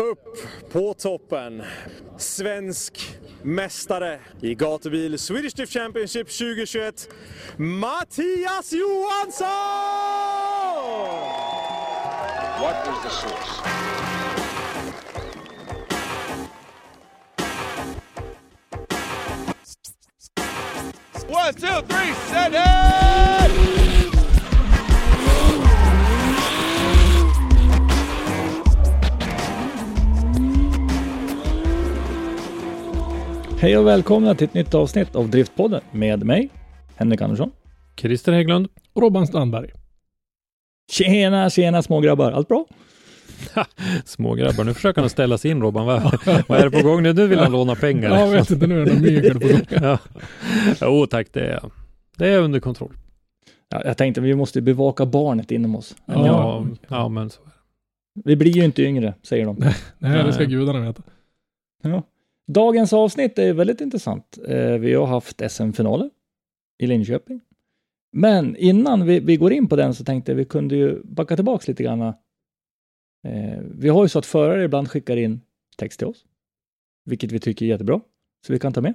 [0.00, 0.38] Upp
[0.72, 1.62] på toppen.
[2.18, 7.08] Svensk mästare i gatubil Swedish Drift Championship 2021.
[7.56, 9.48] Mattias Johansson!
[12.60, 13.60] What is the source?
[21.28, 23.79] One, two, three, set it!
[33.60, 36.50] Hej och välkomna till ett nytt avsnitt av Driftpodden med mig,
[36.96, 37.50] Henrik Andersson.
[37.96, 38.68] Christer Hägglund.
[38.92, 39.70] Och Robban Strandberg.
[40.92, 42.32] Tjena, tjena små grabbar.
[42.32, 42.66] Allt bra?
[44.04, 45.86] Små grabbar, nu försöker han ställa sig in Robban.
[45.86, 46.02] Vad,
[46.48, 47.12] vad är det på gång nu?
[47.12, 48.10] Nu vill han låna pengar.
[48.10, 49.60] Ja, jag vet inte, nu är det mygel på gång.
[49.82, 49.98] ja.
[50.80, 51.60] Jo tack, det är,
[52.16, 52.92] det är under kontroll.
[53.68, 55.96] Ja, jag tänkte vi måste bevaka barnet inom oss.
[56.06, 56.66] Ja, Ja.
[56.88, 57.40] ja, men så.
[58.24, 59.56] Vi blir ju inte yngre, säger de.
[59.98, 61.02] Nej, det ska gudarna veta.
[61.82, 62.02] Ja.
[62.48, 64.38] Dagens avsnitt är väldigt intressant.
[64.48, 66.10] Eh, Vi har haft SM-finaler
[66.78, 67.40] i Linköping.
[68.12, 71.36] Men innan vi, vi går in på den så tänkte jag vi kunde ju backa
[71.36, 72.00] tillbaks lite grann.
[72.00, 72.14] Eh,
[73.74, 75.40] Vi har ju så att förare ibland skickar in
[75.76, 76.24] text till oss,
[77.04, 78.00] vilket vi tycker är jättebra,
[78.46, 78.94] så vi kan ta med.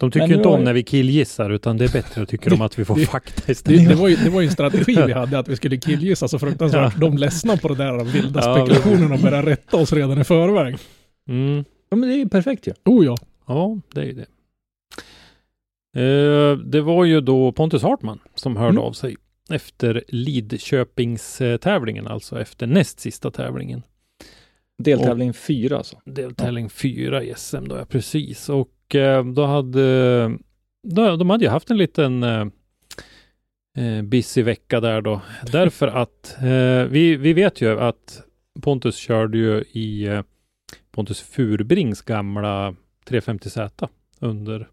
[0.00, 2.50] De tycker ju inte om jag- när vi killgissar, utan det är bättre att tycker
[2.50, 3.88] de att vi får det- fakta Det, istället.
[3.88, 6.38] det, var ju, det var ju en strategi vi hade, att vi skulle killgissa så
[6.38, 7.00] fruktansvärt.
[7.00, 10.76] De ledsnar på det där vilda Ja, spekulationerna och börjar rätta oss redan i förväg.
[11.28, 11.64] Mm.
[11.94, 12.72] Ja, men det är ju perfekt ju.
[12.84, 13.16] Oh ja.
[13.46, 14.26] Ja, det är ju det.
[16.00, 18.82] Eh, det var ju då Pontus Hartman som hörde Mm.
[18.82, 19.16] av sig
[19.50, 23.82] efter Lidköpingstävlingen, alltså efter näst sista tävlingen.
[24.78, 26.00] Deltävling fyra alltså.
[26.04, 28.48] deltävling fyra i SM då, ja precis.
[28.48, 30.26] Och eh, då hade
[30.82, 32.46] då, de hade ju haft en liten eh,
[33.78, 35.20] eh, busy vecka där då.
[35.52, 38.22] Därför att eh, vi, vi vet ju att
[38.60, 40.22] Pontus körde ju i eh,
[40.94, 42.74] Pontus Furbrings gamla
[43.06, 43.88] 350Z
[44.20, 44.68] under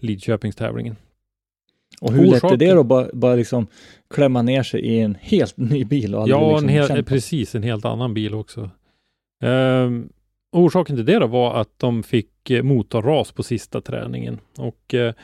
[0.00, 0.96] Lidköpingstävlingen.
[2.00, 2.82] Och hur lätt är det då?
[2.82, 3.66] Bara, bara liksom
[4.14, 7.62] klämma ner sig i en helt ny bil och Ja, liksom en hel, precis, en
[7.62, 8.70] helt annan bil också.
[9.42, 10.08] Ehm,
[10.52, 14.38] orsaken till det då var att de fick eh, motorras på sista träningen.
[14.58, 15.14] Och eh,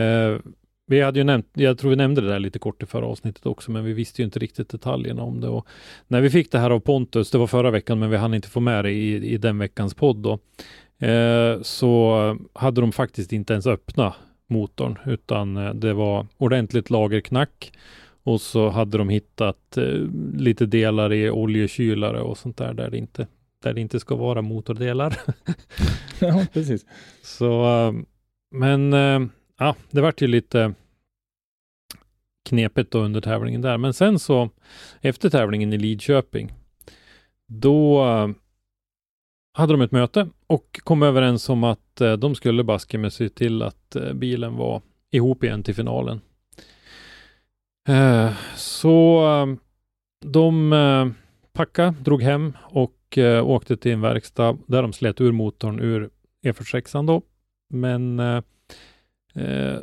[0.00, 0.38] eh,
[0.86, 3.46] vi hade ju nämnt, jag tror vi nämnde det där lite kort i förra avsnittet
[3.46, 5.48] också, men vi visste ju inte riktigt detaljerna om det.
[5.48, 5.66] Och
[6.08, 8.48] när vi fick det här av Pontus, det var förra veckan, men vi hann inte
[8.48, 10.38] få med det i, i den veckans podd då,
[11.06, 14.14] eh, så hade de faktiskt inte ens öppna
[14.46, 17.72] motorn, utan eh, det var ordentligt lagerknack.
[18.22, 19.84] Och så hade de hittat eh,
[20.34, 23.26] lite delar i oljekylare och sånt där, där det inte,
[23.62, 25.16] där det inte ska vara motordelar.
[26.20, 26.86] ja, precis.
[27.22, 27.92] Så, eh,
[28.50, 29.20] men eh,
[29.58, 30.74] ja, det vart ju lite
[32.46, 33.78] knepigt då under tävlingen där.
[33.78, 34.50] Men sen så,
[35.00, 36.52] efter tävlingen i Lidköping,
[37.46, 38.28] då eh,
[39.52, 43.28] hade de ett möte och kom överens om att eh, de skulle baske med se
[43.28, 46.20] till att eh, bilen var ihop igen till finalen.
[48.56, 49.56] Så
[50.24, 51.14] de
[51.52, 56.10] packade, drog hem och åkte till en verkstad där de slet ur motorn ur
[56.44, 57.22] E46 då.
[57.70, 58.20] Men
[59.36, 59.78] eh,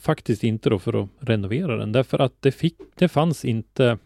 [0.00, 3.98] faktiskt inte då för att renovera den, därför att det, fick, det fanns inte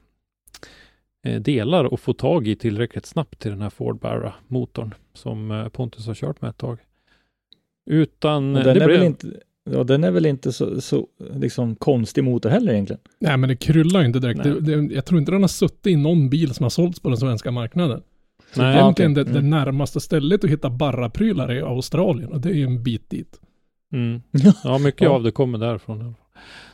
[1.27, 5.69] eh, delar att få tag i tillräckligt snabbt till den här Ford Barra-motorn som eh,
[5.69, 6.79] Pontus har kört med ett tag.
[7.91, 8.99] Utan Och eh, den, det är blev...
[8.99, 9.27] väl inte,
[9.71, 13.01] ja, den är väl inte så, så liksom konstig motor heller egentligen.
[13.19, 14.43] Nej, men det kryllar ju inte direkt.
[14.43, 17.09] Det, det, jag tror inte den har suttit i någon bil som har sålts på
[17.09, 18.03] den svenska marknaden.
[18.55, 19.25] Så Nej, egentligen okej.
[19.25, 19.51] det, det Mm.
[19.51, 23.41] närmaste stället att hitta barraprylar är i Australien och det är ju en bit dit.
[23.93, 24.23] Mm.
[24.65, 26.15] Ja, mycket av det kommer därifrån.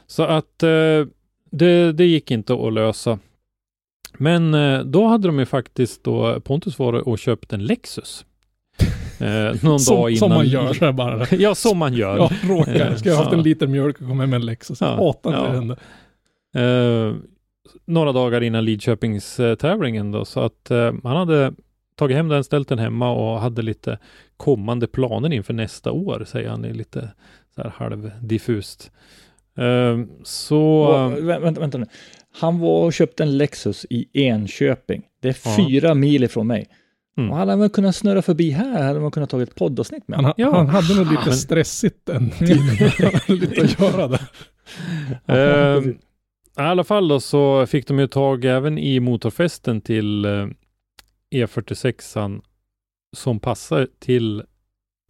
[0.07, 1.07] Så att eh,
[1.51, 3.19] det, det gick inte att lösa.
[4.19, 8.25] Men eh, då hade de ju faktiskt då, Pontus varit och köpt en Lexus.
[9.21, 10.19] Eh, någon Som, dag innan.
[10.19, 11.27] som man gör så bara.
[11.31, 12.17] Ja, som man gör.
[12.17, 12.91] Ja, råkar.
[12.91, 14.81] Eh, Ska jag ha haft en liten mjölk och komma hem med en Lexus.
[14.81, 15.43] Ja, hatar ja.
[15.43, 15.79] det händer.
[16.57, 17.15] Eh,
[17.85, 21.53] några dagar innan Lidköpings eh, tävlingen då, så att eh, han hade
[21.99, 23.99] tagit hem den, ställt den hemma och hade lite
[24.37, 27.11] kommande planer inför nästa år, säger han, lite
[27.55, 28.91] så här halvdiffust.
[29.59, 30.87] Eh, så...
[31.09, 31.87] Vä- vänta, vänta nu.
[32.41, 35.03] Han var och köpte en Lexus i Enköping.
[35.23, 35.57] Det är Ja.
[35.57, 36.67] fyra mil ifrån mig.
[37.19, 37.31] Mm.
[37.31, 40.25] Och hade man kunnat snurra förbi här, hade man kunnat ta ett poddavsnitt med Han,
[40.25, 40.35] honom.
[40.37, 40.57] Ja.
[40.57, 42.61] han hade nog lite Men- stressigt den tiden.
[43.29, 44.21] lite att göra det.
[45.27, 45.97] Eh, I
[46.69, 50.27] alla fall då så fick de ju tag även i motorfästen till
[51.31, 52.43] eh, E46an
[53.17, 54.43] som passar till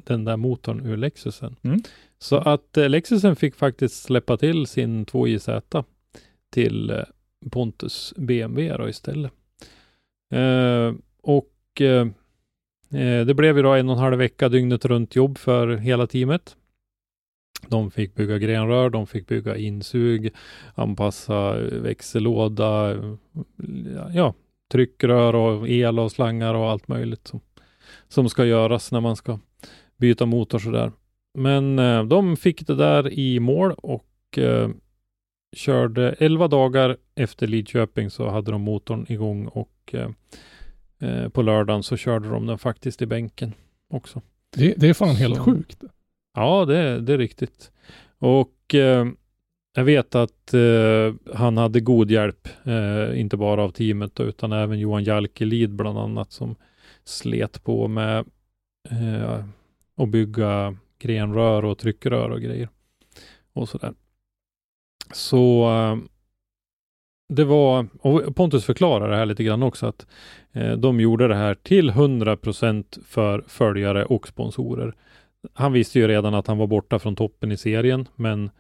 [0.05, 1.57] den där motorn ur Lexusen.
[1.63, 1.81] Mm.
[2.19, 5.85] Så att eh, Lexusen fick faktiskt släppa till sin 2JZ
[6.51, 7.05] till eh,
[7.51, 9.33] Pontus BMW då istället.
[10.31, 12.07] Eh, och eh,
[13.01, 16.07] eh, det blev ju då en och en halv vecka dygnet runt jobb för hela
[16.07, 16.57] teamet.
[17.69, 20.35] De fick bygga grenrör, de fick bygga insug,
[20.75, 22.97] anpassa växellåda,
[24.15, 24.35] ja,
[24.69, 27.41] tryckrör och el och slangar och allt möjligt som,
[28.09, 29.39] som ska göras när man ska
[29.97, 30.93] byta motor sådär.
[31.35, 34.69] Men eh, de fick det där i mål och eh,
[35.57, 40.11] körde 11 dagar efter Lidköping så hade de motorn igång och eh,
[40.99, 43.53] eh, på lördagen så körde de den faktiskt i bänken
[43.91, 44.23] också.
[44.57, 45.43] Det, det är fan helt Så.
[45.43, 45.85] sjukt.
[46.35, 47.71] Ja, det, det är riktigt.
[48.19, 49.07] Och eh,
[49.75, 54.53] jag vet att eh, han hade god hjälp, eh, inte bara av teamet då, utan
[54.53, 56.57] även Johan Jalkelid bland annat som
[57.05, 58.25] slet på med
[58.91, 59.45] eh,
[59.97, 62.69] att bygga grenrör och tryckrör och grejer
[63.53, 63.93] och sådär.
[65.13, 65.97] Så eh,
[67.29, 70.07] det var, och Pontus förklarar det här lite grann också, att
[70.53, 74.95] eh, de gjorde det här till 100% för följare och sponsorer
[75.53, 78.51] han visste ju redan att han var borta från toppen i serien, men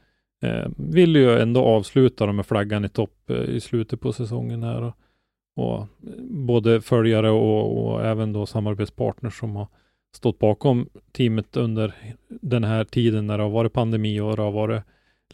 [0.42, 4.62] eh, ville ju ändå avsluta dem med flaggan i topp eh, i slutet på säsongen
[4.62, 4.82] här.
[4.82, 4.94] Och,
[5.56, 5.86] och
[6.30, 9.66] både följare och, och även då samarbetspartners som har
[10.16, 11.94] stått bakom teamet under
[12.28, 14.82] den här tiden när det har varit pandemi och det har varit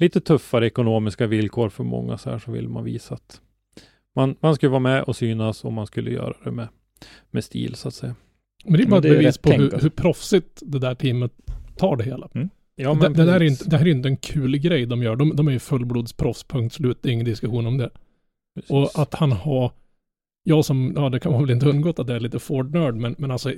[0.00, 3.40] lite tuffare ekonomiska villkor för många så här så vill man visa att
[4.14, 6.68] man, man skulle vara med och synas och man skulle göra det med,
[7.30, 8.14] med stil så att säga.
[8.64, 11.32] Men det är bara ett bevis på hur, hur proffsigt det där teamet
[11.76, 12.28] tar det hela.
[12.76, 15.16] Ja, det, det, där är inte, det här är inte en kul grej de gör.
[15.16, 16.98] De, de är ju fullblodsproffs, punkt slut.
[17.02, 17.90] Det är ingen diskussion om det.
[18.54, 18.70] Precis.
[18.70, 19.72] Och att han har,
[20.44, 23.14] jag som, ja det kan man väl inte undgått att det är lite Ford-nörd, men,
[23.18, 23.52] men alltså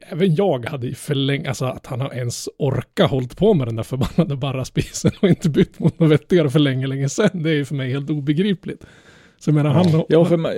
[0.00, 3.76] även jag hade ju förlängt, alltså att han har ens orka hållit på med den
[3.76, 7.42] där förbannade barraspisen och inte bytt mot något vettigare för länge, länge sedan.
[7.42, 8.84] Det är ju för mig helt obegripligt.
[9.40, 10.52] Så menar, han har, Ja, för man,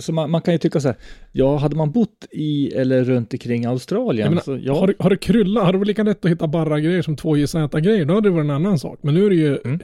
[0.00, 0.96] så man, man kan ju tycka så här,
[1.32, 5.10] ja, hade man bott i eller runt omkring Australien, menar, så ja, har, det- har
[5.10, 8.32] det kryllat, har det varit lika lätt att hitta barra-grejer som 2JZ-grejer, då hade det
[8.32, 8.98] varit en annan sak.
[9.02, 9.80] Men nu är det ju, Mm.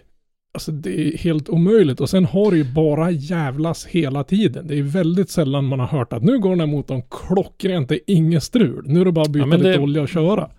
[0.55, 2.01] alltså det är helt omöjligt.
[2.01, 4.67] Och sen har det ju bara jävlas hela tiden.
[4.67, 7.95] Det är väldigt sällan man har hört att nu går den här motorn klockrent, det
[7.95, 8.85] är inget strul.
[8.87, 10.51] Nu är det bara att byta Ja, men lite det- olja och köra.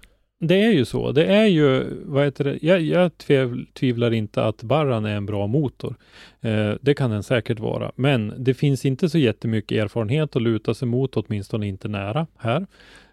[0.47, 1.11] Det är ju så.
[1.11, 5.25] Det är ju, vad heter det, jag, jag tvev, tvivlar inte att Barran är en
[5.25, 5.95] bra motor.
[6.41, 10.73] Eh, det kan den säkert vara, men det finns inte så jättemycket erfarenhet att luta
[10.73, 12.67] sig mot, åtminstone inte nära här.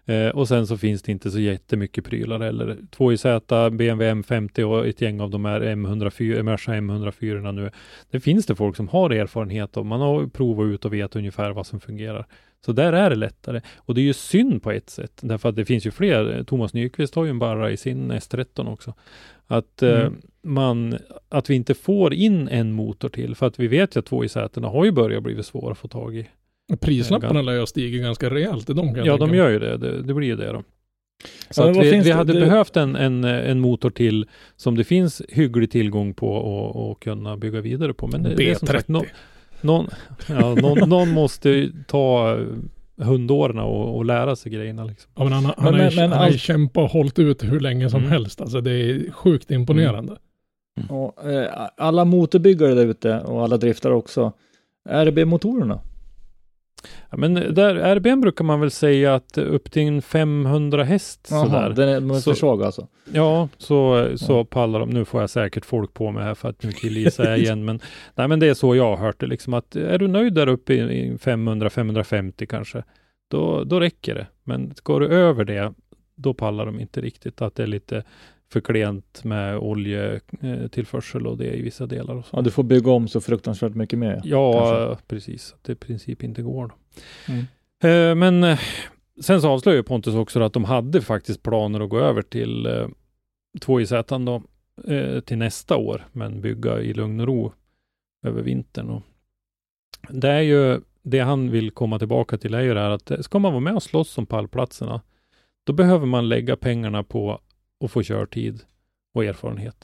[0.05, 2.77] Eh, och sen så finns det inte så jättemycket prylar heller.
[2.97, 7.71] 2JZ, BMW M50 och ett gäng av de här M104, Merca M104 nu.
[8.11, 11.51] Det finns det folk som har erfarenhet och man har provat ut och vet ungefär
[11.51, 12.25] vad som fungerar.
[12.65, 13.61] Så där är det lättare.
[13.77, 16.43] Och det är ju synd på ett sätt, därför att det finns ju fler.
[16.43, 18.93] Thomas Nyqvist har ju en Barra i sin S13 också.
[19.47, 20.15] Att, eh, Mm.
[20.43, 20.97] man,
[21.29, 24.35] att vi inte får in en motor till, för att vi vet ju att 2JZ
[24.67, 26.27] har ju börjat bli svåra att få tag i.
[26.81, 29.77] Prislapparna lär ju ha stigit ganska rejält i dem Ja, de gör ju det.
[29.77, 30.63] Det, det blir ju det då.
[31.49, 35.21] Så Ja, vi, vi hade det- behövt en, en, en motor till som det finns
[35.29, 38.07] hygglig tillgång på och, och kunna bygga vidare på.
[38.07, 39.05] Men det, det är som sagt, B30.
[39.63, 39.87] Nå- någon,
[40.27, 42.37] ja, någon, någon måste ju ta
[42.97, 44.83] hundåren och, och lära sig grejerna.
[44.83, 45.11] Liksom.
[45.15, 46.89] Ja, men han, han, Men- har ju, men- men han har ju allt- kämpat och
[46.89, 48.11] hållit ut hur länge som Mm.
[48.11, 48.41] helst.
[48.41, 50.15] Alltså det är sjukt imponerande.
[50.89, 54.31] och, eh, alla motorbyggare där ute och alla driftare också,
[54.89, 55.79] RB-motorerna.
[57.09, 61.45] Ja, men där, RBM brukar man väl säga att upp till en 500 häst Jaha,
[61.45, 61.69] sådär.
[61.69, 62.87] den är, de är Så- för svaga alltså.
[63.13, 64.89] Ja, så, så pallar de.
[64.89, 67.65] Nu får jag säkert folk på mig här för att nu killgissar jag igen.
[67.65, 67.79] Men,
[68.15, 69.25] nej, men det är så jag har hört det.
[69.27, 72.83] Liksom att är du nöjd där uppe i, i 500-550 kanske,
[73.27, 74.27] då, då räcker det.
[74.43, 75.73] Men går du över det,
[76.15, 77.41] då pallar de inte riktigt.
[77.41, 78.03] Att det är lite
[78.51, 82.15] för klent med oljetillförsel och det i vissa delar.
[82.15, 82.37] Och så.
[82.37, 84.21] Ja, du får bygga om så fruktansvärt mycket mer.
[84.23, 85.53] Ja, precis.
[85.53, 86.73] Att det i princip inte går.
[87.27, 87.45] Mm.
[87.83, 88.59] Eh, men eh,
[89.21, 92.87] sen så avslöjar Pontus också att de hade faktiskt planer att gå över till eh,
[93.59, 94.43] 2JZ då,
[94.93, 97.53] eh, till nästa år, men bygga i lugn och ro
[98.25, 98.89] över vintern.
[98.89, 99.01] Och,
[100.09, 103.39] det är ju det han vill komma tillbaka till är ju det här att ska
[103.39, 105.01] man vara med och slåss om pallplatserna,
[105.63, 107.39] då behöver man lägga pengarna på
[107.81, 108.59] att få körtid
[109.13, 109.75] och erfarenhet.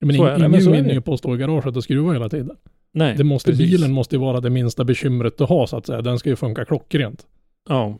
[0.00, 2.28] Men Så ing- ingen så vinner ju på att stå i garaget och skruva hela
[2.28, 2.56] tiden.
[2.92, 3.70] Nej, Det måste, precis.
[3.70, 6.02] bilen måste ju vara det minsta bekymret du har så att säga.
[6.02, 7.26] Den ska ju funka klockrent.
[7.68, 7.98] Ja,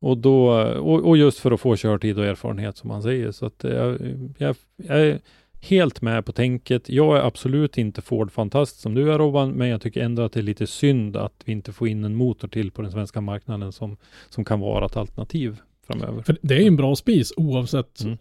[0.00, 3.30] och, då, och, och just för att få körtid och erfarenhet som han säger.
[3.32, 3.98] Så att jag,
[4.38, 5.18] jag, jag är
[5.60, 6.88] helt med på tänket.
[6.88, 10.40] Jag är absolut inte Ford-fantast som du är Robban, men jag tycker ändå att det
[10.40, 13.72] är lite synd att vi inte får in en motor till på den svenska marknaden
[13.72, 13.96] som,
[14.28, 15.56] som kan vara ett alternativ
[15.88, 16.22] framöver.
[16.22, 18.18] För det är ju en bra spis oavsett Mm.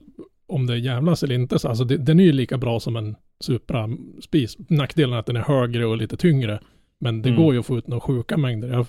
[0.48, 1.60] om det jävlas eller inte.
[1.60, 3.16] Så alltså det, den är ju lika bra som en
[3.72, 4.58] Supra-spis.
[4.70, 6.60] Nackdelen är att den är högre och lite tyngre.
[7.00, 7.42] Men det Mm.
[7.44, 8.86] går ju att få ut några sjuka mängder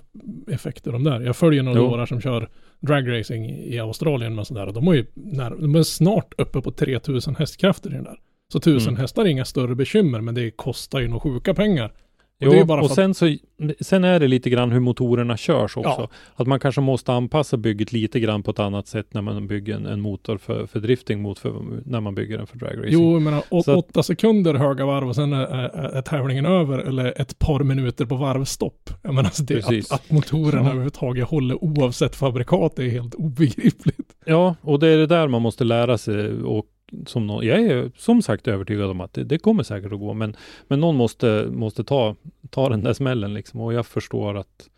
[0.51, 1.21] effekter de där.
[1.21, 2.49] Jag följer några några som kör
[2.81, 4.67] dragracing i Australien med sådär.
[4.67, 8.19] Och de, har ju när, de är snart uppe på 3000 hästkrafter i den där.
[8.53, 9.01] Så 1000 Mm.
[9.01, 11.93] hästar är inga större bekymmer, men det kostar ju några sjuka pengar.
[12.41, 13.37] Och Jo, och för sen, så,
[13.81, 15.91] sen är det lite grann hur motorerna körs också.
[16.01, 16.09] Ja.
[16.35, 19.75] Att man kanske måste anpassa bygget lite grann på ett annat sätt när man bygger
[19.77, 21.55] en, en motor för, för drifting mot för,
[21.85, 22.93] när man bygger den för dragracing.
[22.93, 26.03] Jo, jag menar å- Så att- åtta sekunder höga varv och sen är, är, är
[26.03, 28.91] tävlingen över eller ett par minuter på varvstopp.
[29.03, 30.67] Jag menar, alltså det, att, att motorerna Ja.
[30.69, 34.13] överhuvudtaget håller oavsett fabrikat är helt obegripligt.
[34.25, 36.65] Ja, och det är det där man måste lära sig och
[37.07, 40.15] som nå- jag är som sagt övertygad om att det, det kommer säkert att gå,
[40.15, 40.37] men,
[40.69, 42.17] men någon måste, måste ta,
[42.51, 43.61] ta den där smällen liksom.
[43.61, 44.69] Och jag förstår att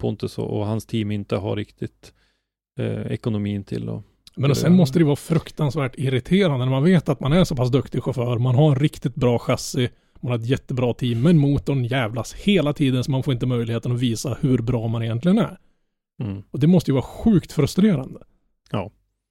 [0.00, 2.12] Pontus och, och hans team inte har riktigt
[2.80, 4.02] eh, ekonomin till att
[4.36, 4.76] Men och sen Ja.
[4.76, 8.38] måste det vara fruktansvärt irriterande när man vet att man är så pass duktig chaufför,
[8.38, 9.88] man har en riktigt bra chassi,
[10.20, 13.92] man har ett jättebra team, men motorn jävlas hela tiden så man får inte möjligheten
[13.92, 15.58] att visa hur bra man egentligen är.
[16.22, 18.20] mm, Och det måste ju vara sjukt frustrerande.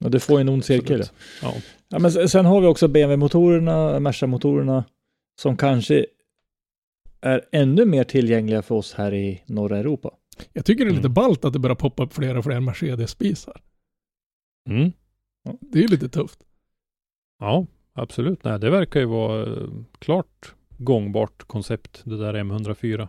[0.05, 1.03] Och det får en ond cirkel.
[1.41, 1.53] Ja.
[1.93, 4.83] Ja, men sen- har vi också BMW-motorerna, Merca-motorerna,
[5.41, 6.05] som kanske
[7.21, 10.11] är ännu mer tillgängliga för oss här i norra Europa.
[10.53, 11.13] Jag tycker det är lite Mm.
[11.13, 13.61] ballt att det börjar poppa upp fler och fler Mercedes-spisar.
[14.69, 14.91] Mm.
[15.59, 16.39] Det är ju lite tufft.
[17.39, 18.43] Ja, absolut.
[18.43, 19.67] Nej, det verkar ju vara eh,
[19.99, 23.07] klart gångbart koncept, det där M104.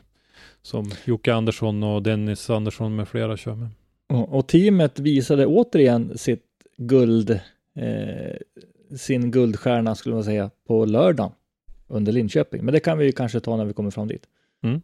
[0.62, 3.68] Som Jocke Andersson och Dennis Andersson med flera kör med.
[4.08, 6.44] Och, och teamet visade återigen sitt
[6.76, 7.30] guld,
[7.76, 8.36] eh,
[8.96, 11.32] sin guldstjärna skulle man säga, på lördagen
[11.88, 12.64] under Linköping.
[12.64, 14.22] Men det kan vi ju kanske ta när vi kommer fram dit.
[14.64, 14.80] Mm.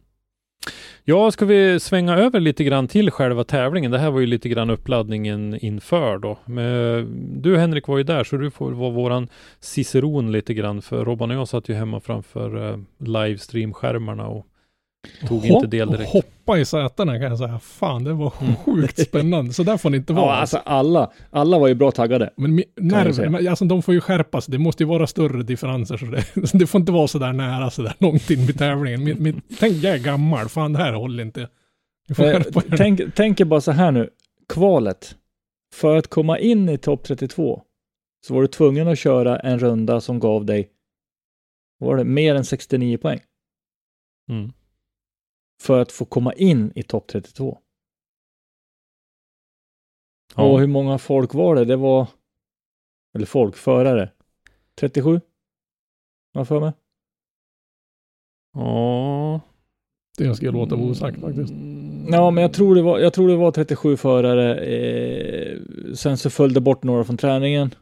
[1.03, 3.91] Ja, ska vi svänga över lite grann till själva tävlingen?
[3.91, 6.39] Det här var ju lite grann uppladdningen inför då.
[6.45, 7.05] Men, eh,
[7.41, 9.27] du Henrik var ju där, så du får vara våran
[9.59, 10.81] ciceron lite grann.
[10.81, 14.45] För Robban och jag satt ju hemma framför livestreamskärmarna livestream-skärmarna och
[15.27, 16.11] tog inte del direkt.
[16.11, 17.59] hoppa i sätena kan jag säga.
[17.59, 18.55] Fan, det var Mm.
[18.55, 19.53] sjukt spännande.
[19.53, 20.25] Så där får det inte vara.
[20.25, 22.33] Ja, alltså alla, alla var ju bra taggade.
[22.37, 24.45] Men nerver, alltså de får ju skärpas.
[24.45, 25.97] Det måste ju vara större differenser.
[25.97, 26.23] Så det,
[26.57, 29.03] det får inte vara så där nära, så där långt in vid tävlingen.
[29.03, 30.49] Min, min, tänk, jag är gammal.
[30.49, 31.41] Fan, det här håller inte.
[32.19, 32.41] Eh,
[32.77, 34.09] tänk, tänk er bara så här nu,
[34.53, 35.15] kvalet.
[35.73, 37.61] För att komma in i topp 32
[38.27, 40.69] så var du tvungen att köra en runda som gav dig,
[41.79, 43.19] var det, mer än 69 poäng.
[44.29, 44.51] Mm.
[45.61, 47.57] För att få komma in i topp 32.
[50.35, 50.43] Ja.
[50.43, 51.65] Och hur många folk var det?
[51.65, 52.07] Det var,
[53.15, 54.11] eller folk, förare.
[54.79, 55.11] 37?
[55.11, 55.21] Har
[56.33, 56.71] jag för mig.
[58.53, 59.41] Ja.
[60.17, 61.53] Det ska jag låta vara osagt faktiskt.
[62.07, 64.59] Ja, men jag tror det var, jag tror det var 37 förare.
[64.59, 65.57] Eh,
[65.93, 67.75] sen så föll det bort några från träningen.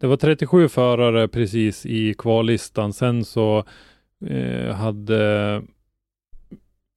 [0.00, 2.92] Det var 37 förare precis i kvallistan.
[2.92, 3.64] Sen så
[4.26, 5.62] eh, hade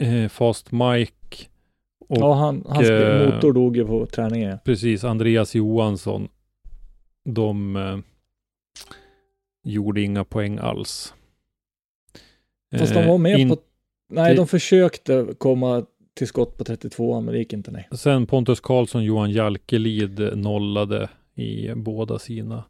[0.04, 1.46] eh, Fast Mike
[2.10, 4.60] och ja, han, hans eh, motor dog ju på träningen.
[4.66, 6.28] precis Andreas Johansson.
[7.26, 7.98] De eh,
[9.64, 11.14] gjorde inga poäng alls.
[12.80, 13.58] Fast de Eh, var med in- på...
[14.10, 17.88] Nej, de försökte komma till skott på 32, men det gick inte nej.
[17.92, 22.64] Sen Pontus Karlsson, Johan Jalkelid nollade i båda sina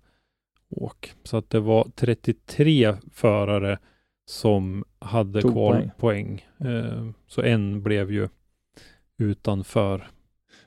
[0.69, 1.13] åk.
[1.23, 3.79] Så att det var 33 förare
[4.29, 6.45] som hade Tog kvar poäng.
[6.59, 8.29] Eh, så en blev ju
[9.17, 10.11] utanför.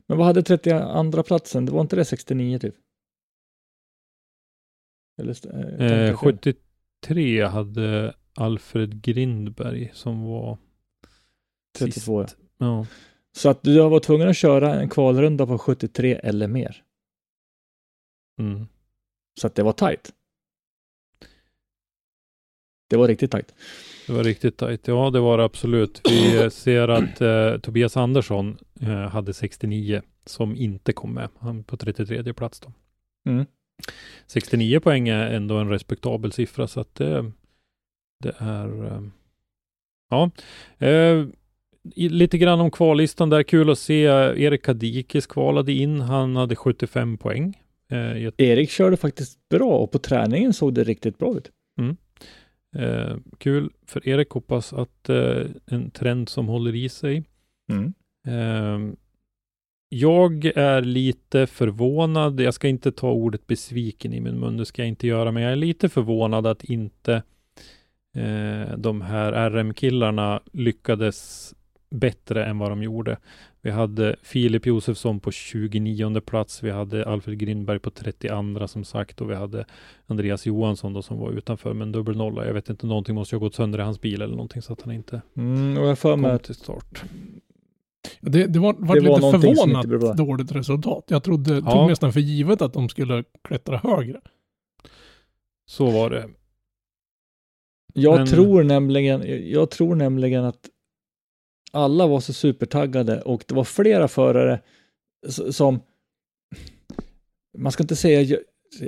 [0.06, 1.66] Men vad hade 32 platsen?
[1.66, 2.74] Det var inte det 69 typ?
[5.20, 6.32] Eller, eh, tänker Eh, jag fel?
[6.32, 10.58] 73 hade Alfred Grindberg som var
[11.78, 12.26] 32 ja.
[12.26, 12.38] sist.
[12.58, 12.86] Ja.
[13.32, 16.84] Så att du var tvungen att köra en kvalrunda på 73 eller mer.
[18.38, 18.66] Mm.
[19.40, 20.14] Så att det var tajt.
[22.90, 23.54] Det var riktigt tajt.
[24.06, 24.88] Det var riktigt tajt.
[24.88, 26.00] Ja, det var det absolut.
[26.04, 31.28] Vi eh, ser att eh, Tobias Andersson eh, hade 69 som inte kom med.
[31.38, 32.72] Han på 33 plats då.
[33.30, 33.46] Mm.
[34.26, 37.32] 69 poäng är ändå en respektabel siffra så att det,
[38.22, 39.02] det är eh,
[40.10, 40.30] ja.
[40.78, 41.26] Eh,
[41.94, 43.42] i, lite grann om kvallistan där.
[43.42, 46.00] Kul att se Erik Kadikis kvalade in.
[46.00, 47.58] Han hade 75 poäng.
[47.90, 51.50] Eh, ett, Erik körde faktiskt bra och på träningen såg det riktigt bra ut.
[52.76, 54.30] Eh, kul för Erik.
[54.30, 57.24] Hoppas att eh, en trend som håller i sig.
[57.72, 57.92] Mm.
[58.26, 58.94] Eh,
[59.88, 62.40] jag är lite förvånad.
[62.40, 64.56] Jag ska inte ta ordet besviken i min mun.
[64.56, 65.32] Det ska jag inte göra.
[65.32, 67.22] Men jag är lite förvånad att inte
[68.16, 71.54] eh, de här RM-killarna lyckades
[71.90, 73.16] bättre än vad de gjorde.
[73.62, 76.62] Vi hade Filip Josefsson på 29 plats.
[76.62, 79.64] Vi hade Alfred Grindberg på 32 som sagt och vi hade
[80.06, 82.46] Andreas Johansson då som var utanför med en dubbel nolla.
[82.46, 84.72] Jag vet inte, någonting måste ju ha gått sönder i hans bil eller någonting så
[84.72, 87.02] att han inte Mm, och jag för mig kom till start.
[88.20, 91.04] Det, det var, var Det var lite inte förvånat dåligt resultat.
[91.08, 91.70] Jag trodde, Ja.
[91.72, 94.20] tog nästan för givet att de skulle klättra högre.
[95.66, 96.28] Så var det.
[97.94, 100.68] Jag Men- tror nämligen, jag tror nämligen att
[101.70, 104.60] alla var så supertaggade och det var flera förare
[105.50, 105.80] som,
[107.58, 108.38] man ska inte säga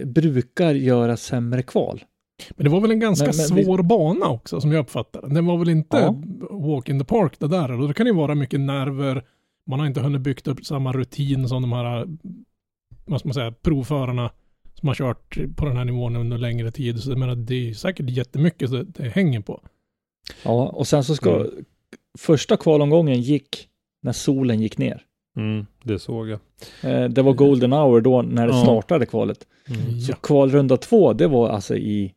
[0.04, 2.04] brukar göra sämre kval.
[2.50, 5.28] Men det var väl en ganska Men- men vi- svår bana också som jag uppfattade
[5.28, 5.34] det.
[5.34, 6.22] Den var väl inte Ja.
[6.50, 7.80] walk in the park det där.
[7.80, 9.24] Och det kan ju vara mycket nerver.
[9.66, 12.06] Man har inte hunnit byggt upp samma rutin som de här,
[13.04, 14.30] vad ska man säga, provförarna
[14.74, 17.00] som har kört på den här nivån under längre tid.
[17.02, 19.60] Så jag menar, det är säkert jättemycket det, det hänger på.
[20.44, 21.64] Ja, och sen så ska, Mm.
[22.18, 23.68] Första kvalomgången gick
[24.02, 25.02] när solen gick ner.
[25.36, 26.38] Mm, det såg jag.
[26.82, 28.62] Eh, det var golden hour då när det Ja.
[28.62, 29.46] startade kvalet.
[29.68, 30.00] Mm.
[30.00, 30.16] Så Ja.
[30.22, 32.12] kvalrunda två, det var alltså i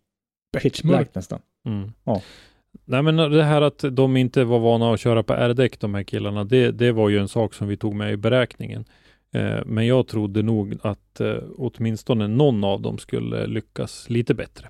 [0.61, 1.39] pitch black nästan.
[1.65, 1.91] Mm.
[2.03, 2.21] Ja.
[2.85, 6.03] Nej men det här att de inte var vana att köra på R-däck de här
[6.03, 8.85] killarna, det, det var ju en sak som vi tog med i beräkningen.
[9.33, 14.67] Eh, men jag trodde nog att eh, åtminstone någon av dem skulle lyckas lite bättre.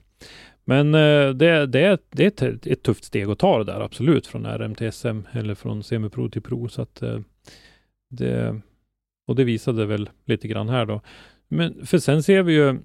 [0.65, 3.81] Men eh, det, det, är, det är ett, ett tufft steg att ta det där,
[3.81, 6.69] absolut, från RM till SM eller från semipro till pro.
[6.69, 7.19] Så att, eh,
[8.09, 8.61] det,
[9.27, 11.01] och det visade väl lite grann här då.
[11.47, 12.79] Men för sen ser vi ju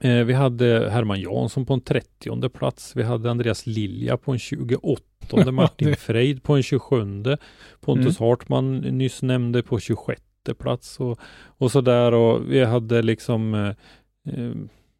[0.00, 2.96] Eh, vi hade Herman Jansson på en 30 plats.
[2.96, 5.02] Vi hade Andreas Lilja på en 28.
[5.52, 7.24] Martin Freid på en 27.
[7.80, 10.22] Pontus Hartman nyss nämnde på 26
[10.58, 11.18] plats och,
[11.58, 14.50] och så där och vi hade liksom eh,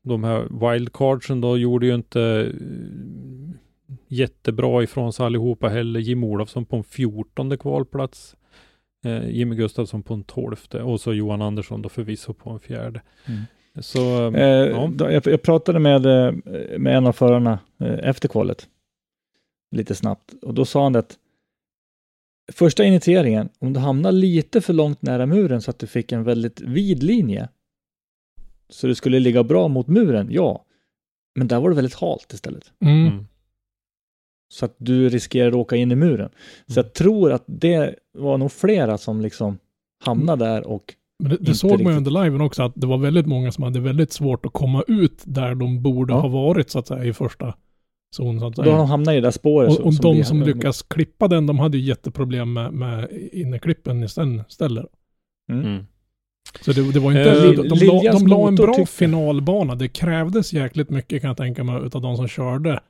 [0.05, 6.01] de här wildcardsen då gjorde ju inte eh, jättebra ifrån sig allihopa heller.
[6.01, 8.37] Jim Olofsson på en 14 kvalplats.
[9.05, 13.03] Eh, Jimmy Gustafsson på en 12 och så Johan Andersson då förvisso på en fjärde.
[13.27, 13.41] Mm.
[13.81, 14.91] Så Eh, ja.
[14.95, 16.33] då, jag, jag pratade med, eh,
[16.79, 18.69] med en av förarna eh, efter kvalet,
[19.71, 21.19] lite snabbt, och då sa han att
[22.53, 26.25] första initieringen, om du hamnar lite för långt nära muren så att du fick en
[26.25, 27.49] väldigt vid linje,
[28.73, 30.65] så du skulle ligga bra mot muren, ja,
[31.39, 32.73] men där var det väldigt halt istället.
[32.85, 33.07] Mm.
[33.07, 33.27] Mm.
[34.53, 36.29] Så att du riskerar att åka in i muren.
[36.67, 36.87] Så Mm.
[36.87, 39.59] jag tror att det var nog flera som liksom
[40.05, 41.97] hamnade där och Men det, det såg man ju riktigt.
[41.97, 45.23] under liven också att det var väldigt många som hade väldigt svårt att komma ut
[45.25, 46.21] där de borde Ja.
[46.21, 47.55] ha varit så att säga i första
[48.17, 48.41] zon.
[48.41, 48.77] Så att då har säga.
[48.77, 49.69] de hamnat i det där spåret.
[49.69, 53.09] Och, så- och de vi- som lyckas klippa den, de hade ju jätteproblem med, med
[53.33, 54.87] innerklippen i sen ställer.
[55.53, 55.65] Mm.
[55.67, 55.87] Mm.
[56.61, 57.79] Så det, det var inte, Eh, de, de,
[58.19, 59.75] de la en bra finalbana.
[59.75, 62.81] Det krävdes jäkligt mycket kan jag tänka mig utav de som körde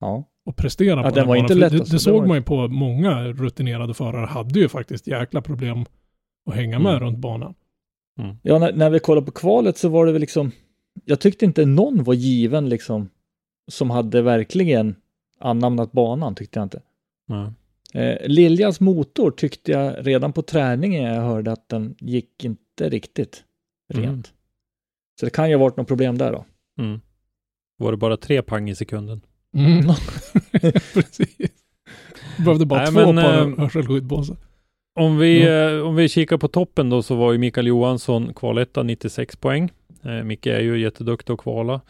[0.00, 0.24] Ja.
[0.46, 1.44] och presterade Ja, på den var banan.
[1.44, 5.06] inte lätt det, alltså, det såg man ju på många rutinerade förare hade ju faktiskt
[5.06, 5.84] jäkla problem
[6.50, 7.04] att hänga med Mm.
[7.04, 7.54] runt banan.
[8.42, 10.50] Ja, när, när vi kollade på kvalet så var det väl liksom,
[11.04, 13.08] jag tyckte inte någon var given liksom,
[13.70, 14.94] som hade verkligen
[15.38, 16.82] anamnat banan, tyckte jag inte.
[17.28, 17.52] Ja.
[18.00, 23.44] Eh, Liljas motor tyckte jag redan på träningen jag hörde att den gick inte riktigt
[23.94, 24.06] rent.
[24.06, 24.22] Mm.
[25.20, 26.44] Så det kan ju ha varit något problem där då.
[26.78, 27.00] Mm.
[27.78, 29.20] Var det bara tre pang i sekunden?
[29.56, 29.84] Mm.
[30.94, 31.50] Precis.
[32.38, 34.36] Behövde bara Nej, två men, par eh, hörselskydd på sig.
[35.00, 38.82] Om vi, eh, om vi kikar på toppen då så var ju Mikael Johansson kvaletta
[38.82, 39.70] 96 poäng.
[40.02, 41.80] Eh, Micke är ju jätteduktig att kvala.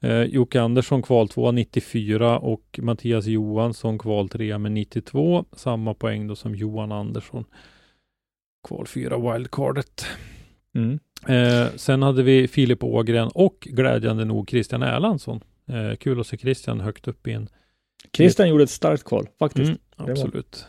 [0.00, 5.44] Eh, Jocke Andersson kval 2 94 och Mattias Johansson kval 3 med 92.
[5.52, 7.44] Samma poäng då som Johan Andersson.
[8.68, 10.06] Kval 4 wildcardet.
[10.74, 10.98] Mm.
[11.28, 15.40] Eh, sen hade vi Filip Ågren och glädjande nog Christian Erlandsson.
[15.66, 17.48] Eh, kul att se Christian högt upp i en
[18.12, 19.68] Christian gjorde ett starkt kval, faktiskt.
[19.68, 20.66] Mm, absolut.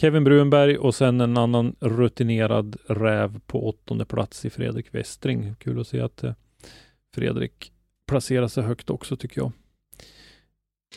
[0.00, 5.54] Kevin Brunberg och sen en annan rutinerad räv på åttonde plats i Fredrik Westring.
[5.58, 6.32] Kul att se att eh,
[7.14, 7.72] Fredrik
[8.06, 9.52] placerar sig högt också tycker jag.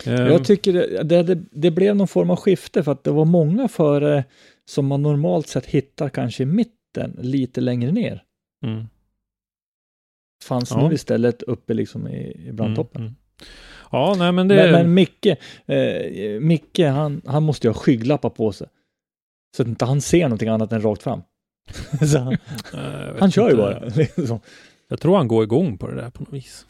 [0.05, 3.25] Ehm, Jag tycker det, det, det, blev någon form av skifte för att det var
[3.25, 4.23] många förare
[4.69, 8.23] som man normalt sett hittar kanske i mitten, lite längre ner.
[8.65, 8.87] mm,
[10.43, 10.87] Fanns Ja.
[10.87, 13.01] nu istället uppe liksom i, i brandtoppen.
[13.01, 13.17] mm, mm.
[13.91, 14.55] Ja, nej men det...
[14.55, 15.25] Men, men Micke,
[15.65, 18.67] eh, Micke han, han måste ju ha skygglappar på sig.
[19.55, 21.21] Så att inte han ser någonting annat än rakt fram.
[22.15, 22.37] han,
[23.19, 23.79] han kör ju bara.
[23.95, 24.39] Liksom.
[24.87, 26.65] Jag tror han går igång på det där på något vis.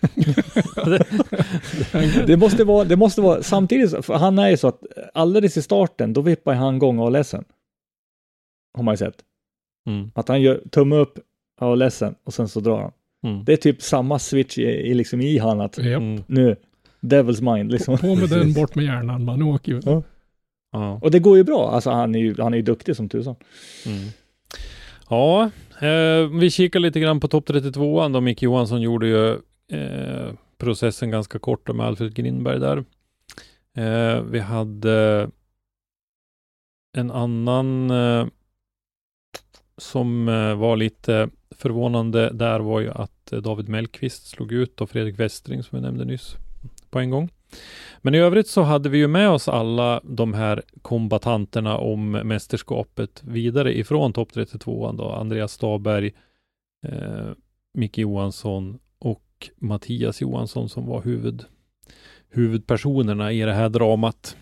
[2.26, 4.82] Det måste vara, det måste vara, samtidigt, för han är ju så att
[5.14, 7.44] alldeles i starten, då vippar han igång ALSen.
[8.76, 9.14] Har man ju sett.
[9.86, 11.18] Mm, Att han gör tumme upp
[11.60, 12.92] ALSen och sen så drar han.
[13.32, 16.56] mm, Det är typ samma switch i, i, liksom i han att mm, nu,
[17.00, 17.98] Devil's mind liksom.
[17.98, 19.80] På med den, bort med hjärnan, man åker ju.
[19.84, 20.02] Ja.
[20.72, 20.98] ja.
[21.02, 23.34] Och det går ju bra, alltså han är ju, han är ju duktig som tusan.
[23.86, 23.98] Mm.
[25.10, 28.20] Ja, eh, vi kikar lite grann på topp 32 då.
[28.20, 29.38] Micke Johansson gjorde ju
[29.70, 32.84] eh, processen ganska kort med Alfred Grindberg där.
[33.76, 35.30] Eh, vi hade
[36.92, 38.26] en annan eh,
[39.76, 44.90] som eh, var lite förvånande där var ju att eh, David Mellqvist slog ut och
[44.90, 46.36] Fredrik Westring som vi nämnde nyss
[46.90, 47.28] på en gång.
[48.02, 53.22] Men i övrigt så hade vi ju med oss alla de här kombatanterna om mästerskapet
[53.24, 55.12] vidare ifrån topp 32 då.
[55.12, 56.12] Andreas Staberg,
[56.86, 57.30] eh,
[57.74, 58.78] Micke Johansson
[59.40, 61.44] och Mattias Johansson som var huvud,
[62.30, 64.36] huvudpersonerna i det här dramat.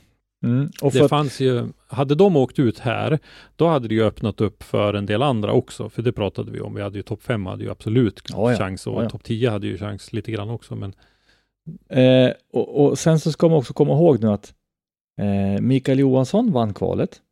[0.44, 0.70] Mm.
[0.92, 3.18] Det fanns ju, hade de åkt ut här,
[3.56, 6.60] då hade det ju öppnat upp för en del andra också, för det pratade vi
[6.60, 6.74] om.
[6.74, 9.10] Vi hade ju topp 5 hade ju absolut Ja, chans och Ja, ja.
[9.10, 10.94] topp 10 hade ju chans lite grann också, men
[11.88, 14.54] eh, och, och sen så ska man också komma ihåg nu att
[15.20, 17.22] eh, Mikael Johansson vann kvalet.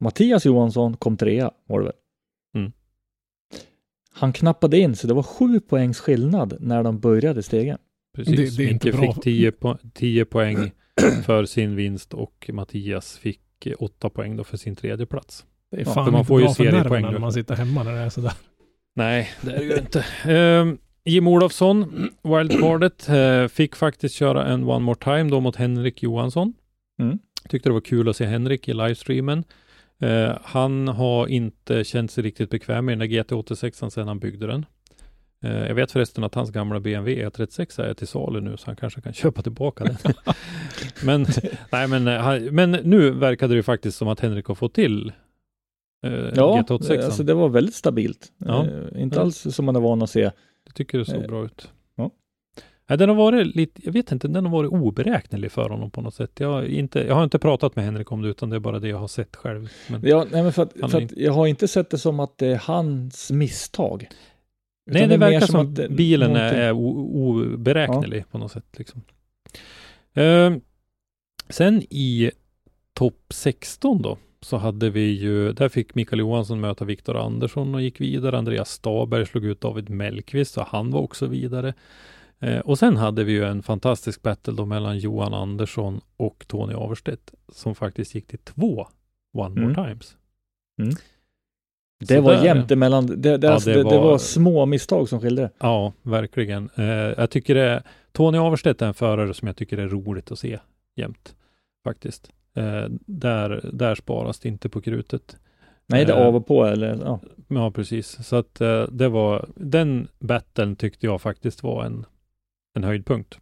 [0.00, 1.94] Mattias Johansson kom trea, var det väl?
[4.18, 7.78] Han knappade in, så det var sju poängs skillnad när de började stegen.
[8.16, 8.56] precis.
[8.56, 9.12] Det- det är inte Micke bra.
[9.12, 10.70] fick 10, po 10 poäng
[11.24, 13.40] för sin vinst och Mattias fick
[13.78, 15.44] 8 poäng då för sin tredje plats.
[15.70, 17.54] Det är Ja, fan för man inte får ju bra för seriepoäng när man sitter
[17.56, 18.32] hemma när det är sådär.
[18.94, 20.04] Nej, det är det ju inte.
[20.24, 26.02] Ehm, Jim Olofsson, wildcardet, eh, fick faktiskt köra en one more time då mot Henrik
[26.02, 26.54] Johansson.
[27.00, 27.18] Mm.
[27.48, 29.44] Tyckte det var kul att se Henrik i livestreamen.
[30.00, 34.46] Eh, han har inte känt sig riktigt bekväm med den där GT86 sedan han byggde
[34.46, 34.66] den.
[35.44, 38.76] Eh, jag vet förresten att hans gamla BMW E36 är till salu nu, så han
[38.76, 39.96] kanske kan köpa tillbaka den.
[41.04, 41.26] men,
[41.72, 44.74] nej, men, eh, han, men nu verkade det ju faktiskt som att Henrik har fått
[44.74, 45.12] till
[46.06, 47.04] eh, Ja, GT86.
[47.04, 48.32] alltså det var väldigt stabilt.
[48.38, 48.66] Ja.
[48.66, 49.22] Eh, inte Ja.
[49.22, 50.30] alls som man är van att se.
[50.64, 51.70] Jag tycker det såg Eh, bra ut.
[52.86, 52.96] Ja.
[52.96, 56.14] Den har varit lite, jag vet inte, den har varit oberäknelig för honom på något
[56.14, 56.30] sätt.
[56.40, 58.78] Jag har inte, jag har inte pratat med Henrik om det, utan det är bara
[58.78, 59.68] det jag har sett själv.
[59.90, 62.38] Men, Ja, nej, men för att, för att jag har inte sett det som att
[62.38, 64.08] det är hans misstag.
[64.90, 68.78] nej, det mer verkar som att det- bilen är, någonting- är oberäknelig på något sätt.
[68.78, 69.02] Liksom.
[70.14, 70.60] Ehm,
[71.48, 72.30] sen i
[72.94, 77.82] topp 16 då, så hade vi ju, där fick Mikael Johansson möta Viktor Andersson och
[77.82, 78.38] gick vidare.
[78.38, 81.74] Andreas Staberg slog ut David Mellqvist, så han var också vidare.
[82.40, 86.74] Eh, och sen hade vi ju en fantastisk battle då mellan Johan Andersson och Tony
[86.74, 88.86] Averstedt som faktiskt gick till två
[89.36, 89.74] One More Mm.
[89.74, 90.16] Times.
[92.00, 93.06] Det Så var där- jämnt emellan.
[93.06, 94.18] Det, det, Ja, alltså, det det, det, var- var...
[94.18, 95.50] små misstag som skilde det.
[95.58, 96.70] Ja, verkligen.
[96.74, 100.38] Eh, jag tycker det, Tony Averstedt är en förare som jag tycker är roligt att
[100.38, 100.58] se
[100.96, 101.34] jämt,
[101.84, 102.30] faktiskt.
[102.54, 105.36] Eh, där, där sparas det inte på krutet.
[105.86, 107.20] Nej, det Eh, av och på eller ja.
[107.48, 108.26] Ja, precis.
[108.26, 112.04] Så att eh, det var, den battlen tyckte jag faktiskt var en,
[112.76, 113.38] en höjdpunkt.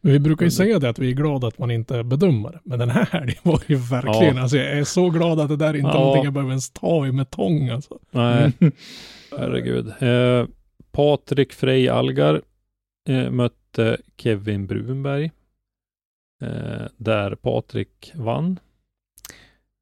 [0.00, 2.60] Men vi brukar ju säga det att vi är glada att man inte är bedömare.
[2.64, 4.42] Men den här helgen var ju verkligen, Ja.
[4.42, 5.98] alltså jag är så glad att det där inte är Ja.
[6.00, 7.98] någonting jag behöver ens ta i med tång alltså.
[8.10, 8.52] Nej,
[9.38, 9.92] herregud.
[10.02, 10.46] Eh,
[10.92, 12.42] Patrik Frey Algar
[13.08, 15.30] eh, mötte Kevin Brunberg.
[16.42, 18.58] Eh, där Patrik vann.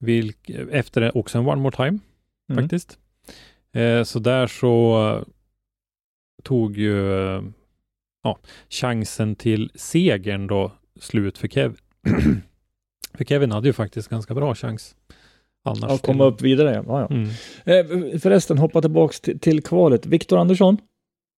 [0.00, 1.98] Vilk, efter också en one more time
[2.50, 2.62] Mm.
[2.64, 2.98] faktiskt.
[3.72, 5.24] Eh, så där så
[6.42, 7.42] tog ju eh,
[8.28, 8.38] ja,
[8.68, 11.76] chansen till segern då slut för Kevin.
[13.14, 14.96] för Kevin hade ju faktiskt ganska bra chans.
[15.64, 16.84] Annars Ja, komma upp vidare.
[16.86, 17.14] Ja, ja.
[17.14, 17.28] Mm.
[17.64, 20.06] Eh, förresten, hoppa tillbaks till, till kvalet.
[20.06, 20.78] Viktor Andersson,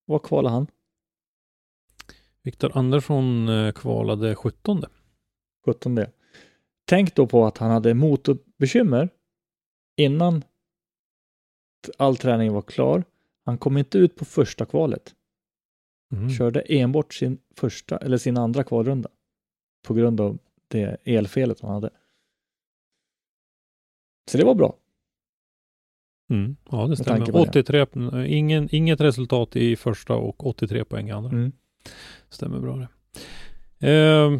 [0.07, 0.67] vad kvalade han?
[2.43, 4.85] Viktor Andersson eh, kvalade 17.
[5.67, 6.11] 17 det.
[6.85, 9.09] Tänk då på att han hade motorbekymmer
[9.97, 10.45] innan
[11.97, 13.05] all träning var klar.
[13.45, 15.15] Han kom inte ut på första kvalet.
[16.13, 16.31] Mm.
[16.31, 19.09] Körde enbart sin första eller sin andra kvalrunda
[19.87, 21.91] på grund av det elfelet han hade.
[24.31, 24.77] Så det var bra.
[26.31, 26.57] Mm.
[26.71, 27.27] Ja, det stämmer.
[27.27, 27.49] på det.
[27.49, 31.31] 83, eh, ingen, inget resultat i första och 83 poäng i andra.
[31.31, 31.53] Mm.
[32.29, 32.89] Stämmer bra det.
[33.91, 34.39] Eh,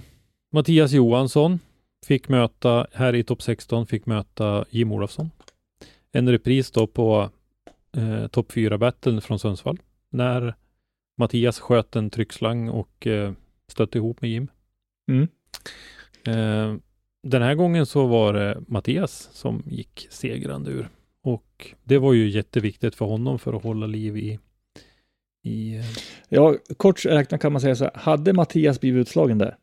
[0.53, 1.59] Mattias Johansson
[2.07, 5.31] fick möta, här i topp 16, fick möta Jim Olofsson.
[6.13, 7.31] En repris då på
[7.97, 9.79] eh, topp 4-battlen från Sundsvall.
[10.11, 10.55] När
[11.21, 13.33] Mattias sköt en tryckslang och eh,
[13.69, 14.49] stötte ihop med Jim.
[15.11, 15.29] Mm.
[16.27, 16.81] Eh,
[17.23, 20.89] den här gången så var det Mattias som gick segrande ur.
[21.23, 24.39] Och det var ju jätteviktigt för honom för att hålla liv i,
[25.45, 25.85] i eh,
[26.29, 27.93] Ja, kort räknat kan man säga så här.
[27.95, 29.57] Hade Mattias blivit utslagen där,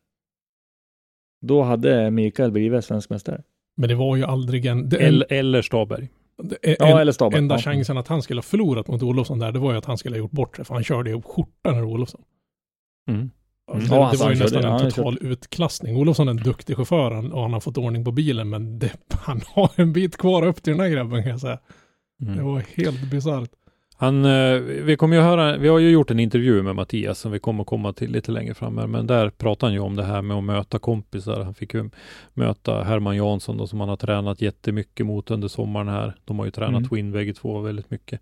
[1.40, 3.42] då hade Mikael blivit svensk mästare.
[3.76, 4.88] Men det var ju aldrig en...
[4.88, 6.08] Det, eller, eller Staberg.
[6.42, 7.38] Det, Ja, en, eller Staberg.
[7.38, 7.58] enda ja.
[7.60, 10.14] chansen att han skulle ha förlorat mot Olofsson där, det var ju att han skulle
[10.16, 12.20] ha gjort bort det, för han körde ju skjortan ur Olofsson.
[13.10, 13.30] Mm.
[13.72, 15.96] Alltså, Ja, det, det var ju nästan han en total utklassning.
[15.96, 19.40] Olofsson är en duktig chaufför och han har fått ordning på bilen, men det, han
[19.46, 21.58] har en bit kvar upp till den här grabben kan jag säga.
[22.18, 22.44] Det Mm.
[22.44, 23.50] var helt bisarrt.
[24.00, 27.32] Han, eh, vi kommer ju höra, vi har ju gjort en intervju med Mattias som
[27.32, 30.04] vi kommer komma till lite längre fram här, men där pratar han ju om det
[30.04, 31.40] här med att möta kompisar.
[31.40, 31.90] Han fick ju
[32.34, 36.14] möta Herman Jansson då, som han har tränat jättemycket mot under sommaren här.
[36.24, 36.88] De har ju tränat Mm.
[36.88, 38.20] Twin bägge två väldigt mycket.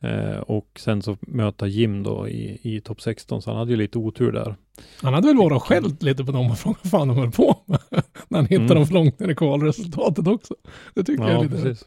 [0.00, 3.76] Eh, och sen så möta Jim då i, i topp 16, så han hade ju
[3.76, 4.54] lite otur där.
[5.02, 7.30] Han hade väl varit och skällt lite på dem och frågat vad fan de höll
[7.30, 7.78] på med.
[8.28, 8.74] När han hittade Mm.
[8.76, 10.54] dem för långt ner i kvalresultatet också.
[10.94, 11.54] Det tycker jag är Ja, lite...
[11.54, 11.84] precis.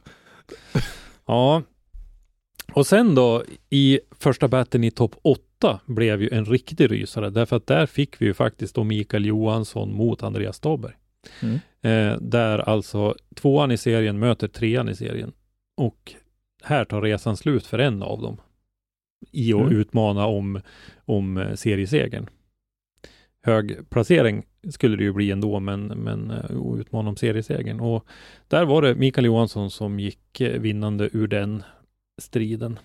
[1.26, 1.62] Ja,
[2.74, 7.56] och sen då i första batten i topp 8 blev ju en riktig rysare därför
[7.56, 10.94] att där fick vi ju faktiskt då Mikael Johansson mot Andreas Staberg.
[11.42, 11.56] Mm.
[11.82, 15.32] Eh, där alltså tvåan i serien möter trean i serien
[15.78, 16.14] och
[16.64, 18.38] här tar resan slut för en av dem
[19.32, 19.78] i att Mm.
[19.80, 20.62] utmana om,
[21.06, 22.28] om eh, seriesegern.
[23.44, 27.80] Hög placering skulle det ju bli ändå, men, men eh, utmana om seriesegern.
[27.80, 28.06] Och
[28.48, 31.64] där var det Mikael Johansson som gick eh, vinnande ur den
[32.22, 32.80] striden.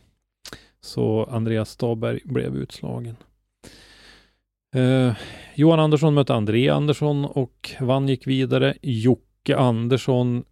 [0.81, 3.17] Så Andreas Staberg blev utslagen.
[4.75, 5.17] Eh,
[5.55, 8.75] Johan Andersson mötte André Andersson och vann gick vidare.
[8.83, 10.45] Jocke Andersson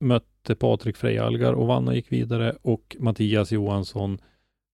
[0.00, 2.56] mötte Patrik Frejalgar och vann och gick vidare.
[2.62, 4.18] Och Mattias Johansson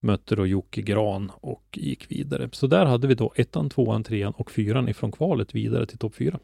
[0.01, 2.49] mötte då Jocke Gran och gick vidare.
[2.51, 6.15] Så där hade vi då ettan, tvåan, trean och fyran ifrån kvalet vidare till topp
[6.15, 6.39] fyra.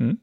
[0.00, 0.16] Mm.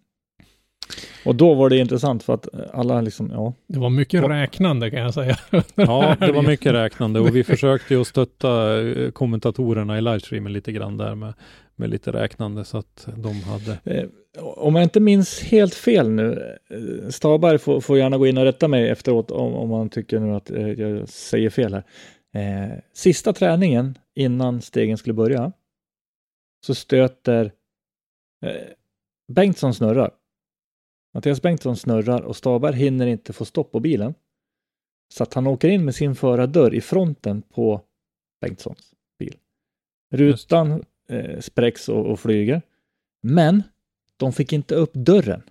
[1.25, 4.99] Och då var det intressant för att alla liksom, ja, Det var mycket räknande kan
[4.99, 5.37] jag säga.
[5.75, 10.71] Ja, det var mycket räknande och vi försökte ju stötta eh, kommentatorerna i livestreamen lite
[10.71, 11.33] grann där med,
[11.75, 14.05] med lite räknande så att de hade Eh,
[14.43, 18.43] om jag inte minns helt fel nu, eh, Staberg får, får gärna gå in och
[18.43, 21.83] rätta mig efteråt om, om man tycker nu att jag säger fel här.
[22.35, 25.51] Eh, sista träningen innan stegen skulle börja
[26.65, 27.51] så stöter
[28.45, 28.51] eh,
[29.33, 30.11] Bengtsson snurrar.
[31.15, 34.13] Mattias Bengtsson snurrar och Staberg hinner inte få stopp på bilen.
[35.13, 37.81] Så att han åker in med sin förardörr i fronten på
[38.41, 39.37] Bengtssons bil.
[40.13, 42.61] Rutan eh, spräcks och, och flyger.
[43.23, 43.63] Men
[44.17, 45.41] de fick inte upp dörren.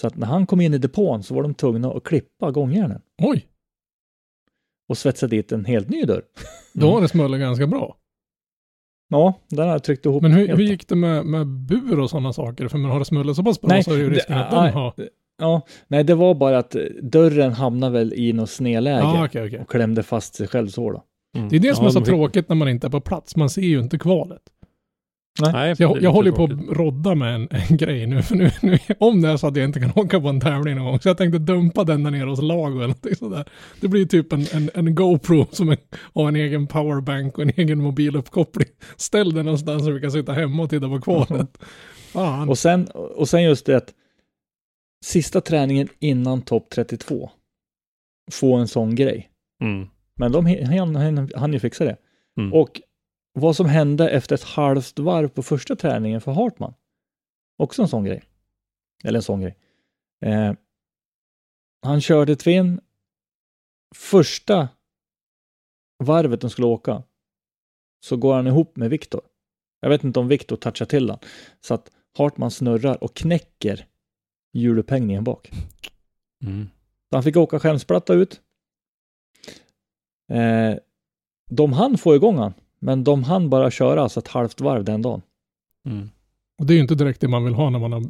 [0.00, 3.02] Så att när han kom in i depån så var de tvungna att klippa gångjärnen
[3.22, 3.48] Oj,
[4.88, 6.24] och svetsa dit en helt ny dörr.
[6.72, 7.96] då har det smullit ganska bra.
[9.08, 10.22] Ja, den har jag tryckt ihop.
[10.22, 12.68] Men hur, hur gick det med, med bur och sådana saker?
[12.68, 14.44] För man har det smullit så pass bra Nej, så är det ju risken det-
[14.44, 14.72] att de nej.
[14.72, 14.92] har...
[15.38, 19.60] Ja, nej, det var bara att dörren hamnade väl i något snedläge Ja, okej, okej.
[19.60, 21.02] och klämde fast sig själv så då.
[21.36, 21.48] Mm.
[21.48, 23.36] Det är det som Ja, är så de tråkigt när man inte är på plats.
[23.36, 24.42] Man ser ju inte kvalet.
[25.38, 26.70] Nej, jag, jag håller lite på tråkigt.
[26.70, 29.56] att rodda med en, en grej nu, för nu, nu, om det är så att
[29.56, 32.10] jag inte kan åka på en tävling någon gång, så jag tänkte dumpa den där
[32.10, 33.44] nere hos Lago eller någonting sådär.
[33.80, 35.76] Det blir typ en, en, en GoPro som en,
[36.14, 38.68] har en egen powerbank och en egen mobiluppkoppling.
[38.96, 41.58] Ställ den någonstans så vi kan sitta hemma och titta på kvalet.
[42.12, 42.48] Fan.
[42.48, 43.94] Och sen, och sen just det att
[45.04, 47.30] sista träningen innan topp 32
[48.32, 49.30] få en sån grej.
[49.62, 49.88] Mm.
[50.16, 51.96] Men de hann, hann, hann ju fixa det.
[52.40, 52.52] Mm.
[52.52, 52.80] Och
[53.38, 56.74] vad som hände efter ett halvt varv på första träningen för Hartman.
[57.58, 58.22] Också en sån grej.
[59.04, 59.56] Eller en sån grej.
[60.24, 60.52] Eh,
[61.82, 62.80] han körde Twin
[63.94, 64.68] första
[66.04, 67.02] varvet de skulle åka.
[68.04, 69.20] Så går han ihop med Viktor.
[69.80, 71.18] Jag vet inte om Viktor touchar till den.
[71.60, 73.86] Så att Hartman snurrar och knäcker
[74.52, 75.50] hjulupphängningen bak.
[76.42, 76.68] Mm.
[77.10, 78.40] Så han fick åka skämsplatta ut.
[80.32, 80.74] Eh,
[81.50, 85.02] de hann få igång han, men de hann bara köra alltså ett halvt varv den
[85.02, 85.22] dagen.
[85.86, 86.08] Mm.
[86.58, 88.02] Och det är ju inte direkt det man vill ha när man har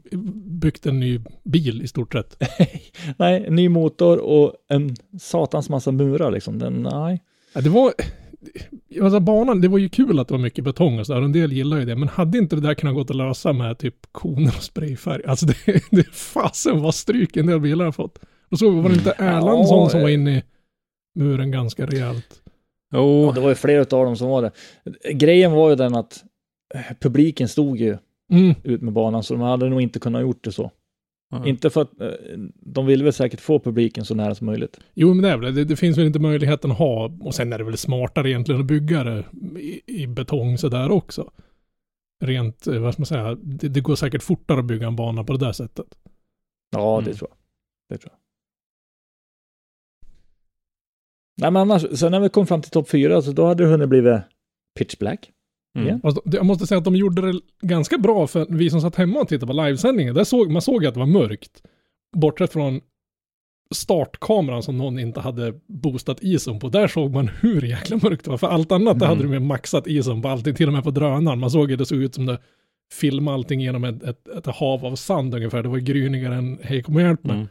[0.61, 2.43] byggt en ny bil i stort sett.
[3.17, 6.59] nej, ny motor och en satans massa murar liksom.
[6.59, 7.23] Den, nej.
[7.55, 7.93] Ja, det var...
[9.03, 11.53] Alltså banan, det var ju kul att det var mycket betong och sådär, en del
[11.53, 14.55] gillar ju det, men hade inte det där kunnat gå att lösa med typ koner
[14.57, 15.23] och sprayfärg?
[15.27, 15.55] Alltså det,
[15.91, 18.19] det fasen vad stryk en del bilar har fått.
[18.51, 20.15] Och så var det inte Erlandsson Ja, som var eh.
[20.15, 20.43] inne i
[21.15, 22.43] muren ganska rejält.
[22.93, 24.51] Jo, Ja, det var ju flera av dem som var det.
[25.13, 26.25] Grejen var ju den att
[26.75, 27.97] eh, publiken stod ju
[28.31, 28.55] Mm.
[28.65, 30.71] ut med banan, så de hade nog inte kunnat gjort det så.
[31.31, 31.47] Ja.
[31.47, 32.09] Inte för att eh,
[32.55, 34.81] de ville väl säkert få publiken så nära som möjligt.
[34.95, 35.65] Jo, men det är väl det.
[35.65, 38.67] Det finns väl inte möjligheten att ha, och sen är det väl smartare egentligen att
[38.67, 39.25] bygga det
[39.61, 41.31] i, i betong sådär också.
[42.25, 45.25] Rent, eh, vad ska man säga, det, det går säkert fortare att bygga en bana
[45.25, 45.87] på det där sättet.
[46.71, 47.17] Ja, det Mm.
[47.19, 47.39] tror jag.
[47.89, 48.19] Det tror jag.
[51.37, 53.71] Nej, men annars, sen när vi kom fram till topp fyra, så då hade det
[53.71, 54.21] hunnit blivit
[54.79, 55.31] pitch black.
[55.79, 55.89] Mm.
[55.89, 55.99] Ja.
[56.03, 59.21] Fast jag måste säga att de gjorde det ganska bra för vi som satt hemma
[59.21, 60.15] och tittade på livesändningen.
[60.15, 61.63] Där såg, man såg att det var mörkt.
[62.17, 62.81] Bortsett från
[63.75, 66.69] startkameran som någon inte hade boostat ison på.
[66.69, 68.39] Där såg man hur jäkla mörkt det var.
[68.39, 69.19] För allt annat där Mm.
[69.19, 70.55] hade de ju maxat ison på allting.
[70.55, 71.39] Till och med på drönaren.
[71.39, 72.39] Man såg ju det såg ut som det
[72.93, 75.63] filmade allting genom ett, ett, ett hav av sand ungefär.
[75.63, 77.37] Det var grynigare än Hej kom och hjälp mig.
[77.37, 77.49] Mm.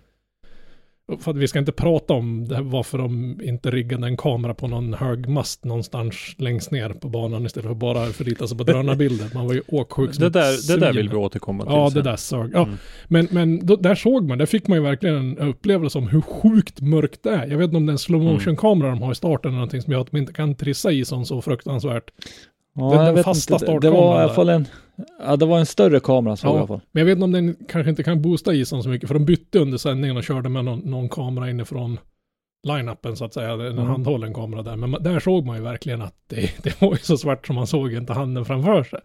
[1.19, 4.53] För att vi ska inte prata om det, här, varför de inte riggade en kamera
[4.53, 8.63] på någon hög mast någonstans längst ner på banan istället för bara förlita sig på
[8.63, 9.27] drönarbilder.
[9.33, 11.91] Man var ju åksjuk som Det, där, det där vill vi återkomma till Ja, det
[11.91, 12.03] sen.
[12.03, 12.51] där sög.
[12.53, 12.75] Ja, Mm.
[13.07, 16.21] Men, men då, där såg man, där fick man ju verkligen en upplevelse om hur
[16.21, 17.47] sjukt mörkt det är.
[17.47, 18.33] Jag vet inte om det är en slow Mm.
[18.33, 20.91] motion kamera de har i starten eller någonting som gör att de inte kan trissa
[20.91, 22.03] i sån så fruktansvärt.
[22.75, 23.65] Ja, Den- den fasta inte.
[23.65, 24.65] Det- Det startkameran var i alla fall en,
[25.19, 26.53] ja, det var en större kamera så Ja.
[26.55, 26.81] i alla fall.
[26.91, 29.25] Men jag vet inte om den kanske inte kan boosta isen så mycket, för de
[29.25, 31.99] bytte under sändningen och körde med någon, någon kamera inifrån
[32.67, 33.77] line-upen så att säga, en Mm.
[33.85, 34.75] handhållen kamera där.
[34.75, 37.67] Men där såg man ju verkligen att det, det var ju så svart som man
[37.67, 38.99] såg inte handen framför sig.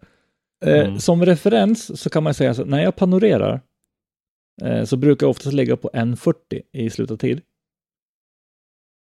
[0.65, 0.99] Eh, Mm.
[0.99, 3.61] Som referens så kan man säga så när jag panorerar
[4.63, 6.35] eh, så brukar jag oftast lägga på 1.40
[6.73, 7.41] i slutet av tid.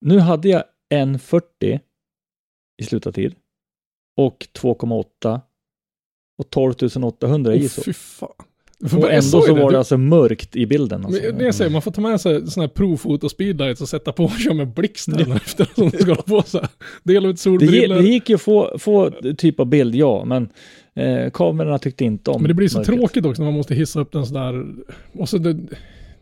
[0.02, 1.80] Nu hade jag 1.40
[2.82, 3.36] i slutet av tid
[4.18, 5.42] och 2,8
[6.38, 7.82] och 12 800 i Åh, ISO.
[7.84, 8.30] fy fan.
[8.98, 11.06] Och ändå så det, var du- det alltså mörkt i bilden.
[11.06, 11.22] Alltså.
[11.24, 14.12] Men det jag säger, man får ta med sig sådana här provfoto speedlights och sätta
[14.12, 16.70] på och köra med blixt eller efter som ska hålla på så här.
[17.04, 17.96] Dela ut solbrillor.
[17.96, 20.50] det gick ju att få, få typ av bild, ja, men
[20.96, 22.98] eh, kamerorna tyckte inte om Men det blir så mörkret.
[23.00, 24.66] tråkigt också när man måste hissa upp den sådär.
[25.14, 25.58] Och så det,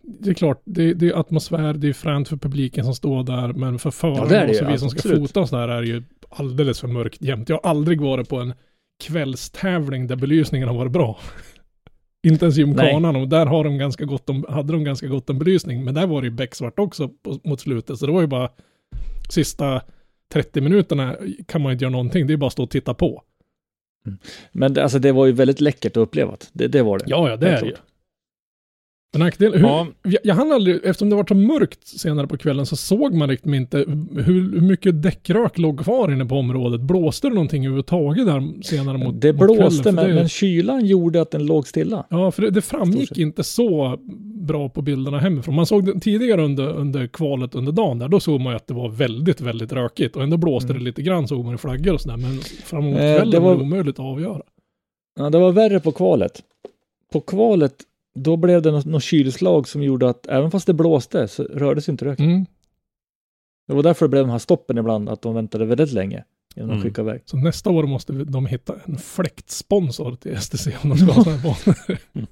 [0.01, 3.53] det är klart, det, det är atmosfär, det är fränt för publiken som står där,
[3.53, 5.19] men för förarna det och vi som ska absolut.
[5.19, 7.49] fota och sådär är ju alldeles för mörkt jämt.
[7.49, 8.53] Jag har aldrig varit på en
[9.03, 11.19] kvällstävling där belysningen har varit bra.
[12.27, 15.39] Inte ens gymkanan och där har de ganska gott om, hade de ganska gott om
[15.39, 18.27] belysning, men där var det ju becksvart också på, mot slutet, så det var ju
[18.27, 18.49] bara
[19.29, 19.81] sista
[20.33, 21.15] 30 minuterna
[21.47, 23.23] kan man inte göra någonting, det är bara att stå och titta på.
[24.51, 26.37] Men det, alltså, det var ju väldigt läckert att uppleva.
[26.53, 27.05] Det, det var det.
[27.07, 27.75] Ja, ja, det är det ju.
[29.13, 29.87] Men nackdel, hur, Ja.
[30.03, 33.29] jag, jag hann aldrig, eftersom det var så mörkt senare på kvällen så såg man
[33.29, 36.81] riktigt inte hur, hur mycket däckrök låg kvar inne på området.
[36.81, 39.57] Blåste det någonting överhuvudtaget där senare mot det mot kvällen?
[39.57, 42.05] blåste, För men, det, men kylan gjorde att den låg stilla.
[42.09, 43.99] Ja, för det, det framgick inte så
[44.41, 45.55] bra på bilderna hemifrån.
[45.55, 48.67] Man såg det tidigare under, under kvalet under dagen där, då såg man ju att
[48.67, 50.15] det var väldigt, väldigt rökigt.
[50.15, 52.17] Och ändå blåste det lite grann, såg man i flaggor och sådär.
[52.17, 53.05] Men framåt Mm.
[53.05, 54.41] Eh, kvällen det var var- det omöjligt att avgöra.
[55.19, 56.31] Ja, det var värre på kvalet.
[57.13, 57.73] På kvalet,
[58.15, 61.81] då blev det något, något kylslag som gjorde att även fast det blåste så rörde
[61.81, 62.25] sig inte röken.
[62.25, 62.45] Mm.
[63.67, 66.23] Det var därför det blev de här stoppen ibland, att de väntade väldigt länge
[66.55, 66.83] innan de Mm.
[66.83, 67.21] skickade iväg.
[67.25, 71.39] Så nästa år måste de hitta en fläktsponsor till STC om de ska ha sådana
[71.43, 71.97] banor.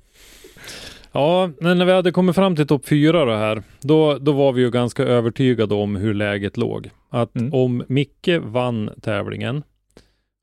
[1.13, 4.51] Ja, men när vi hade kommit fram till topp fyra då här, då, då var
[4.53, 6.89] vi ju ganska övertygade om hur läget låg.
[7.09, 7.53] Att Mm.
[7.53, 9.63] om Micke vann tävlingen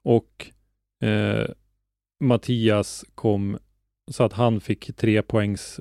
[0.05, 0.47] och
[1.09, 1.47] eh,
[2.25, 3.59] Mattias kom
[4.11, 5.81] så att han fick tre poängs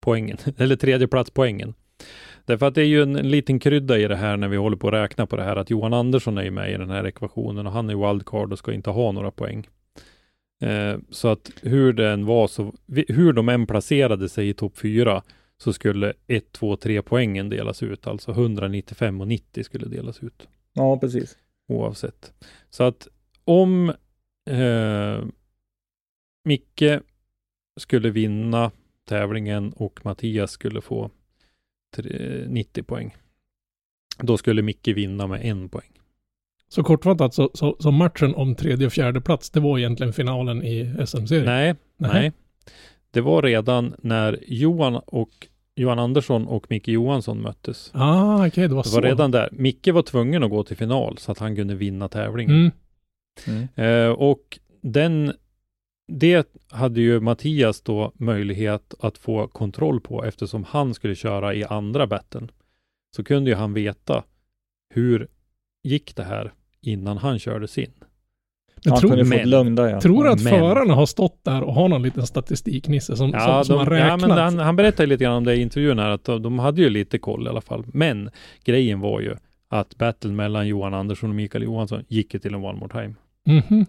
[0.00, 1.74] poängen, eller tredjeplatspoängen.
[2.44, 4.76] Därför att det är ju en, en liten krydda i det här när vi håller
[4.76, 7.06] på att räkna på det här att Johan Andersson är ju med i den här
[7.06, 9.68] ekvationen och han är wildcard och ska inte ha några poäng.
[10.60, 12.74] Eh, så att hur det än var så,
[13.08, 15.22] hur de än placerade sig i topp fyra
[15.58, 20.48] så skulle 1, 2, 3 poängen delas ut, alltså 195 och 90 skulle delas ut
[20.72, 21.36] Ja, precis.
[21.68, 22.32] oavsett.
[22.70, 23.08] Så att
[23.44, 23.88] om
[24.50, 25.24] eh,
[26.48, 27.00] Micke
[27.80, 28.70] skulle vinna
[29.08, 31.10] tävlingen och Mattias skulle få
[31.96, 33.16] tre- 90 poäng,
[34.22, 35.90] då skulle Micke vinna med en poäng.
[36.68, 40.62] Så kortfattat så, så, så matchen om tredje och fjärde plats, det var egentligen finalen
[40.64, 41.44] i SM-serien?
[41.46, 42.10] Nej, Nej.
[42.12, 42.32] nej.
[43.10, 45.30] Det var redan när Johan och
[45.74, 47.90] Johan Andersson och Micke Johansson möttes.
[47.94, 48.94] Ah, okej, det var Det så.
[48.96, 49.48] var redan där.
[49.52, 52.70] Micke var tvungen att gå till final så att han kunde vinna tävlingen.
[53.46, 53.68] Mm.
[53.74, 55.32] Eh, och den,
[56.08, 61.64] det hade ju Mattias då möjlighet att få kontroll på eftersom han skulle köra i
[61.64, 62.50] andra batten.
[63.16, 64.24] Så kunde ju han veta
[64.94, 65.28] hur
[65.84, 67.90] gick det här innan han körde sin.
[68.84, 70.00] Men Han tror, kunde men- fått lugn där ja.
[70.00, 73.40] tror du att men- förarna har stått där och har någon liten statistiknisse som, Ja,
[73.40, 74.28] som, som de, har ja räknat?
[74.28, 76.82] men han, han berättade lite grann om det i intervjun här att de, de hade
[76.82, 77.84] ju lite koll i alla fall.
[77.92, 78.30] Men
[78.64, 79.36] grejen var ju
[79.68, 83.14] att battlen mellan Johan Andersson och Mikael Johansson gick ju till en one more time.
[83.60, 83.86] Mhm.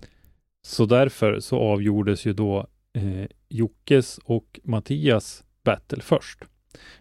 [0.61, 6.39] Så därför så avgjordes ju då eh, Jockes och Mattias battle först.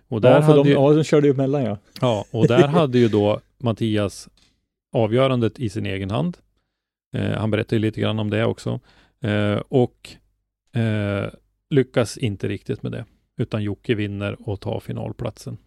[0.09, 1.79] Och där, Ja, hade de, ju, ja, de körde ju emellan ja.
[2.01, 4.29] ja, och där hade ju då Mattias
[4.93, 6.39] avgörandet i sin egen hand.
[7.15, 8.81] Eh, han berättade ju lite grann om det också.
[9.21, 10.09] Eh, och
[10.75, 11.31] eh,
[11.71, 13.05] lyckas inte riktigt med det.
[13.37, 15.59] utan Jocke vinner och tar finalplatsen.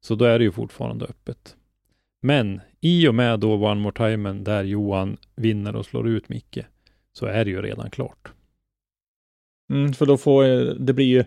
[0.00, 1.56] Så då är det ju fortfarande öppet.
[2.22, 6.58] Men i och med då One More Time där Johan vinner och slår ut Micke,
[7.12, 8.32] så är det ju redan klart.
[9.72, 11.24] Mm, för då får, eh, det blir ju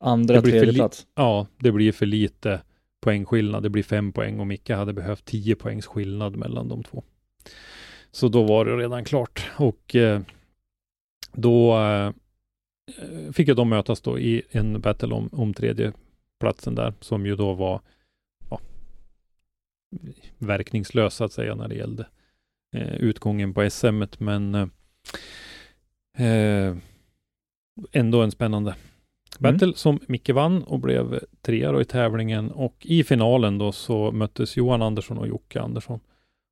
[0.00, 1.06] andra, blir tredje plats.
[1.14, 2.60] Ja, det blir för lite
[3.00, 3.62] poängskillnad.
[3.62, 7.02] Det blir fem poäng och Micke hade behövt tio poängs skillnad mellan de två.
[8.10, 10.20] Så då var det redan klart och eh,
[11.32, 12.12] då eh,
[13.32, 15.92] fick ju de mötas då i en battle om, om tredje
[16.40, 17.80] platsen där som ju då var
[18.50, 18.60] ja,
[20.38, 22.06] verkningslös att säga när det gällde
[22.76, 24.70] eh, utgången på SM men
[26.18, 26.76] eh,
[27.92, 28.74] ändå en spännande
[29.38, 34.12] battle som Micke vann och blev trea då i tävlingen och i finalen då så
[34.12, 36.00] möttes Johan Andersson och Jocke Andersson.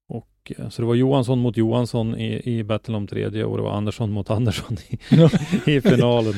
[0.09, 3.63] Och, eh, så det var Johansson mot Johansson i, i battle om tredje och det
[3.63, 4.99] var Andersson mot Andersson i,
[5.77, 6.35] i finalen.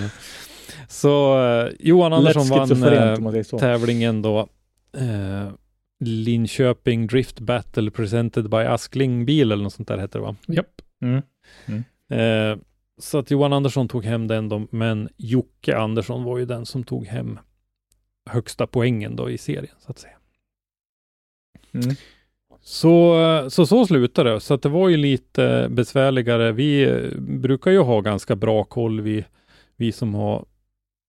[0.89, 4.49] Så eh, Johan Andersson Lätt vann eh, tävlingen då.
[4.97, 5.49] Eh,
[6.01, 10.37] Linköping Drift Battle presented by Askling bil eller något sånt där heter det va?
[10.47, 10.83] Japp.
[11.03, 11.23] Mm.
[12.11, 12.59] Eh,
[12.99, 16.85] så att Johan Andersson tog hem den då, men Jocke Andersson var ju den som
[16.85, 17.39] tog hem
[18.31, 20.17] högsta poängen då i serien så att säga.
[21.73, 21.97] Mm.
[22.61, 24.41] Så, så så slutade det.
[24.41, 26.53] Så att det var ju lite besvärligare.
[26.53, 29.25] Vi eh, brukar ju ha ganska bra koll, vi,
[29.77, 30.45] vi som har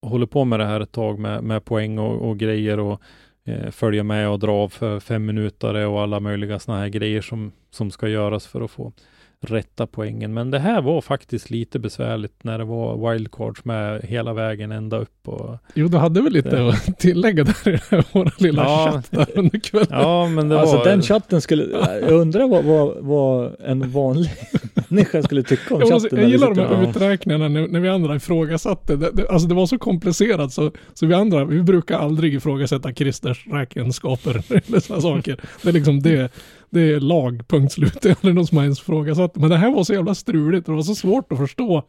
[0.02, 3.00] håller på med det här ett tag med, med poäng och, och grejer och
[3.44, 7.20] eh, följa med och dra av för fem minuter och alla möjliga sådana här grejer
[7.20, 8.92] som, som ska göras för att få
[9.40, 10.34] rätta poängen.
[10.34, 14.98] Men det här var faktiskt lite besvärligt när det var wildcards med hela vägen ända
[14.98, 15.28] upp.
[15.28, 18.90] Och, Jo, du hade väl lite Det- att tillägga där i våra lilla Ja.
[18.92, 19.88] chatt där under kvällen.
[19.90, 20.84] ja, men det alltså var...
[20.84, 21.64] den chatten skulle,
[22.00, 24.30] jag undrar vad, vad, vad en vanlig
[24.88, 26.18] människa skulle tycka om Jag, måste, chatten.
[26.18, 28.96] jag vi gillar de här uträkningarna när, när vi andra ifrågasatte.
[28.96, 32.92] Det, det, alltså det var så komplicerat så, så vi andra, vi brukar aldrig ifrågasätta
[32.92, 35.40] Christers räkenskaper eller sådana saker.
[35.62, 36.32] Det är liksom det,
[36.76, 37.98] det är lag, punkt slut.
[38.02, 39.36] Det är någon som har ens ifrågasatt.
[39.36, 41.82] Men det här var så jävla struligt och det var så svårt att förstå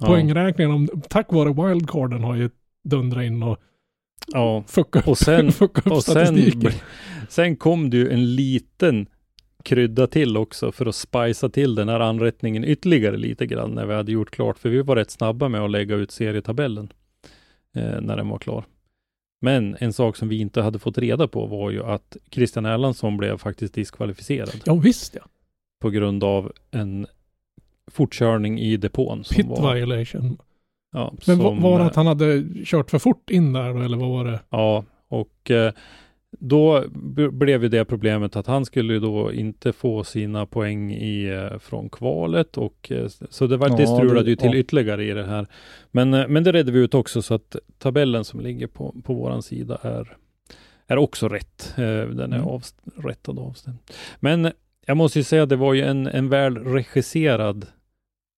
[0.00, 0.72] ja, poängräkningen.
[0.72, 2.50] Om, tack vare wildcarden har ju
[2.84, 3.58] dundrat in och
[4.32, 4.64] ja.
[4.66, 6.72] fuckat upp, Och sen- fuckat upp Och sen, statistiken.
[7.28, 9.06] sen kom det ju en liten
[9.64, 13.94] krydda till också för att spicea till den här anrättningen ytterligare lite grann när vi
[13.94, 14.58] hade gjort klart.
[14.58, 16.92] För vi var rätt snabba med att lägga ut serietabellen
[17.76, 18.64] eh, när den var klar.
[19.44, 23.16] Men en sak som vi inte hade fått reda på var ju att Christian Erlandsson
[23.16, 25.22] blev faktiskt diskvalificerad Ja visst ja.
[25.80, 27.06] på grund av en
[27.90, 29.24] fortkörning i depån.
[29.24, 30.38] Som Pit var, violation.
[30.92, 33.84] ja, Men var, som, var det eh, att han hade kört för fort in där
[33.84, 34.40] eller vad var det?
[34.50, 35.72] Ja, och eh,
[36.38, 36.84] då
[37.32, 41.88] blev ju det problemet att han skulle då inte få sina poäng i, eh, från
[41.90, 44.56] kvalet och eh, så det, var, det Ja, strulade det- ju till ja.
[44.58, 45.46] ytterligare i det här.
[45.90, 49.14] Men, eh, men det redde vi ut också så att tabellen som ligger på, på
[49.14, 50.16] våran sida är,
[50.86, 51.72] är också rätt.
[51.76, 52.42] Den är Mm.
[52.48, 53.78] avst- rättad och avstämd.
[54.20, 54.52] Men
[54.86, 57.66] jag måste ju säga att det var ju en, en väl regisserad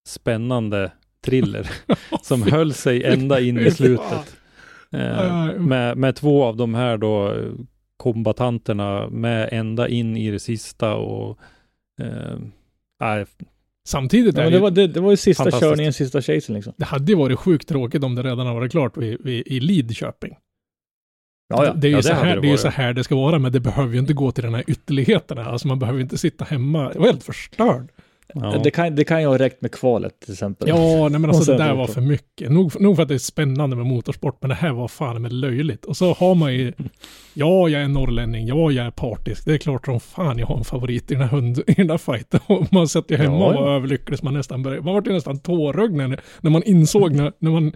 [0.08, 0.92] spännande
[1.24, 1.70] thriller
[2.22, 4.36] som höll sig ända in i slutet.
[5.58, 7.34] Med, med två av de här då
[8.04, 11.38] kombatanterna med ända in i det sista och
[12.00, 13.24] eh,
[13.88, 16.54] Samtidigt Ja, är men det, det, var, det, det var ju sista körningen, sista chasen
[16.54, 16.72] liksom.
[16.76, 19.60] det hade ju varit sjukt tråkigt om det redan har varit klart vid, vid, i
[19.60, 20.36] Lidköping.
[21.48, 21.72] Ja, ja.
[21.72, 23.04] Det är ju, Ja, det så, hade här, det det är ju så här det
[23.04, 25.44] ska vara, men det behöver ju inte gå till den här ytterligheterna.
[25.44, 26.90] Alltså man behöver ju inte sitta hemma.
[26.94, 27.88] Jag var helt förstörd.
[28.34, 28.60] Ja.
[28.64, 30.68] Det, kan, det kan ju ha räckt med kvalet till exempel.
[30.68, 32.52] Ja, nej men alltså det där var för mycket.
[32.52, 35.32] Nog, nog för att det är spännande med motorsport, men det här var fan med
[35.32, 35.84] löjligt.
[35.84, 36.72] Och så har man ju,
[37.34, 39.44] ja jag är norrlänning, ja jag är partisk.
[39.44, 41.90] Det är klart som fan jag har en favorit i den här, hund, i den
[41.90, 42.40] här fighten.
[42.46, 43.76] Och man satt ju hemma Ja, och var ja.
[43.76, 47.32] överlycklig så man nästan började, man var ju nästan tårögd när, när man insåg när,
[47.38, 47.72] när man,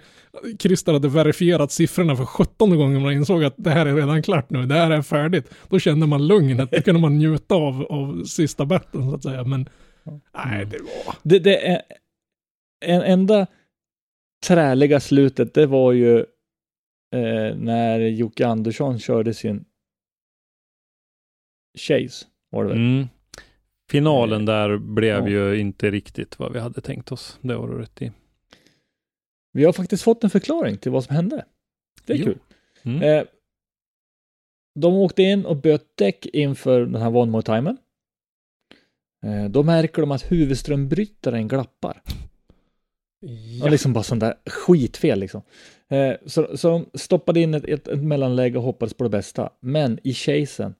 [0.58, 4.50] Christer hade verifierat siffrorna för 17 gången man insåg att det här är redan klart
[4.50, 5.50] nu, det här är färdigt.
[5.68, 9.44] Då kände man lugnet, då kunde man njuta av, av sista batten så att säga.
[9.44, 9.68] Men
[10.34, 11.14] nej, det var...
[11.22, 11.82] Det, det är
[12.80, 13.46] en enda
[14.46, 16.18] träliga slutet, det var ju
[17.14, 19.64] eh, när Jocke Andersson körde sin
[21.78, 22.78] Chase, var det väl?
[22.78, 23.06] Mm.
[23.90, 25.28] Finalen där blev Ja.
[25.28, 27.38] ju inte riktigt vad vi hade tänkt oss.
[27.42, 28.12] Det har du rätt i.
[29.52, 31.44] Vi har faktiskt fått en förklaring till vad som hände.
[32.04, 32.24] Det är Jo.
[32.24, 32.38] kul.
[32.82, 33.02] Mm.
[33.02, 33.24] Eh,
[34.80, 37.76] de åkte in och bytte däck inför den här One More Timen.
[39.26, 42.02] Eh, då märker de att huvudströmbrytaren glappar.
[43.62, 45.42] Och liksom bara sån där skitfel liksom.
[45.88, 49.50] Eh, så, så de stoppade in ett, ett, ett mellanläge och hoppades på det bästa.
[49.60, 50.74] Men i chasen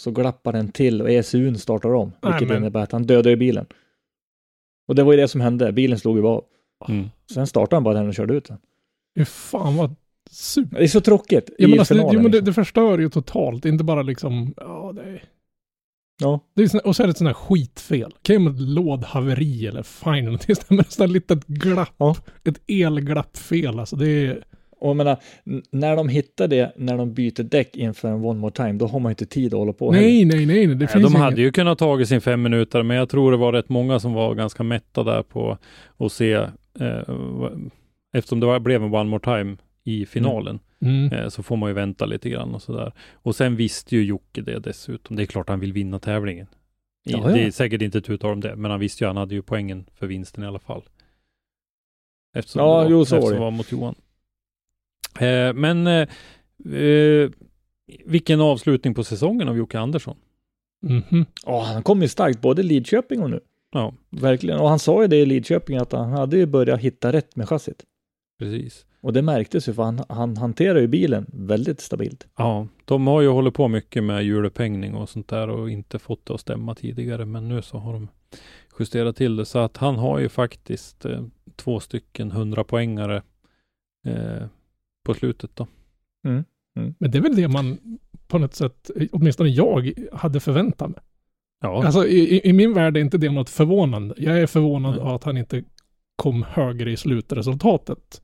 [0.00, 2.12] så glappar den till och ECUn startar om.
[2.22, 3.66] Nej, Vilket men- innebär att han dödar ju bilen.
[4.88, 5.72] Och det var ju det som hände.
[5.72, 6.44] Bilen slog ju av.
[6.88, 7.08] Mm.
[7.34, 8.58] Sen startade han bara den och körde ut den.
[9.18, 9.94] Fy fan vad
[10.30, 10.78] super.
[10.78, 12.14] Det är så tråkigt Ja, i men alltså, det, finalen.
[12.16, 12.46] jo, men det, liksom.
[12.46, 15.24] det förstör ju totalt, inte bara liksom, ja det är...
[16.18, 16.40] ja.
[16.54, 18.14] Det är och så är det ett sånt här skitfel.
[18.22, 21.46] Kan ju med ett lådhaveri eller fine, någonting sånt där, men ett sånt här litet
[21.46, 21.94] glapp.
[21.98, 22.16] Ja.
[22.44, 23.96] Ett elglappfel alltså.
[23.96, 24.44] Det är...
[24.80, 25.16] Och jag menar,
[25.70, 29.00] när de hittar det, när de byter däck inför en one more time, då har
[29.00, 29.92] man ju inte tid att hålla på.
[29.92, 30.66] Nej, nej, nej, nej.
[30.66, 31.20] Det Nej, finns de ingen...
[31.20, 34.12] hade ju kunnat tagit sin fem minuter, men jag tror det var rätt många som
[34.12, 35.58] var ganska mätta där på
[35.98, 37.02] att se, eh,
[38.16, 41.12] eftersom det var, blev en one more time i finalen, Mm.
[41.12, 42.92] eh, så får man ju vänta lite grann och sådär.
[43.12, 45.16] Och sen visste ju Jocke det dessutom.
[45.16, 46.46] Det är klart han vill vinna tävlingen.
[47.06, 47.28] I, Ja, ja.
[47.34, 49.42] Det är säkert inte ett uttal om det, men han visste ju han hade ju
[49.42, 50.82] poängen för vinsten i alla fall.
[52.34, 53.40] Eftersom Ja, det var, jo, så eftersom det.
[53.40, 53.94] var mot Johan.
[55.20, 56.08] Eh, men eh,
[56.82, 57.30] eh,
[58.04, 60.16] vilken avslutning på säsongen av Jocke Andersson.
[60.82, 61.26] Mhm.
[61.46, 63.40] Ja, han kom ju starkt, både Lidköping och nu.
[63.72, 64.60] Ja, Verkligen.
[64.60, 67.48] Och han sa ju det i Lidköping, att han hade ju börjat hitta rätt med
[67.48, 67.84] chassit.
[68.38, 68.86] precis.
[69.00, 72.26] Och det märktes ju, för han, han hanterar ju bilen väldigt stabilt.
[72.36, 76.26] Ja, de har ju hållit på mycket med hjulupphängning och sånt där och inte fått
[76.26, 78.08] det att stämma tidigare, men nu så har de
[78.78, 79.44] justerat till det.
[79.44, 81.22] Så att han har ju faktiskt eh,
[81.56, 83.22] två stycken 100 poängare
[84.06, 84.46] eh,
[85.04, 85.66] på slutet då.
[86.98, 87.78] Men det är väl det man
[88.28, 91.00] på något sätt, åtminstone jag, hade förväntat mig.
[91.60, 94.14] Ja, Alltså i, i- min värld är inte det något förvånande.
[94.18, 95.62] Jag är förvånad av att han inte
[96.16, 98.22] kom högre i slutresultatet.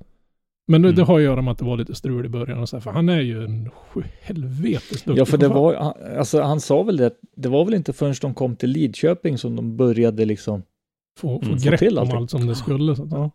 [0.67, 0.97] Men det, Mm.
[0.97, 2.81] det har att göra med att det var lite strul i början och så här,
[2.81, 3.71] för han är ju en
[4.23, 7.75] helvetes duktig Ja, för det var, han- alltså han sa väl det, det var väl
[7.75, 10.63] inte förrän de kom till Lidköping som de började liksom,
[11.19, 11.59] Få, få Mm.
[11.59, 12.97] Få grepp till om allt som det skulle.
[12.97, 13.31] Så att, ja.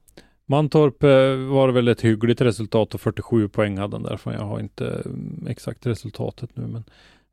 [0.46, 1.10] Mantorp eh,
[1.54, 4.34] var det väl ett hyggligt resultat och 47 poäng hade han därför.
[4.34, 6.84] Jag har inte mm, exakt resultatet nu, men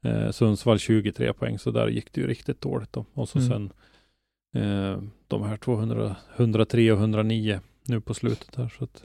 [0.03, 3.05] eh, Sundsvall 23 poäng, så där gick det ju riktigt dåligt då.
[3.15, 3.49] Och så Mm.
[3.51, 3.73] sen
[4.63, 8.73] eh, de här 200, 103 och 109 nu på slutet här.
[8.79, 9.03] Så att,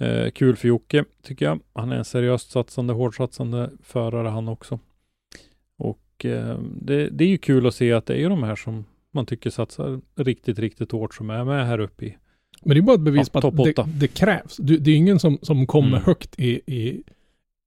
[0.00, 1.60] eh, kul för Jocke, tycker jag.
[1.74, 4.78] Han är en seriöst satsande, hårdsatsande förare han också.
[5.78, 8.84] Och eh, det, det är ju kul att se att det är de här som
[9.12, 12.16] man tycker satsar riktigt, riktigt hårt som är med här uppe i
[12.62, 14.56] Men det är bara ett bevis Ja, på att det, det krävs.
[14.56, 16.02] Du, det är ingen som, som kommer Mm.
[16.02, 17.02] högt i, i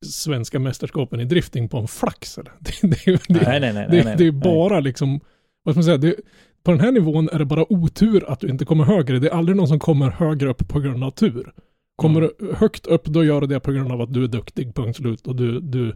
[0.05, 2.37] svenska mästerskapen i drifting på en flax.
[2.37, 2.51] Eller?
[2.59, 5.19] Det, det, det, det, nej, nej, nej, det, nej, det är bara liksom,
[5.63, 6.15] vad ska man säga, det,
[6.63, 9.19] på den här nivån är det bara otur att du inte kommer högre.
[9.19, 11.51] Det är aldrig någon som kommer högre upp på grund av tur.
[11.97, 12.31] Kommer Mm.
[12.39, 14.95] du högt upp, då gör du det på grund av att du är duktig, punkt
[14.97, 15.27] slut.
[15.27, 15.95] Och du, du,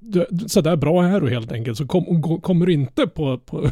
[0.00, 1.78] du så där bra är du helt enkelt.
[1.78, 3.56] Så kom, kommer du inte på, på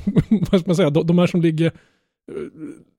[0.51, 1.73] vad ska man säga, de, de här som ligger, eh,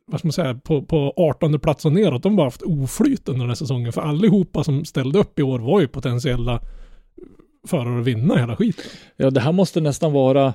[0.05, 3.39] vad ska man säga, på, på 18 plats och neråt, de har haft oflyt under
[3.41, 3.93] den här säsongen.
[3.93, 6.61] För allihopa som ställde upp i år var ju potentiella
[7.67, 8.85] förare att vinna hela skiten.
[9.15, 10.45] Ja, det här måste nästan vara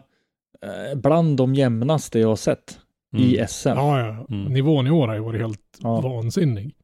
[0.63, 2.79] eh, bland de jämnaste jag har sett
[3.17, 3.47] i Mm.
[3.49, 3.69] SM.
[3.69, 4.27] Ja, ja.
[4.35, 4.53] Mm.
[4.53, 6.01] Nivån i år har ju varit helt Ja.
[6.01, 6.75] vansinnig.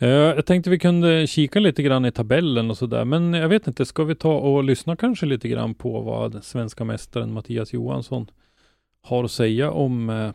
[0.00, 3.66] Eh, Jag tänkte vi kunde kika lite grann i tabellen och sådär, men jag vet
[3.66, 8.26] inte, ska vi ta och lyssna kanske lite grann på vad svenska mästaren Mattias Johansson
[9.02, 10.30] har att säga om eh,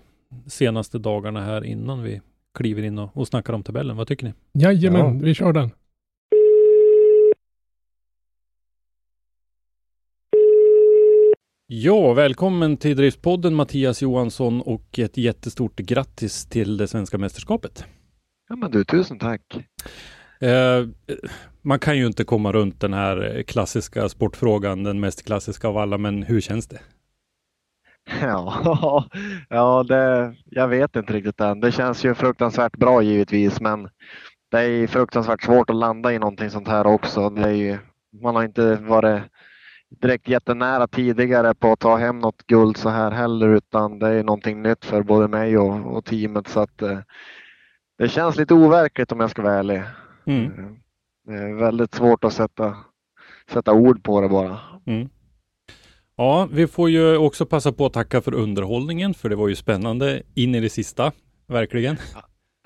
[0.47, 2.22] senaste dagarna här innan vi
[2.53, 3.97] kliver in och, och snackar om tabellen.
[3.97, 4.34] Vad tycker ni?
[4.53, 5.70] Jajamän, vi kör den.
[11.68, 17.86] Ja, välkommen till Driftpodden Mattias Johansson och ett jättestort grattis till det svenska mästerskapet.
[18.50, 19.41] Ja men du, tusen tack.
[20.41, 20.88] Eh,
[21.62, 25.98] man kan ju inte komma runt den här klassiska sportfrågan, den mest klassiska av alla,
[25.98, 26.80] men hur känns det?
[28.22, 29.06] Ja,
[29.50, 31.60] ja det, jag vet inte riktigt än.
[31.60, 33.89] Det känns ju fruktansvärt bra givetvis, men
[34.52, 37.30] det är fruktansvärt svårt att landa i någonting sånt här också.
[37.30, 37.78] Det är ju,
[38.22, 39.24] man har inte varit
[40.02, 44.24] direkt jättenära tidigare på att ta hem något guld så här heller, utan det är
[44.24, 46.48] någonting nytt för både mig och, och teamet.
[46.48, 47.00] Så att eh,
[48.04, 49.82] det känns lite overkligt om jag ska vara ärlig.
[50.26, 50.45] Mm.
[50.45, 50.51] Eh,
[51.28, 52.78] Det är väldigt svårt att sätta,
[53.51, 54.60] sätta ord på det bara.
[54.86, 55.10] Mm.
[56.16, 59.56] Ja, vi får ju också passa på att tacka för underhållningen, för det var ju
[59.56, 61.12] spännande in i det sista,
[61.47, 61.97] verkligen.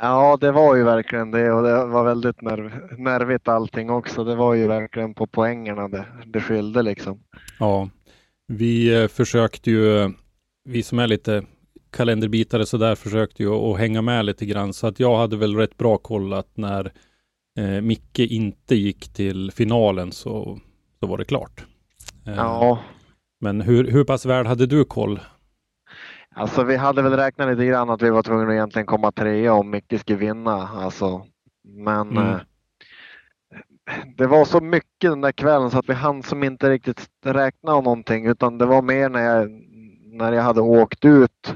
[0.02, 4.24] Ja, det var ju verkligen det och det var väldigt nerv nervigt allting också.
[4.24, 7.20] Det var ju verkligen på poängerna det, det skilde liksom.
[7.60, 7.90] Ja,
[8.48, 10.10] vi eh, försökte ju, eh,
[10.66, 11.44] vi som är lite
[11.92, 15.56] kalenderbitare så där försökte ju att hänga med lite grann, så att jag hade väl
[15.56, 16.92] rätt bra koll att när
[17.60, 20.60] eh, Micke inte gick till finalen så,
[21.00, 21.66] så var det klart.
[22.28, 22.80] Eh, Ja,
[23.42, 25.20] Men hur, hur pass väl hade du koll?
[26.36, 29.54] alltså vi hade väl räknat lite grann att vi var tvungna att egentligen komma trea
[29.54, 30.68] om Micke skulle vinna.
[30.68, 31.26] Alltså,
[31.64, 32.30] men Mm.
[32.30, 32.40] eh,
[34.18, 37.74] det var så mycket den där kvällen så att vi hann som inte riktigt räkna
[37.76, 39.50] om någonting utan det var mer när jag,
[40.14, 41.56] när jag hade åkt ut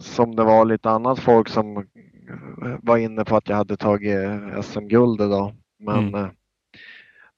[0.00, 1.86] som det var lite annat folk som
[2.82, 4.18] var inne på att jag hade tagit
[4.64, 5.54] SM-guldet då.
[5.80, 6.14] Men Mm.
[6.14, 6.28] eh,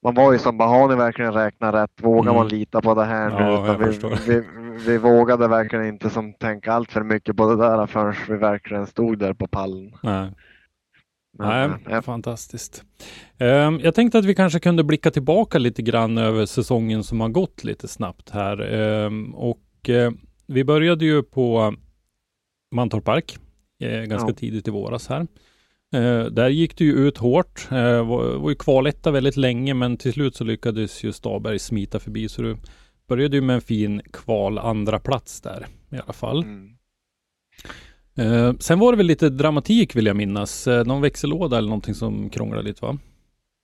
[0.03, 1.91] man var ju som bara, har ni verkligen räknat rätt?
[2.01, 2.35] Vågar Mm.
[2.35, 3.35] man lita på det här nu?
[3.35, 4.43] Ja, jag vi, vi,
[4.85, 8.87] vi vågade verkligen inte som tänka allt för mycket på det där förrän vi verkligen
[8.87, 9.91] stod där på pallen.
[10.03, 10.31] Nej.
[11.37, 12.83] Men, Nej, eh, fantastiskt.
[13.37, 17.29] Ehm, jag tänkte att vi kanske kunde blicka tillbaka lite grann över säsongen som har
[17.29, 18.73] gått lite snabbt här.
[18.73, 20.11] Ehm, och eh,
[20.49, 21.73] vi började ju på
[22.75, 23.37] Mantorp Park
[23.83, 24.33] eh, ganska Ja.
[24.35, 25.27] tidigt i våras här.
[25.95, 27.67] Eh, där gick det ju ut hårt.
[27.71, 31.99] Eh, var, var ju kvaletta väldigt länge, men till slut så lyckades ju Staberg smita
[31.99, 32.57] förbi, så du
[33.07, 36.43] började ju med en fin kval andra plats där i alla fall.
[36.43, 36.75] mm.
[38.17, 40.67] Eh, sen var det väl lite dramatik vill jag minnas.
[40.67, 42.97] Eh, någon växellåda eller någonting som krånglade lite va?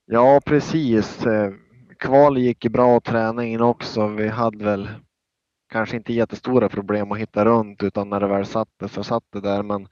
[0.06, 1.26] Ja, precis.
[1.26, 1.50] Eh,
[1.98, 4.08] Kval gick ju bra träningen också.
[4.08, 4.88] Vi hade väl
[5.68, 9.40] kanske inte jättestora problem att hitta runt utan när det väl satte så satt det
[9.40, 9.62] där.
[9.62, 9.88] Men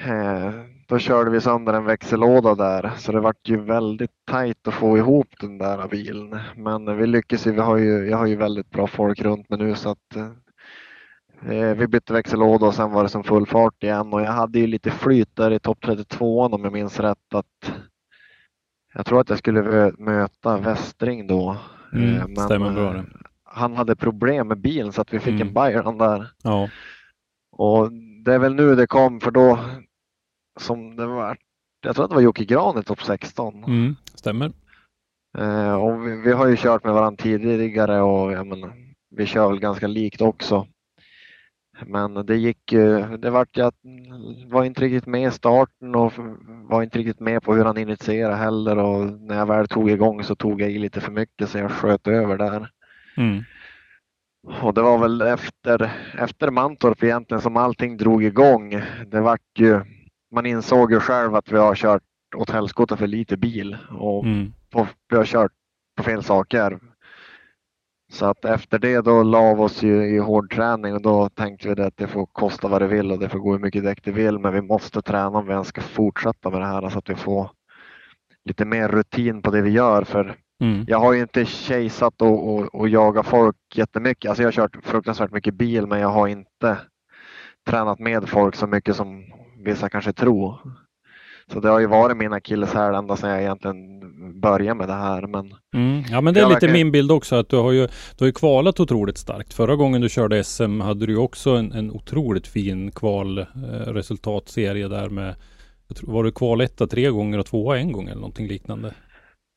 [0.00, 0.52] eh,
[0.88, 4.98] då körde vi sönder en växellåda där så det vart ju väldigt tajt att få
[4.98, 6.38] ihop den där bilen.
[6.56, 7.52] Men vi lyckades ju.
[7.52, 10.16] Vi har ju, jag har ju väldigt bra folk runt mig nu så att
[11.46, 14.58] eh, vi bytte växellåda och sen var det som full fart igen och jag hade
[14.58, 17.72] ju lite flyt där i topp 32 om jag minns rätt att
[18.94, 21.56] jag tror att jag skulle vö- möta Westring då.
[21.92, 23.04] Mm, Eh, men, stämmer bra eh, det.
[23.54, 25.48] Han hade problem med bilen så att vi fick Mm.
[25.48, 26.30] en Byron där.
[26.42, 26.68] Ja.
[27.56, 27.92] Och
[28.24, 29.58] det är väl nu det kom för då
[30.60, 31.36] som det var.
[31.82, 33.64] Jag tror att det var Jocke Gran i topp 16.
[33.64, 34.52] Mm, stämmer.
[35.38, 38.72] Eh, och vi, vi har ju kört med varandra tidigare och jag menar,
[39.10, 40.66] vi kör väl ganska likt också.
[41.86, 43.72] Men det gick ju, det vart jag
[44.46, 46.12] var inte riktigt med i starten och
[46.68, 50.24] var inte riktigt med på hur han initierade heller och när jag väl tog igång
[50.24, 52.70] så tog jag i lite för mycket så jag sköt över där.
[53.16, 53.44] Mm.
[54.60, 58.82] Och det var väl efter, efter Mantorp egentligen som allting drog igång.
[59.06, 59.80] Det vart ju,
[60.34, 62.02] man insåg ju själv att vi har kört
[62.36, 64.52] åt helskotta för lite bil och Mm.
[64.70, 65.52] på, vi har kört
[65.96, 66.78] på fel saker.
[68.12, 71.74] Så att efter det då la vi oss ju i hård träning och då tänkte
[71.74, 74.04] vi att det får kosta vad det vill och det får gå hur mycket däck
[74.04, 76.98] det vill men vi måste träna om vi ens ska fortsätta med det här så
[76.98, 77.50] att vi får
[78.44, 80.84] lite mer rutin på det vi gör för Mm.
[80.88, 84.28] jag har ju inte kejsat och, och, och jagat folk jättemycket.
[84.28, 86.78] Alltså jag har kört fruktansvärt mycket bil men jag har inte
[87.70, 89.24] tränat med folk så mycket som
[89.64, 90.58] vissa kanske tror.
[91.52, 94.00] Så det har ju varit min akilleshäl ända sedan jag egentligen
[94.40, 95.26] började med det här.
[95.26, 96.02] Men Mm.
[96.10, 98.32] Ja men det är lite min bild också att du har ju, du har ju
[98.32, 99.54] kvalat otroligt starkt.
[99.54, 105.08] Förra gången du körde SM hade du ju också en, en otroligt fin kvalresultatserie där
[105.08, 105.34] med
[106.02, 108.94] var du kvaletta tre gånger och tvåa en gång eller någonting liknande?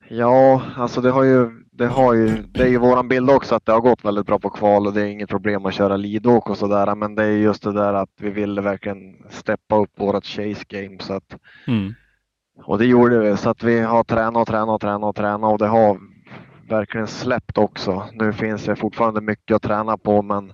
[0.09, 3.65] Ja, alltså det har ju, det har ju, det är ju våran bild också att
[3.65, 6.49] det har gått väldigt bra på kval och det är inget problem att köra lidåk
[6.49, 6.95] och sådär.
[6.95, 10.97] Men det är just det där att vi ville verkligen steppa upp vårat chase game
[10.99, 11.37] så att
[11.67, 11.93] Mm.
[12.63, 15.51] Och det gjorde vi så att vi har tränat och tränat och tränat och tränat
[15.51, 15.99] och det har
[16.69, 18.03] verkligen släppt också.
[18.13, 20.53] Nu finns det fortfarande mycket att träna på men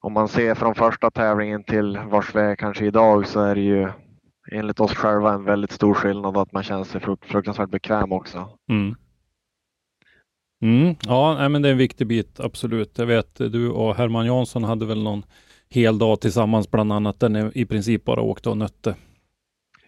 [0.00, 3.60] om man ser från första tävlingen till vars vi är kanske idag så är det
[3.60, 3.88] ju
[4.50, 8.48] enligt oss själva en väldigt stor skillnad att man känner sig frukt- fruktansvärt bekväm också.
[8.68, 8.94] Mm.
[10.62, 10.94] Mm.
[11.06, 12.98] Ja, men det är en viktig bit, absolut.
[12.98, 15.22] Jag vet, du och Herman Jansson hade väl någon
[15.68, 18.94] hel dag tillsammans bland annat, där ni i princip bara åkte och nötte.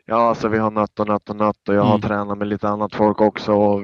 [0.06, 2.00] Ja, alltså vi har nött och nött och nött och jag har Mm.
[2.00, 3.52] tränat med lite annat folk också.
[3.52, 3.82] Och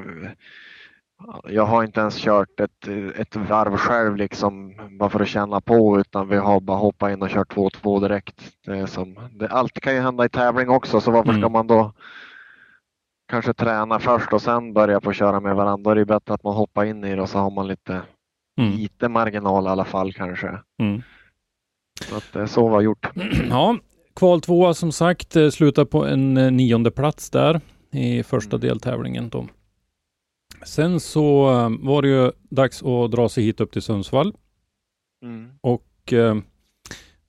[1.48, 6.00] jag har inte ens kört ett, ett varv själv liksom bara för att känna på
[6.00, 8.40] utan vi har bara hoppat in och kört 2-2 direkt.
[8.66, 11.52] Det som, det, allt kan ju hända i tävling också så varför ska Mm.
[11.52, 11.92] man då
[13.32, 15.82] kanske träna först och sen börja på att köra med varandra?
[15.84, 18.02] Då är det bättre att man hoppar in i det och så har man lite,
[18.60, 18.72] Mm.
[18.72, 20.58] lite marginal i alla fall kanske.
[20.82, 21.02] Mm.
[22.08, 23.10] Så att det är så vi har gjort.
[23.50, 23.76] Ja,
[24.16, 27.60] kval tvåa som sagt eh, slutar på en eh, nionde plats där
[27.92, 28.68] i första Mm.
[28.68, 29.28] deltävlingen.
[29.28, 29.46] Då.
[30.66, 34.34] Sen så eh, var det ju dags att dra sig hit upp till Sundsvall
[35.22, 35.50] Mm.
[35.60, 36.36] och eh,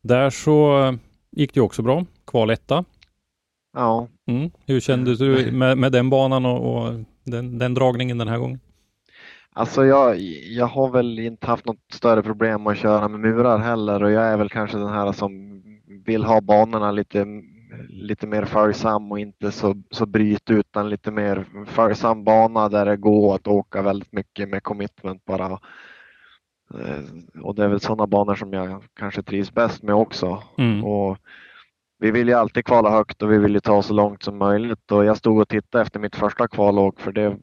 [0.01, 0.93] där så eh,
[1.31, 2.05] gick det ju också bra.
[2.27, 2.85] Kval etta.
[3.73, 4.07] Ja.
[4.27, 4.49] Mm.
[4.65, 8.59] Hur kände du med, med den banan och, och den, den dragningen den här gången?
[9.53, 14.03] Alltså jag, jag har väl inte haft något större problem att köra med murar heller
[14.03, 15.61] och jag är väl kanske den här som
[16.05, 17.25] vill ha banorna lite,
[17.89, 22.97] lite mer följsam och inte så, så bryt utan lite mer följsam bana där det
[22.97, 25.59] går att åka väldigt mycket med commitment bara.
[26.73, 27.03] Eh,
[27.43, 30.43] Och det är väl sådana banor som jag kanske trivs bäst med också.
[30.57, 30.83] Mm.
[30.85, 31.17] Och
[31.99, 34.91] vi vill ju alltid kvala högt och vi vill ju ta så långt som möjligt
[34.91, 37.37] och jag stod och tittade efter mitt första kvalåk för det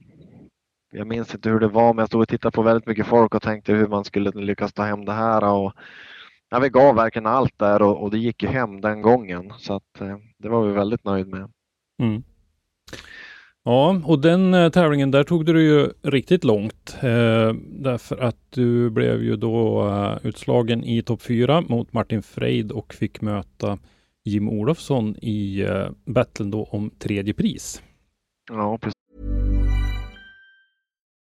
[0.93, 3.35] jag minns inte hur det var men jag stod och tittade på väldigt mycket folk
[3.35, 5.73] och tänkte hur man skulle lyckas ta hem det här och
[6.51, 9.53] ja, vi gav verkligen allt där och, och det gick ju hem den gången.
[9.59, 11.51] Så att, eh, det var vi väldigt nöjd med.
[12.03, 12.23] Mm.
[13.65, 16.97] Ja, och den eh, tävlingen där tog du ju riktigt långt.
[17.03, 22.73] Eh, därför att du blev ju då eh, utslagen i topp fyra mot Martin Freid
[22.73, 23.79] och fick möta
[24.25, 27.83] Jim Olofsson i eh, battlen då om tredje pris.
[28.51, 29.08] Ja, precis.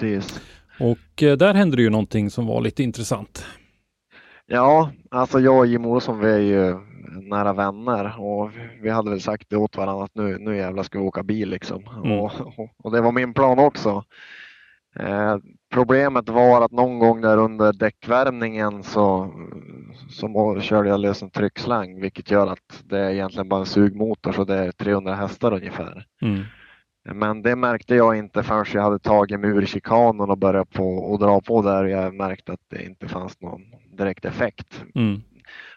[0.00, 0.40] Precis.
[0.80, 3.46] Och eh, där hände det ju någonting som var lite intressant.
[4.46, 6.76] Ja, alltså jag och Jim Olsson vi är ju
[7.22, 8.50] nära vänner och
[8.82, 11.50] vi hade väl sagt det åt varandra att nu, nu jävlar ska vi åka bil
[11.50, 11.82] liksom.
[12.04, 12.12] Mm.
[12.12, 14.04] Och, och, och det var min plan också.
[14.98, 15.36] Eh,
[15.72, 19.34] problemet var att någon gång där under däckvärmningen så,
[20.10, 24.32] så körde jag lös en tryckslang vilket gör att det är egentligen bara en sugmotor
[24.32, 26.06] så det är 300 hästar ungefär.
[26.22, 26.44] Mm.
[27.14, 30.96] Men det märkte jag inte förrän jag hade tagit mig ur chikanen och börjat på
[30.96, 33.60] och dra på där jag märkte att det inte fanns någon
[33.96, 34.84] direkt effekt.
[34.94, 35.22] Mm.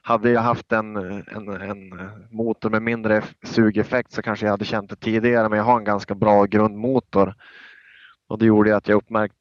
[0.02, 4.90] Hade jag haft en, en, en motor med mindre sugeffekt så kanske jag hade känt
[4.90, 7.36] det tidigare men jag har en ganska bra grundmotor.
[8.28, 9.32] Och det gjorde att jag uppmärk,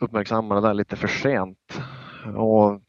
[0.00, 1.80] uppmärksammade det lite för sent.
[2.36, 2.80] Och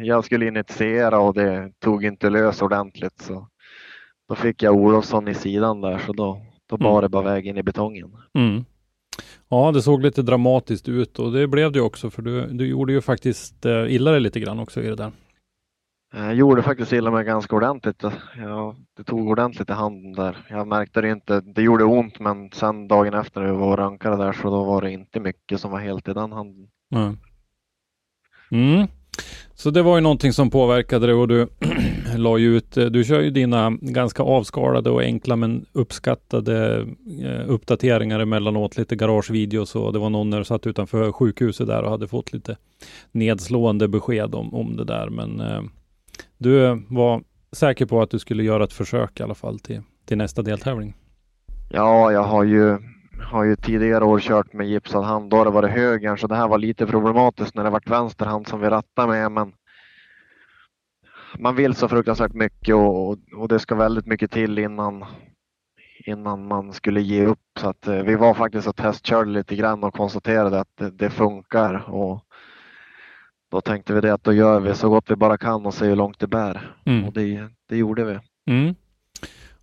[0.00, 3.48] jag skulle initiera och det tog inte lös ordentligt så
[4.28, 7.02] då fick jag Olofsson i sidan där så då, då bar Mm.
[7.02, 8.16] det bara väg in i betongen.
[8.34, 8.64] Mm.
[9.48, 12.66] Ja, det såg lite dramatiskt ut och det blev det ju också för du, du
[12.66, 15.12] gjorde ju faktiskt eh, illa dig lite grann också i det där.
[16.14, 18.02] Jag gjorde faktiskt illa mig ganska ordentligt.
[18.36, 20.36] Ja, det tog ordentligt i handen där.
[20.50, 21.40] Jag märkte det inte.
[21.40, 24.64] Det gjorde ont men sen dagen efter när vi var och rankade där så då
[24.64, 26.68] var det inte mycket som var helt i den handen.
[26.94, 27.16] Mm.
[28.50, 28.86] Mm.
[29.54, 31.48] Så det var ju någonting som påverkade dig och du
[32.22, 36.86] la ju ut, eh, du kör ju dina ganska avskalade och enkla men uppskattade
[37.22, 41.82] eh, uppdateringar emellanåt, lite garagevideos och det var någon när du satt utanför sjukhuset där
[41.82, 42.56] och hade fått lite
[43.12, 45.08] nedslående besked om, om det där.
[45.08, 45.62] Men eh,
[46.38, 50.18] du var säker på att du skulle göra ett försök i alla fall till, till
[50.18, 50.94] nästa deltävling.
[51.70, 52.78] Ja, jag har ju,
[53.22, 55.30] har ju tidigare år kört med gipsad hand.
[55.30, 58.26] Då har det varit höger så det här var lite problematiskt när det varit vänster
[58.26, 59.32] hand som vi rattade med.
[59.32, 59.52] Men
[61.38, 65.04] man vill så fruktansvärt mycket och, och det ska väldigt mycket till innan,
[66.06, 67.38] innan man skulle ge upp.
[67.60, 71.10] Så att eh, vi var faktiskt och testkörde lite grann och konstaterade att det, det
[71.10, 71.90] funkar.
[71.90, 72.24] Och
[73.50, 75.88] då tänkte vi det att då gör vi så gott vi bara kan och ser
[75.88, 76.76] hur långt det bär.
[76.84, 77.04] Mm.
[77.04, 78.18] Och det, det gjorde vi.
[78.52, 78.74] Mm.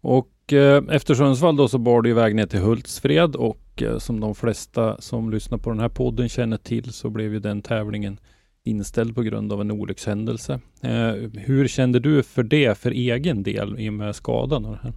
[0.02, 4.20] Och eh, efter Sundsvall då så bar det iväg ner till Hultsfred och eh, som
[4.20, 8.20] de flesta som lyssnar på den här podden känner till så blev ju den tävlingen
[8.66, 10.60] inställd på grund av en olyckshändelse.
[10.82, 14.66] Eh, hur kände du för det för egen del i och med skadan?
[14.66, 14.94] Och det här?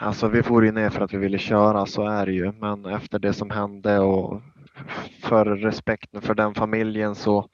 [0.00, 2.52] Alltså vi for ju ner för att vi ville köra, så är det ju.
[2.52, 4.42] Men efter det som hände och
[5.22, 7.48] för respekten för den familjen så,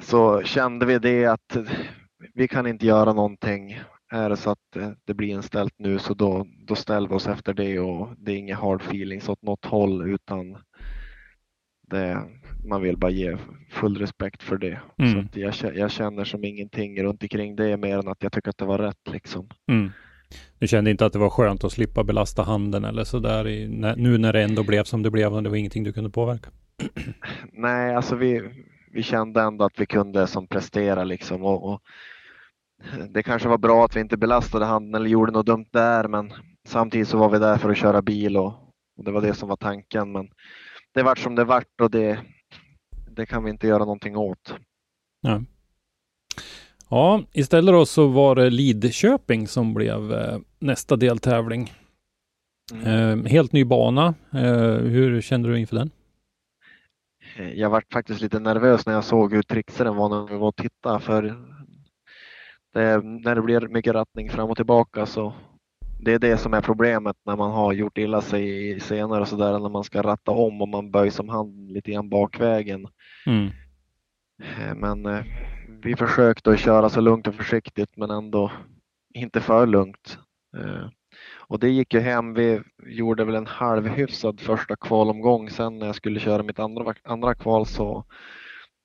[0.00, 1.56] så kände vi det att
[2.34, 3.80] vi kan inte göra någonting.
[4.12, 7.54] Är det så att det blir inställt nu så då, då ställer vi oss efter
[7.54, 10.56] det och det är inga hard feelings åt något håll utan
[11.90, 12.22] det,
[12.64, 13.36] man vill bara ge
[13.70, 14.80] full respekt för det.
[14.98, 15.28] Mm.
[15.28, 18.58] Så jag, jag känner som ingenting runt omkring det mer än att jag tycker att
[18.58, 19.48] det var rätt liksom.
[19.68, 19.90] Mm.
[20.58, 23.96] Du kände inte att det var skönt att slippa belasta handen eller sådär i, när,
[23.96, 26.50] nu när det ändå blev som det blev och det var ingenting du kunde påverka?
[27.52, 28.42] Nej, alltså vi,
[28.92, 31.80] vi kände ändå att vi kunde som prestera liksom och, och
[33.10, 36.32] det kanske var bra att vi inte belastade handen eller gjorde något dumt där men
[36.66, 38.52] samtidigt så var vi där för att köra bil och,
[38.96, 40.28] och det var det som var tanken men
[40.94, 42.18] det vart som det vart och det,
[43.16, 44.54] det kan vi inte göra någonting åt.
[45.20, 45.42] Ja.
[46.90, 51.72] ja, istället då så var det Lidköping som blev eh, nästa deltävling.
[52.72, 53.20] Mm.
[53.20, 54.14] Eh, helt ny bana.
[54.32, 55.90] Eh, hur kände du inför den?
[57.54, 60.56] jag var faktiskt lite nervös när jag såg hur trixaren var när vi var och
[60.56, 61.22] tittade för
[62.74, 65.32] det, när det blir mycket rattning fram och tillbaka så
[66.04, 69.58] det är det som är problemet när man har gjort illa sig scener och sådär
[69.58, 72.88] när man ska ratta om och man böjs om hand lite grann bakvägen.
[73.26, 73.46] Mm.
[74.42, 75.24] Eh, Men eh,
[75.82, 78.52] vi försökte att köra så lugnt och försiktigt men ändå
[79.14, 80.18] inte för lugnt.
[80.56, 80.88] Eh,
[81.38, 82.34] Och det gick ju hem.
[82.34, 85.50] Vi gjorde väl en halvhyfsad första kvalomgång.
[85.50, 88.04] Sen när jag skulle köra mitt andra, andra kval så,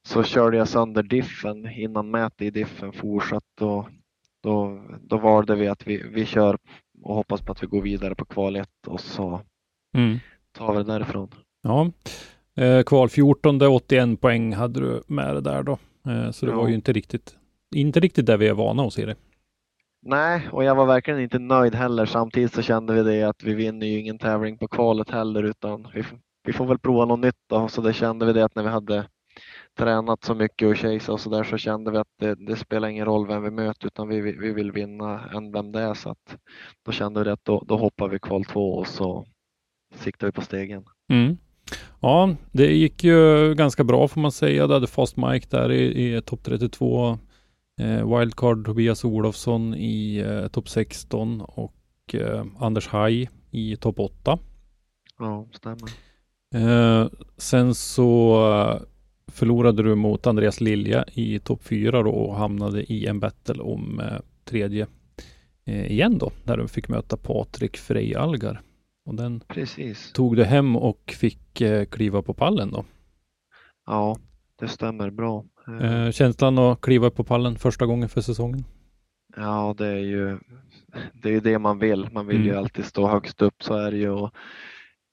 [0.08, 3.62] så körde jag sönder diffen innan mät i diffen fortsatt.
[3.62, 3.90] Och
[4.44, 6.58] då, då valde vi att vi, vi kör
[7.04, 9.42] och hoppas på att vi går vidare på kval 1 och så
[9.98, 10.18] Mm.
[10.52, 11.30] tar vi det därifrån.
[11.62, 11.92] Ja,
[12.60, 15.78] eh, kval 14, 81 poäng hade du med det där då.
[16.08, 16.58] Eh, så det Ja.
[16.58, 17.36] var ju inte riktigt,
[17.76, 19.16] inte riktigt där vi är vana att se det.
[20.02, 22.06] Nej, och jag var verkligen inte nöjd heller.
[22.06, 25.88] Samtidigt så kände vi det att vi vinner ju ingen tävling på kvalet heller utan
[25.94, 26.04] vi,
[26.44, 27.68] vi får väl prova något nytt då.
[27.68, 29.06] Så det kände vi det att när vi hade
[29.78, 32.88] tränat så mycket och chasea och så där så kände vi att det, det spelar
[32.88, 35.94] ingen roll vem vi möter utan vi, vi vi vill vinna än vem det är.
[35.94, 36.38] Så att
[36.86, 39.26] då kände vi att då, då hoppar vi kval två och så
[39.96, 40.86] siktar vi på stegen.
[41.10, 41.38] Mm.
[42.00, 44.68] Ja, det gick ju ganska bra får man säga.
[44.68, 47.18] Du hade Fast Mike där i, i topp 32.
[47.80, 51.76] Eh, Wildcard Tobias Olofsson i eh, topp 16 och
[52.14, 54.40] eh, Anders Haj i topp 8.
[55.20, 55.90] Ja, stämmer.
[56.56, 57.08] Eh,
[57.38, 58.82] sen så eh,
[59.32, 64.00] förlorade du mot Andreas Lilja i topp 4 då och hamnade i en battle om
[64.00, 64.88] eh, tredje
[65.66, 68.62] eh, igen då, där du fick möta Patrik Freialgar.
[69.10, 70.12] Och den Precis.
[70.14, 72.86] tog du hem och fick eh, kliva på pallen då.
[73.86, 74.18] Ja,
[74.60, 75.46] det stämmer bra.
[75.68, 78.64] Eh, Eh, känslan att kliva på pallen första gången för säsongen?
[79.36, 80.40] Ja, det är ju
[81.14, 82.08] det, är ju det man vill.
[82.12, 82.60] Man vill ju Mm.
[82.64, 84.10] alltid stå högst upp, så är det ju.
[84.10, 84.32] Och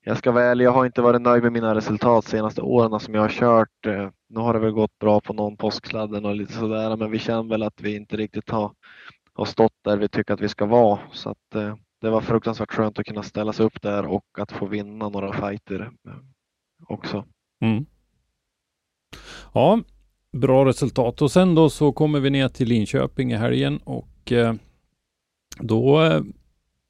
[0.05, 3.15] jag ska ärlig, jag har inte varit nöjd med mina resultat de senaste åren som
[3.15, 3.87] jag har kört.
[3.87, 7.19] Eh, Nu har det väl gått bra på någon påsksladden och lite sådär, men vi
[7.19, 8.73] känner väl att vi inte riktigt har,
[9.35, 10.99] har stått där vi tycker att vi ska vara.
[11.13, 14.53] Så att, eh, det var fruktansvärt skönt att kunna ställa sig upp där och att
[14.53, 16.15] få vinna några fighter eh,
[16.89, 17.25] också.
[17.61, 17.87] Mm.
[19.55, 19.81] Ja,
[20.33, 21.23] bra resultat.
[21.23, 24.55] Och sen då så kommer vi ner till Linköping i helgen och eh,
[25.59, 26.23] då eh,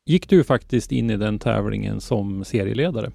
[0.05, 3.13] gick du faktiskt in i den tävlingen som serieledare.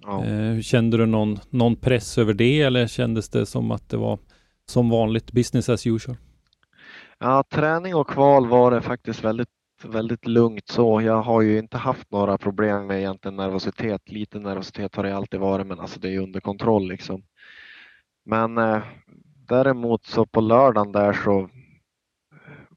[0.00, 0.22] Ja.
[0.62, 4.18] Kände du någon, någon press över det eller kändes det som att det var
[4.66, 6.16] som vanligt business as usual?
[7.18, 9.48] Ja, träning och kval var det faktiskt väldigt,
[9.84, 11.02] väldigt lugnt så.
[11.02, 14.10] Jag har ju inte haft några problem med egentligen nervositet.
[14.10, 17.22] Lite nervositet har det alltid varit, men alltså det är under kontroll liksom.
[18.24, 18.82] Men eh,
[19.48, 21.48] däremot så på lördagen där så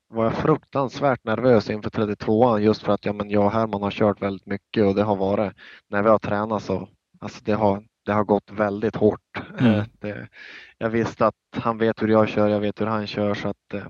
[0.08, 3.92] var jag fruktansvärt nervös inför 32an just för att ja, men jag och Herman har
[3.92, 5.54] kört väldigt mycket och det har varit
[5.90, 6.90] när vi har tränat så
[7.20, 9.42] alltså det har, det har gått väldigt hårt.
[9.60, 9.74] Mm.
[9.76, 10.28] Eh, Det,
[10.78, 13.74] jag visste att han vet hur jag kör, jag vet hur han kör så att
[13.74, 13.86] eh,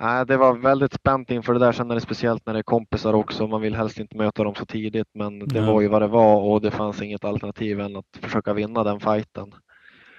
[0.00, 1.72] Nej, det var väldigt spänt inför det där.
[1.72, 3.46] Sen är det speciellt när det är kompisar också.
[3.46, 5.72] Man vill helst inte möta dem så tidigt, men det Nej.
[5.72, 9.00] var ju vad det var och det fanns inget alternativ än att försöka vinna den
[9.00, 9.54] fighten.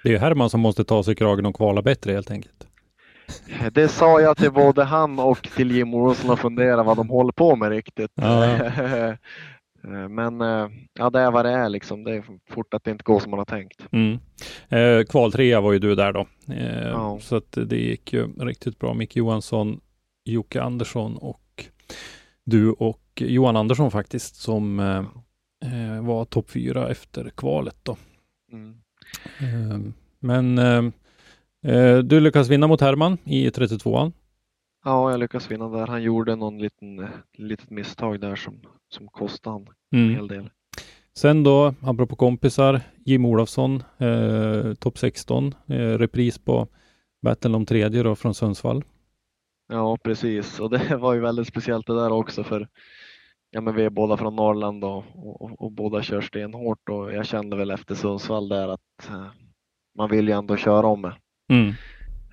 [0.02, 2.66] Det är ju Herman som måste ta sig i kragen och kvala bättre helt enkelt.
[3.72, 7.32] Det sa jag till både han och till Jim Olsson och fundera vad de håller
[7.32, 8.10] på med riktigt.
[8.14, 8.58] Ja.
[10.08, 12.04] Men eh, ja, det är vad det är liksom.
[12.04, 13.86] Det är fort att det inte går som man har tänkt.
[13.92, 14.18] Mm.
[14.68, 16.26] Eh, kval trea var ju du där då.
[16.52, 17.18] Eh, Ja.
[17.20, 18.94] Så att det gick ju riktigt bra.
[18.94, 19.80] Micke Johansson,
[20.24, 21.64] Jocke Andersson och
[22.44, 25.04] du och Johan Andersson faktiskt som eh,
[25.72, 27.96] eh, var topp fyra efter kvalet då.
[28.52, 28.76] Mm.
[29.40, 29.78] Eh,
[30.20, 30.84] men eh,
[31.74, 34.12] eh, du lyckas vinna mot Herman i 32an.
[34.86, 35.86] Ja, jag lyckas vinna där.
[35.86, 40.14] Han gjorde någon liten litet misstag där som, som kostade han en Mm.
[40.14, 40.50] hel del.
[41.16, 46.68] Sen då, apropå kompisar, Jim Olofsson, eh, topp 16, eh, repris på
[47.22, 48.84] battlen om tredje då från Sundsvall.
[49.68, 50.60] Ja, precis.
[50.60, 52.68] Och det var ju väldigt speciellt det där också för
[53.50, 57.26] ja, men vi är båda från Norrland och, och, och båda kör stenhårt och jag
[57.26, 59.26] kände väl efter Sundsvall där att eh,
[59.98, 61.12] man vill ju ändå köra om.
[61.52, 61.72] Mm.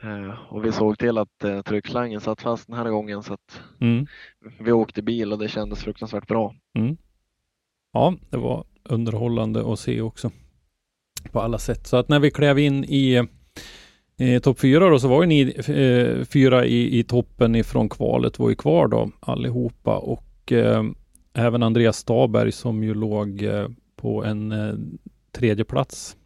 [0.03, 3.61] Eh, och vi såg till att eh, tryckslangen satt fast den här gången så att
[3.81, 4.05] Mm.
[4.59, 6.55] vi åkte bil och det kändes fruktansvärt bra.
[7.93, 10.31] Ja, det var underhållande att se också
[11.31, 11.87] på alla sätt.
[11.87, 13.27] Så att när vi klev in i
[14.17, 18.39] eh, topp fyra då så var ju ni eh, fyra i, i toppen ifrån kvalet
[18.39, 20.83] var ju kvar då allihopa och eh,
[21.33, 24.73] även Andreas Staberg som ju låg eh, på en eh,
[25.31, 26.17] tredje plats.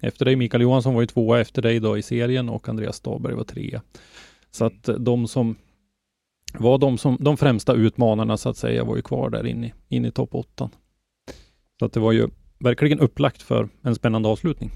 [0.00, 3.34] Efter dig Mikael Johansson var ju tvåa efter dig då i serien och Andreas Staberg
[3.34, 3.82] var trea.
[4.50, 5.56] Så att eh, de som
[6.58, 10.08] var de som de främsta utmanarna så att säga var ju kvar där inne, inne
[10.08, 10.70] i topp åttan.
[11.78, 12.28] Så att det var ju
[12.58, 14.70] verkligen upplagt för en spännande avslutning.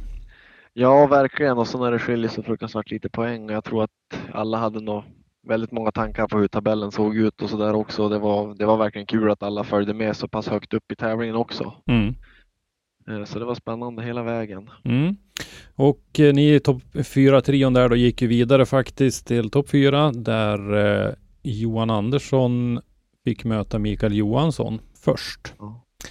[0.73, 1.59] Ja, verkligen.
[1.59, 3.51] Och så när det skiljer så fruktansvärt lite poäng.
[3.51, 3.91] Jag tror att
[4.33, 5.03] alla hade nog
[5.47, 8.09] väldigt många tankar på hur tabellen såg ut och så där också.
[8.09, 10.97] Det var, det var verkligen kul att alla följde med så pass högt upp i
[10.97, 11.73] tävlingen också.
[11.87, 12.15] Mm.
[13.11, 14.71] Eh, Så det var spännande hela vägen.
[14.85, 15.17] Mm.
[15.75, 20.13] Och eh, ni i topp 4-trion där då gick ju vidare faktiskt till topp 4
[20.13, 22.81] där eh, Johan Andersson
[23.25, 25.55] fick möta Mikael Johansson först.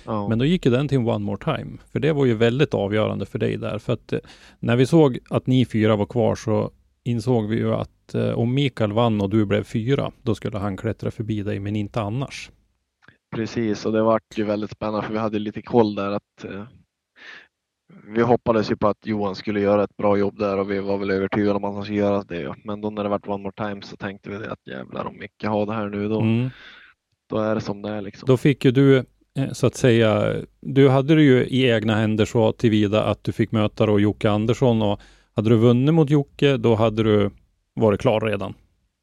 [0.05, 0.27] Ja.
[0.29, 1.77] Men då gick ju den till One More Time.
[1.91, 3.77] För det var ju väldigt avgörande för dig där.
[3.77, 4.19] För att eh,
[4.59, 6.71] när vi såg att ni fyra var kvar så
[7.03, 10.77] insåg vi ju att eh, om Mikael vann och du blev fyra, då skulle han
[10.77, 12.51] klättra förbi dig, men inte annars.
[13.35, 16.63] Precis, och det vart ju väldigt spännande för vi hade lite koll där att eh,
[18.07, 20.97] vi hoppades ju på att Johan skulle göra ett bra jobb där och vi var
[20.97, 22.55] väl övertygade om att han skulle göra det.
[22.63, 25.17] Men då när det vart One More Time så tänkte vi det att jävlar om
[25.19, 26.49] Micke har det här nu då, Mm.
[27.29, 28.27] då är det som det är liksom.
[28.27, 32.25] Då fick ju du eh, så att säga, du hade det ju i egna händer
[32.25, 34.99] så tillvida att du fick möta då Jocke Andersson och
[35.35, 37.29] hade du vunnit mot Jocke, då hade du
[37.75, 38.53] varit klar redan.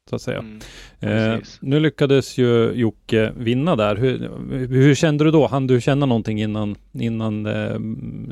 [0.09, 0.39] Så att säga.
[0.39, 0.59] Mm,
[0.99, 3.95] Eh, nu lyckades ju Jocke vinna där.
[3.95, 4.19] Hur,
[4.67, 5.47] hur kände du då?
[5.47, 7.71] Han du känna någonting innan, innan eh,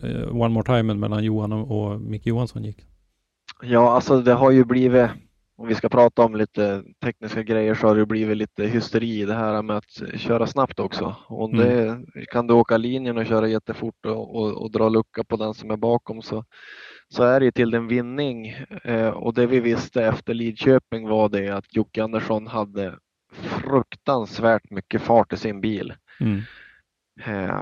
[0.03, 2.77] eh, One More Time mellan Johan och, och Micke Johansson gick?
[3.61, 5.09] Ja, alltså det har ju blivit,
[5.57, 9.25] om vi ska prata om lite tekniska grejer så har det blivit lite hysteri i
[9.25, 11.15] det här med att köra snabbt också.
[11.27, 11.99] Och det,
[12.31, 15.71] kan du åka linjen och köra jättefort och, och, och dra lucka på den som
[15.71, 16.45] är bakom så,
[17.15, 18.47] så är det ju till din vinning.
[18.83, 22.95] Eh, och det vi visste efter Lidköping var det att Jocke Andersson hade
[23.33, 25.93] fruktansvärt mycket fart i sin bil.
[26.19, 26.41] Mm.
[27.25, 27.61] Eh,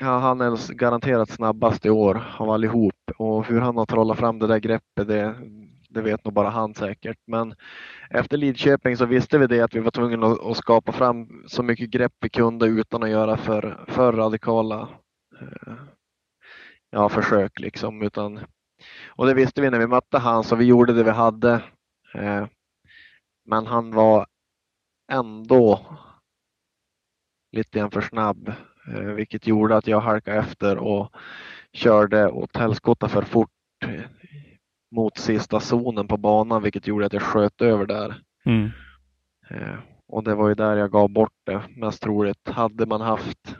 [0.00, 4.38] Ja, han är garanterat snabbast i år av allihop och hur han har trollat fram
[4.38, 5.34] det där greppet det,
[5.88, 7.18] det vet nog bara han säkert.
[7.26, 7.54] Men
[8.10, 11.62] efter Lidköping så visste vi det att vi var tvungna att, att skapa fram så
[11.62, 14.88] mycket grepp vi kunde utan att göra för, för radikala
[15.40, 15.74] eh,
[16.92, 17.60] ja, försök.
[17.60, 18.02] Liksom.
[18.02, 18.40] Utan,
[19.08, 21.54] och det visste vi när vi mötte han så vi gjorde det vi hade.
[22.14, 22.46] Eh,
[23.46, 24.26] men han var
[25.12, 25.80] ändå
[27.52, 28.52] lite grann för snabb
[28.88, 31.12] eh, vilket gjorde att jag halkade efter och
[31.72, 33.50] körde åt helskotta för fort
[33.86, 34.04] eh,
[34.90, 38.22] mot sista zonen på banan vilket gjorde att jag sköt över där.
[38.44, 38.70] Mm.
[39.50, 39.78] Eh,
[40.08, 42.48] Och det var ju där jag gav bort det mest troligt.
[42.48, 43.56] Hade man haft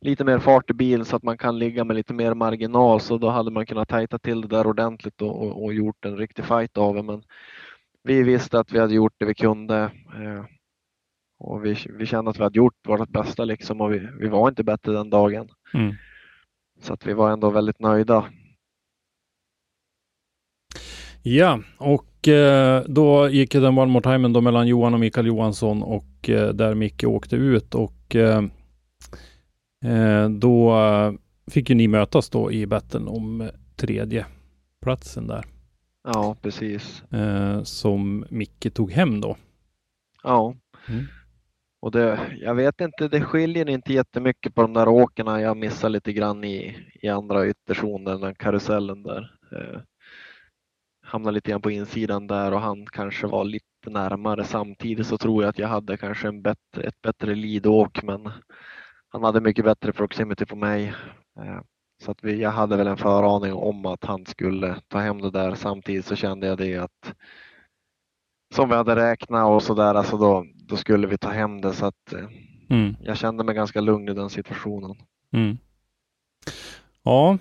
[0.00, 3.18] lite mer fart i bilen så att man kan ligga med lite mer marginal så
[3.18, 6.44] då hade man kunnat tajta till det där ordentligt och, och, och gjort en riktig
[6.44, 7.02] fight av det.
[7.02, 7.22] Men
[8.02, 9.76] vi visste att vi hade gjort det vi kunde.
[10.14, 10.44] Eh,
[11.38, 14.48] och vi, vi kände att vi hade gjort vårt bästa liksom och vi, vi var
[14.48, 15.48] inte bättre den dagen.
[15.74, 15.94] Mm.
[16.80, 18.24] Så att vi var ändå väldigt nöjda.
[21.22, 25.82] Ja, och eh, då gick den One More Time då mellan Johan och Mikael Johansson
[25.82, 28.42] och eh, där Micke åkte ut och eh,
[30.40, 31.12] då eh,
[31.50, 34.26] fick ju ni mötas då i battlen om tredje
[34.82, 35.44] platsen där
[36.04, 37.02] Ja, precis.
[37.12, 39.36] eh, som Micke tog hem då.
[40.22, 40.54] Ja.
[40.88, 41.06] Mm.
[41.80, 45.40] Och det, jag vet inte, det skiljer inte jättemycket på de där åkerna.
[45.40, 49.38] Jag missar lite grann i, i andra ytterzonen, den karusellen där.
[49.52, 49.80] Eh,
[51.02, 54.44] hamnade lite grann på insidan där och han kanske var lite närmare.
[54.44, 58.30] Samtidigt så tror jag att jag hade kanske en bättre, ett bättre lead-åk men
[59.08, 60.94] han hade mycket bättre proximity på mig.
[61.40, 61.60] Eh,
[62.04, 65.30] så att vi, jag hade väl en föraning om att han skulle ta hem det
[65.30, 65.54] där.
[65.54, 67.14] Samtidigt så kände jag det att
[68.54, 71.86] som vi hade räknat och sådär, alltså då, då skulle vi ta hem det så
[71.86, 72.28] att eh,
[72.70, 72.96] Mm.
[73.02, 74.96] jag kände mig ganska lugn i den situationen.
[75.32, 75.58] Mm.
[77.02, 77.38] Ja,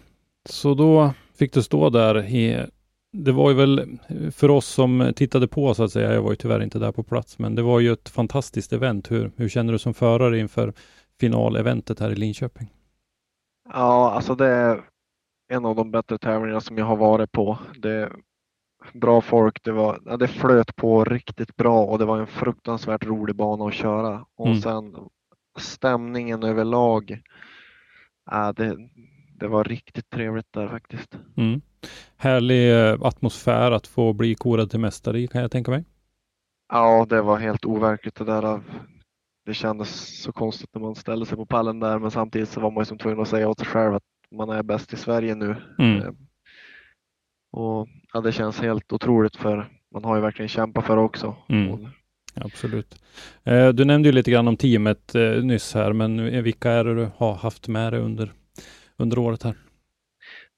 [0.49, 2.65] så då fick du stå där i
[3.11, 3.97] det var ju väl
[4.32, 7.03] för oss som tittade på så att säga, jag var ju tyvärr inte där på
[7.03, 9.11] plats, men det var ju ett fantastiskt event.
[9.11, 10.74] Hur, hur känner du som förare inför
[11.20, 12.74] finaleventet här i Linköping?
[13.74, 14.84] Ja, alltså det är
[15.49, 17.59] en av de bättre tävlingarna som jag har varit på.
[17.80, 18.13] Det är
[18.93, 23.05] bra folk, det, var, ja, det flöt på riktigt bra och det var en fruktansvärt
[23.05, 24.26] rolig bana att köra.
[24.36, 24.61] Och Mm.
[24.61, 24.95] sen
[25.59, 27.22] stämningen överlag,
[28.32, 28.78] ja, det,
[29.39, 31.18] det var riktigt trevligt där faktiskt.
[31.38, 31.61] Mm.
[32.18, 35.86] Härlig eh, atmosfär att få bli korad till mästare i kan jag tänka mig.
[36.70, 38.61] Ja, det var helt overkligt det där.
[39.48, 42.72] Det kändes så konstigt när man ställde sig på pallen där, men samtidigt så var
[42.72, 45.36] man ju som tvungen att säga åt sig själv att man är bäst i Sverige
[45.36, 45.56] nu.
[45.80, 46.02] Mm.
[46.02, 46.10] Eh,
[47.52, 51.36] Och ja, det känns helt otroligt för man har ju verkligen kämpat för det också.
[51.50, 51.88] Mm.
[52.36, 53.02] Absolut.
[53.43, 56.84] Eh, Du nämnde ju lite grann om teamet eh, nyss här, men eh, vilka är
[56.84, 58.34] det du har haft med dig under,
[58.98, 59.56] under året här?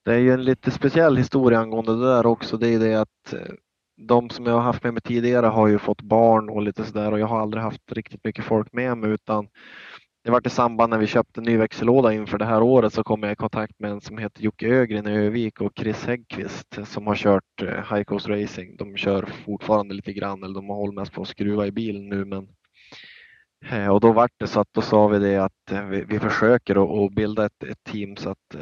[0.04, 2.56] Det är ju en lite speciell historia angående det där också.
[2.56, 3.38] Det är det att eh,
[4.00, 7.12] de som jag har haft med mig tidigare har ju fått barn och lite sådär
[7.12, 9.48] och jag har aldrig haft riktigt mycket folk med mig utan
[10.24, 13.22] det var i samband när vi köpte ny växellåda inför det här året så kom
[13.22, 17.06] jag i kontakt med en som heter Jocke Ögren i Övik och Chris Häggqvist som
[17.06, 18.76] har kört eh, High Coast Racing.
[18.76, 22.08] De kör fortfarande lite grann, eller de har hållit mest på att skruva i bilen
[22.08, 22.48] nu men
[23.70, 26.18] eh, och då vart det så att då sa vi det att eh, vi, vi
[26.18, 28.56] försöker att bilda ett, ett, team så att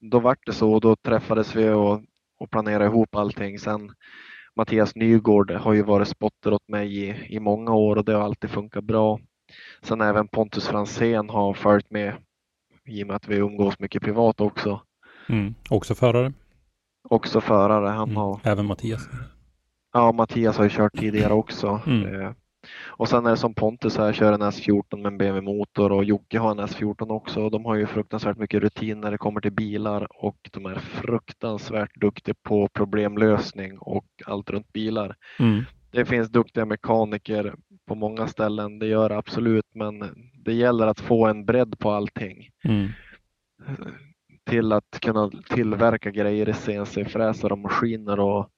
[0.00, 2.02] då vart det så och då träffades vi och,
[2.40, 3.58] och planerade ihop allting.
[3.58, 3.92] Sen
[4.58, 8.22] Mattias Nygård har ju varit spotter åt mig i, i många år och det har
[8.22, 9.20] alltid funkat bra.
[9.82, 12.14] Sen även Pontus Fransén har följt med
[12.84, 14.80] i och med att vi umgås mycket privat också.
[15.28, 15.54] Mm.
[15.70, 16.32] Också förare?
[17.08, 17.88] Också förare.
[17.88, 18.16] Han mm.
[18.16, 18.40] har...
[18.44, 19.08] Även Mattias?
[19.92, 21.80] Ja, Mattias har ju kört tidigare också.
[21.86, 22.34] Mm.
[22.86, 26.38] Och sen är det som Pontus här, kör en S14 med en BMW-motor och Jocke
[26.38, 27.50] har en S14 också.
[27.50, 31.94] De har ju fruktansvärt mycket rutin när det kommer till bilar och de är fruktansvärt
[31.94, 35.16] duktiga på problemlösning och allt runt bilar.
[35.38, 35.64] Mm.
[35.90, 37.54] Det finns duktiga mekaniker
[37.86, 40.04] på många ställen, det gör det absolut, men
[40.44, 42.48] det gäller att få en bredd på allting.
[42.64, 42.88] Mm.
[44.44, 48.50] Till att kunna tillverka grejer i CNC-fräsar och maskiner och,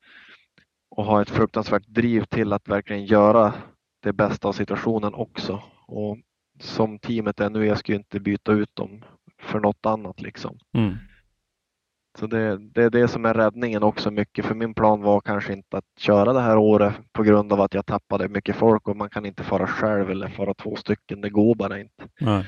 [0.90, 3.52] och ha ett fruktansvärt driv till att verkligen göra
[4.00, 5.62] det bästa av situationen också.
[5.86, 6.18] Och
[6.60, 9.04] som teamet är nu, jag ska inte byta ut dem
[9.42, 10.58] för något annat liksom.
[10.74, 10.96] Mm.
[12.18, 15.52] Så det, det, är det som är räddningen också mycket, för min plan var kanske
[15.52, 18.96] inte att köra det här året på grund av att jag tappade mycket folk och
[18.96, 22.08] man kan inte fara själv eller fara två stycken, det går bara inte.
[22.20, 22.46] Nej.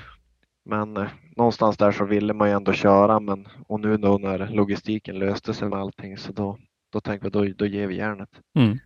[0.65, 4.49] Men eh, någonstans där så ville man ju ändå köra men och nu då när
[4.49, 6.59] logistiken löste sig med allting så då,
[6.93, 8.31] då tänkte vi då, då ger vi järnet.
[8.59, 8.79] Mm.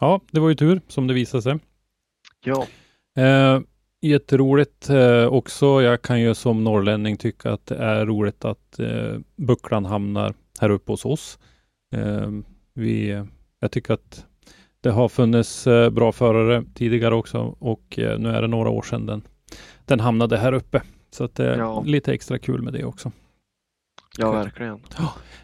[0.00, 1.58] Ja, det var ju tur som det visade sig.
[2.44, 2.66] Ja.
[3.22, 3.60] Eh,
[4.02, 5.82] Jätteroligt eh, också.
[5.82, 10.70] Jag kan ju som norrlänning tycka att det är roligt att eh, bucklan hamnar här
[10.70, 11.38] uppe hos oss.
[11.96, 12.30] Eh,
[12.74, 13.24] vi,
[13.60, 14.26] jag tycker att
[14.80, 18.82] det har funnits eh, bra förare tidigare också och eh, nu är det några år
[18.82, 19.22] sedan den,
[19.84, 20.82] den hamnade här uppe.
[21.10, 21.82] Så att det är ja.
[21.86, 23.12] lite extra kul med det också.
[24.18, 24.80] Ja, verkligen.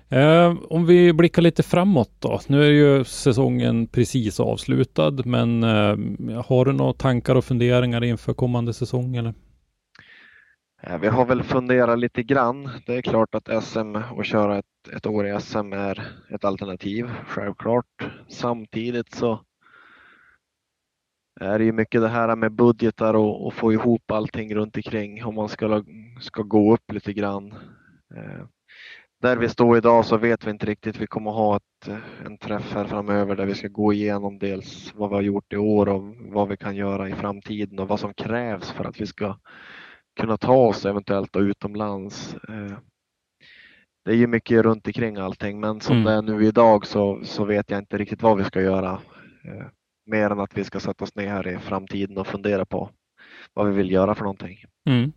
[0.09, 2.41] Eh, om vi blickar lite framåt då.
[2.49, 8.35] Nu är ju säsongen precis avslutad, men eh, har du några tankar och funderingar inför
[8.35, 9.17] kommande säsong?
[9.17, 9.35] Eller?
[10.83, 12.71] Eh, vi har väl funderat lite grann.
[12.87, 17.11] Det är klart att SM och köra ett, ett år i SM är ett alternativ,
[17.27, 18.07] självklart.
[18.29, 19.41] Samtidigt så
[21.41, 25.25] är det ju mycket det här med budgetar och, och få ihop allting runt omkring
[25.25, 25.85] om man ska,
[26.21, 27.55] ska gå upp lite grann.
[29.23, 31.01] Där vi står idag så vet vi inte riktigt.
[31.01, 31.89] Vi kommer ha ett,
[32.27, 35.57] en träff här framöver där vi ska gå igenom dels vad vi har gjort i
[35.57, 39.07] år och vad vi kan göra i framtiden och vad som krävs för att vi
[39.07, 39.39] ska
[40.21, 42.35] kunna ta oss eventuellt utomlands.
[42.49, 42.79] Eh,
[44.05, 46.05] det är ju mycket runt omkring allting men som mm.
[46.05, 48.93] det är nu idag så, så vet jag inte riktigt vad vi ska göra.
[49.45, 49.67] Eh,
[50.07, 52.91] mer än att vi ska sätta oss ner här i framtiden och fundera på
[53.55, 54.65] vad vi vill göra för någonting.
[54.89, 55.13] Mm.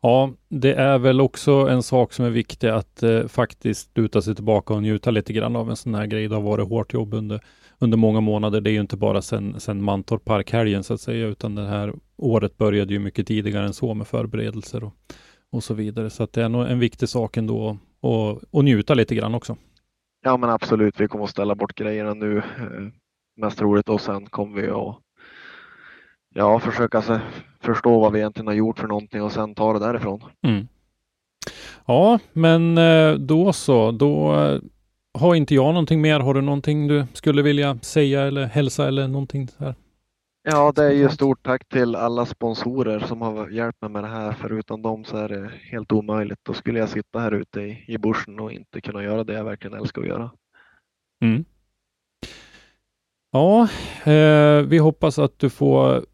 [0.00, 4.34] Ja, det är väl också en sak som är viktig att eh, faktiskt luta sig
[4.34, 6.28] tillbaka och njuta lite grann av en sån här grej.
[6.28, 7.40] Det har varit hårt jobb under,
[7.78, 8.60] under många månader.
[8.60, 11.94] Det är ju inte bara sen, sen Mantorp Parkhelgen så att säga, utan det här
[12.16, 14.94] året började ju mycket tidigare än så med förberedelser och,
[15.52, 16.10] och så vidare.
[16.10, 17.78] Så att det är nog en viktig sak ändå
[18.50, 19.56] och njuta lite grann också.
[20.24, 21.00] Ja, men absolut.
[21.00, 22.38] Vi kommer att ställa bort grejerna nu.
[22.38, 22.42] Eh,
[23.36, 24.98] mest roligt och sen kommer vi att
[26.34, 27.20] ja, försöka se,
[27.60, 30.22] förstå vad vi egentligen har gjort för någonting och sen ta det därifrån.
[30.42, 30.68] Mm.
[31.86, 33.90] Ja, men eh, då så.
[33.90, 34.60] Då eh,
[35.18, 36.20] har inte jag någonting mer.
[36.20, 39.48] Har du någonting du skulle vilja säga eller hälsa eller någonting?
[39.58, 39.74] Här?
[40.44, 44.08] Ja, det är ju stort tack till alla sponsorer som har hjälpt mig med det
[44.08, 44.36] här.
[44.40, 46.38] Förutom dem så är det helt omöjligt.
[46.42, 49.44] Då skulle jag sitta här ute i, i bushen och inte kunna göra det jag
[49.44, 50.30] verkligen älskar att göra.
[51.22, 51.44] Mm.
[53.32, 53.68] Ja,
[54.12, 56.04] eh, vi hoppas att du får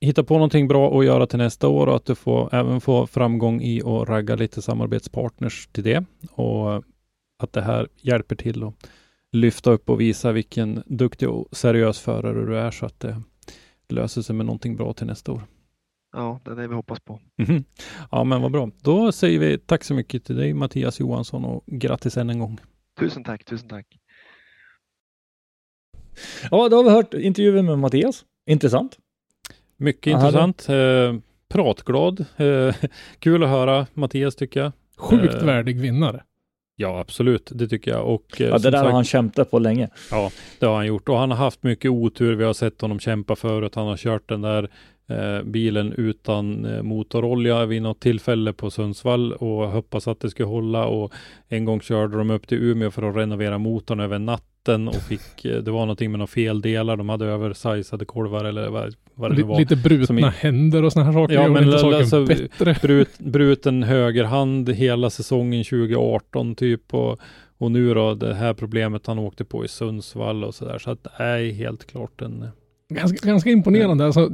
[0.00, 3.06] hitta på någonting bra att göra till nästa år och att du får även få
[3.06, 6.84] framgång i att ragga lite samarbetspartners till det och
[7.38, 8.74] att det här hjälper till att
[9.32, 13.22] lyfta upp och visa vilken duktig och seriös förare du är så att det
[13.88, 15.42] löser sig med någonting bra till nästa år.
[16.12, 17.20] Ja, det är det vi hoppas på.
[17.48, 17.64] Mm.
[18.10, 18.70] Ja, men vad bra.
[18.82, 22.60] Då säger vi tack så mycket till dig Mattias Johansson och grattis än en gång.
[23.00, 23.86] Tusen tack, tusen tack.
[26.50, 28.24] Ja, då har vi hört intervjun med Mattias.
[28.46, 28.98] Intressant.
[29.76, 30.68] Mycket Aha, intressant.
[30.68, 31.14] Eh,
[31.48, 32.24] pratglad.
[32.36, 32.74] Eh,
[33.18, 34.72] kul att höra Mattias tycker jag.
[34.96, 36.22] Sjukt eh, värdig vinnare.
[36.76, 37.50] Ja, absolut.
[37.54, 38.06] Det tycker jag.
[38.06, 39.88] Och, eh, ja, det där sagt, har han kämpat på länge.
[40.10, 41.08] Ja, det har han gjort.
[41.08, 42.34] Och han har haft mycket otur.
[42.34, 43.74] Vi har sett honom kämpa förut.
[43.74, 44.70] Han har kört den där
[45.08, 50.46] eh, bilen utan eh, motorolja vid något tillfälle på Sundsvall och hoppas att det skulle
[50.48, 51.12] hålla och
[51.48, 55.44] en gång körde de upp till Umeå för att renovera motorn över natten och fick,
[55.44, 59.36] eh, det var någonting med några feldelar, de hade översizade kolvar eller vad, vad det
[59.36, 59.58] nu var.
[59.58, 61.34] Lite brutna i- händer och sådana här saker.
[61.34, 62.76] Ja, men inte alltså, bättre.
[62.82, 67.18] Brut, bruten högerhand hela säsongen 2018 typ och,
[67.58, 70.78] och nu då det här problemet han åkte på i Sundsvall och sådär.
[70.78, 72.48] Så att det är helt klart en...
[72.88, 74.06] Ganska, ganska imponerande.
[74.06, 74.30] Alltså,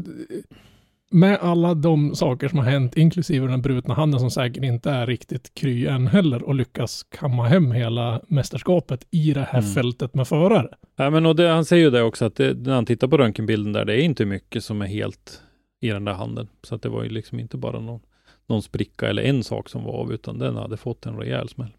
[1.11, 5.07] med alla de saker som har hänt, inklusive den brutna handen som säkert inte är
[5.07, 9.71] riktigt kry än heller, och lyckas kamma hem hela mästerskapet i det här Mm.
[9.71, 10.69] fältet med förare.
[10.97, 13.17] Ja, men och det, han säger ju det också att det, när han tittar på
[13.17, 15.43] röntgenbilden där, det är inte mycket som är helt
[15.81, 16.49] i den där handen.
[16.63, 18.01] Så att det var ju liksom inte bara någon,
[18.47, 21.71] någon spricka eller en sak som var av, utan den hade fått en rejäl smäll.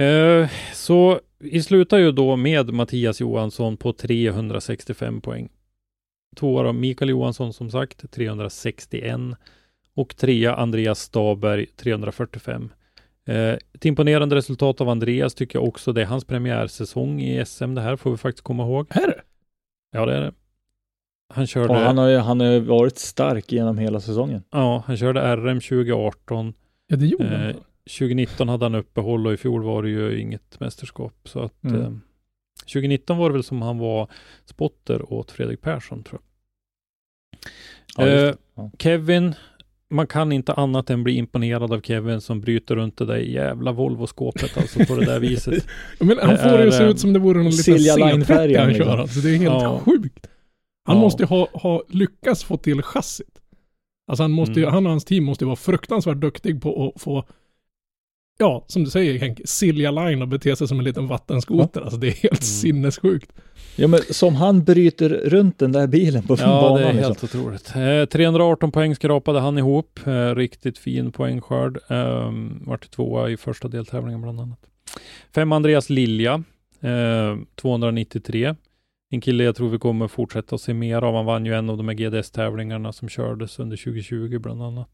[0.00, 5.48] Eh, så vi slutar ju då med Mattias Johansson på 365 poäng.
[6.36, 9.20] Tvåa då Mikael Johansson som sagt 361
[9.94, 12.72] och trea Andreas Staberg 345.
[13.26, 13.36] Eh,
[13.74, 15.92] ett imponerande resultat av Andreas tycker jag också.
[15.92, 18.86] Det är hans premiärsäsong i SM det här får vi faktiskt komma ihåg.
[18.90, 19.20] Är det?
[19.92, 20.32] Ja, det är det.
[21.34, 24.42] Han körde, Och han har ju han har ju varit stark genom hela säsongen.
[24.50, 26.54] ja, han körde RM 2018.
[26.86, 27.54] Ja, det gjorde Eh, han.
[27.90, 31.14] 2019 hade han uppehåll och i fjol var det ju inget mästerskap.
[31.24, 31.80] Så att Mm.
[31.82, 31.90] eh,
[32.72, 34.10] 2019 var det väl som han var
[34.44, 36.20] spotter åt Fredrik Persson tror
[37.96, 38.08] jag.
[38.08, 38.12] Ja.
[38.28, 38.70] Eh, Ja.
[38.78, 39.34] Kevin,
[39.90, 43.72] man kan inte annat än bli imponerad av Kevin som bryter runt det där jävla
[43.72, 45.66] Volvo-skåpet alltså på det där viset.
[46.00, 48.12] Men han får det ju se eh, ut som det vore någon liten Silja C30
[48.12, 48.86] Line-färjan, han liksom.
[48.86, 48.98] kör.
[48.98, 49.80] Alltså, det är helt Ja.
[49.84, 50.26] sjukt.
[50.84, 51.00] Han Ja.
[51.02, 53.38] måste ju ha, ha lyckats få till chassit.
[54.06, 54.74] Alltså han måste ju, Mm.
[54.74, 57.24] han och hans team måste ju vara fruktansvärt duktig på att få,
[58.42, 61.80] ja, som du säger Henke, Silja Line och bete sig som en liten vattenskoter.
[61.80, 62.36] Alltså det är helt Mm.
[62.42, 63.32] sinnessjukt.
[63.76, 66.74] Ja, men som han bryter runt den där bilen på Ja, banan.
[66.78, 67.04] det är liksom.
[67.10, 67.72] helt otroligt.
[67.76, 70.00] Eh, 318 poäng skrapade han ihop.
[70.06, 71.78] Eh, riktigt fin poängskörd.
[71.88, 72.32] Eh,
[72.66, 74.58] vart tvåa i första deltävlingen bland annat.
[75.34, 76.42] Fem Andreas Lilja,
[76.80, 78.54] eh, 293.
[79.10, 81.14] En kille jag tror vi kommer fortsätta att se mer av.
[81.14, 84.88] Han vann ju en av de här GDS-tävlingarna som kördes under 2020 bland annat.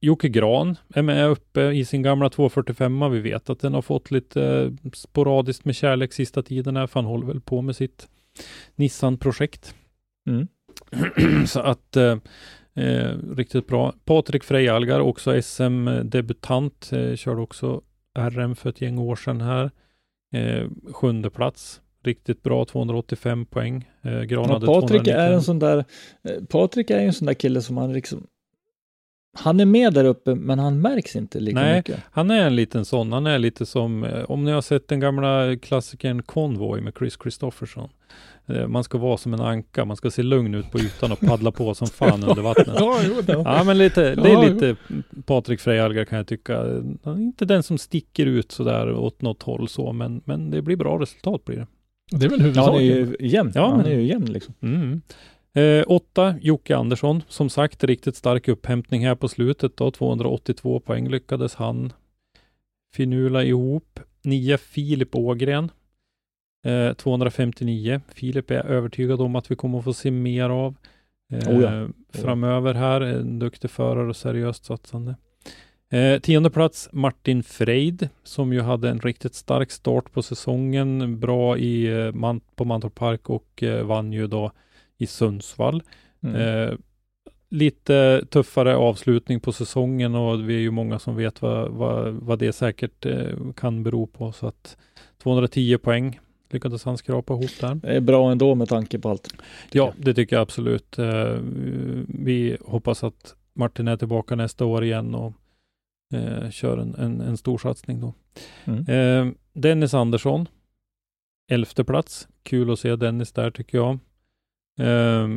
[0.00, 3.10] Jocke Gran är med uppe i sin gamla 245.
[3.12, 7.00] Vi vet att den har fått lite eh, sporadiskt med kärlek sista tiden här, för
[7.00, 8.08] han håller väl på med sitt
[8.76, 9.74] Nissan-projekt.
[10.28, 10.48] Mm.
[11.46, 12.16] Så att eh,
[12.74, 13.94] eh, riktigt bra.
[14.04, 17.82] Patrik Frejalgar, också SM-debutant, eh, körde också
[18.18, 19.70] RM för ett gäng år sedan här.
[20.34, 21.80] Eh, sjunde plats.
[22.04, 23.90] Riktigt bra, 285 poäng.
[24.02, 25.34] Eh, Gran Ja, Patrik är 291.
[25.34, 25.84] en sån där,
[26.24, 28.26] eh, Patrik är en sån där kille som han liksom,
[29.38, 31.76] han är med där uppe men han märks inte lika Nej.
[31.76, 32.00] mycket.
[32.10, 33.12] Han är en liten sån.
[33.12, 37.18] Han är lite som, eh, om ni har sett den gamla klassikern Convoy med Chris
[37.22, 37.88] Christopherson.
[38.46, 41.20] Eh, man ska vara som en anka, man ska se lugn ut på ytan och
[41.20, 42.68] paddla på som fan under vattnet.
[42.78, 43.32] Ja, jo, det.
[43.32, 44.76] Ja, men lite, det är lite
[45.26, 46.56] Patrik Frejalgar kan jag tycka.
[47.04, 50.62] Han är inte den som sticker ut sådär åt något håll så, men, men det
[50.62, 51.66] blir bra resultat blir det.
[52.18, 53.16] det är väl Ja, han är huvudsaken.
[53.20, 53.52] ju jämn.
[53.54, 54.54] Ja, han men- är ju jämn liksom.
[54.62, 55.00] Mm.
[55.54, 57.22] Eh, åtta, Jocke Andersson.
[57.28, 59.90] Som sagt, riktigt stark upphämtning här på slutet då.
[59.90, 61.92] 282 poäng lyckades han
[62.94, 64.00] finula ihop.
[64.24, 65.70] Nio, Filip Ågren.
[66.66, 68.00] Eh, 259.
[68.08, 70.74] Filip är övertygad om att vi kommer att få se mer av
[71.32, 71.88] eh, Oh ja.
[72.22, 73.00] framöver här.
[73.00, 75.16] En duktig förare och seriöst satsande.
[75.90, 81.20] Eh, tionde plats Martin Freid som ju hade en riktigt stark start på säsongen.
[81.20, 84.52] Bra i, eh, man, på Mantorp Park och eh, vann ju då
[84.98, 85.82] i Sundsvall.
[86.22, 86.36] Mm.
[86.36, 86.74] Eh,
[87.50, 92.38] lite tuffare avslutning på säsongen och vi är ju många som vet vad, vad, vad
[92.38, 94.32] det säkert eh, kan bero på.
[94.32, 94.76] Så att
[95.22, 96.20] 210 poäng
[96.50, 97.74] lyckades han skrapa ihop där.
[97.74, 99.34] Det är bra ändå med tanke på allt.
[99.72, 100.98] Ja, det tycker jag absolut.
[100.98, 101.36] Eh,
[102.08, 105.32] vi hoppas att Martin är tillbaka nästa år igen och
[106.14, 108.14] eh, kör en, en, en stor satsning då.
[108.64, 108.86] Mm.
[108.86, 110.48] Eh, Dennis Andersson,
[111.50, 112.28] elfte plats.
[112.42, 113.98] Kul att se Dennis där tycker jag.
[114.78, 115.28] Eh,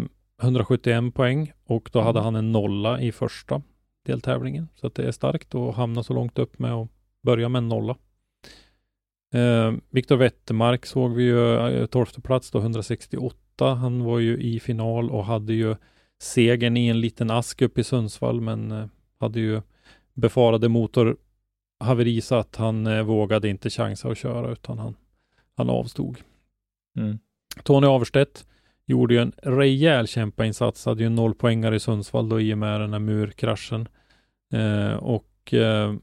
[0.42, 3.62] 171 poäng och då hade han en nolla i första
[4.06, 4.68] deltävlingen.
[4.76, 6.90] Så att det är starkt att hamna så långt upp med att
[7.24, 7.98] börja med en nolla.
[9.34, 13.74] Eh, Viktor Wettermark såg vi ju, eh, 12 plats då, 168.
[13.76, 15.76] Han var ju i final och hade ju
[16.22, 18.88] segern i en liten ask upp i Sundsvall, men eh,
[19.20, 19.62] hade ju
[20.14, 24.96] befarade motorhaveri så att han eh, vågade inte chansa att köra, utan han,
[25.58, 26.18] han avstod.
[26.98, 27.20] Mm.
[27.64, 28.46] Tony Averstedt
[28.86, 32.82] gjorde ju en rejäl kämpainsats, hade ju en nollpoängare i Sundsvall då i och med
[32.82, 33.88] den här murkraschen.
[34.54, 35.94] Eh, och eh,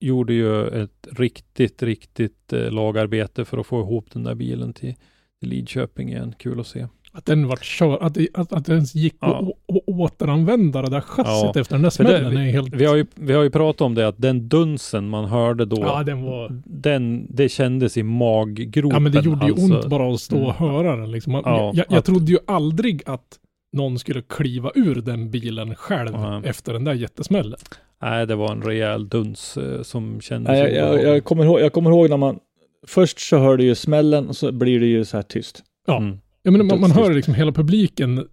[0.00, 4.94] gjorde ju ett riktigt, riktigt eh, lagarbete för att få ihop den där bilen till,
[5.40, 6.34] till Lidköping igen.
[6.38, 6.88] Kul att se.
[7.12, 9.38] Att den vart kör, att att, att det ens gick Ja.
[9.38, 11.60] att å- återanvända det där chassit Ja.
[11.60, 12.74] efter den där För det- smällen är helt...
[12.74, 15.76] Vi har, ju, vi har ju pratat om det att den dunsen man hörde då,
[15.80, 16.62] Ja, den var...
[16.64, 18.90] den, det kändes i maggropen.
[18.90, 19.74] Ja, men det gjorde ju alltså.
[19.74, 21.32] ont bara att stå och höra den liksom.
[21.32, 23.38] Man, Ja, jag, jag att- trodde ju aldrig att
[23.72, 26.42] någon skulle kliva ur den bilen själv Ja.
[26.44, 27.58] efter den där jättesmällen.
[28.02, 31.60] Nej, det var en rejäl duns eh, som kändes Nej, jag, jag, jag, kommer ihåg,
[31.60, 32.38] jag kommer ihåg när man
[32.86, 35.62] först så hör du ju smällen och så blir det ju så här tyst.
[35.86, 35.96] Ja.
[35.98, 36.18] Mm.
[36.42, 38.28] Ja, men man, man hör liksom hela publiken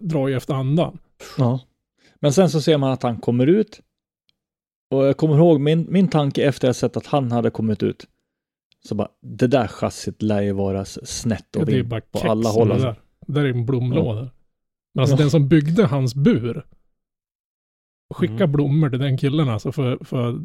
[0.00, 0.98] dra ju efter andan.
[1.38, 1.60] Ja.
[2.20, 3.80] Men sen så ser man att han kommer ut.
[4.90, 8.06] Och jag kommer ihåg min, min tanke efter jag sett att han hade kommit ut.
[8.88, 12.18] Så bara, det där chassit lär ju vara snett och det är vint bara på
[12.30, 12.68] alla håll.
[12.68, 13.00] det där.
[13.26, 14.30] Det där är en blomlåda.
[14.94, 15.18] Men alltså Ja.
[15.20, 16.66] den som byggde hans bur.
[18.14, 18.52] Skicka Mm.
[18.52, 20.40] blommor till den killen alltså för, för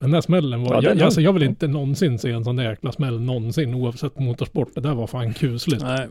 [0.00, 2.56] den där smällen var, Ja, den jag, alltså jag vill inte någonsin se en sån
[2.56, 4.74] där jäkla smäll någonsin oavsett motorsport.
[4.74, 5.82] Det där var fan kusligt.
[5.82, 6.08] Nej.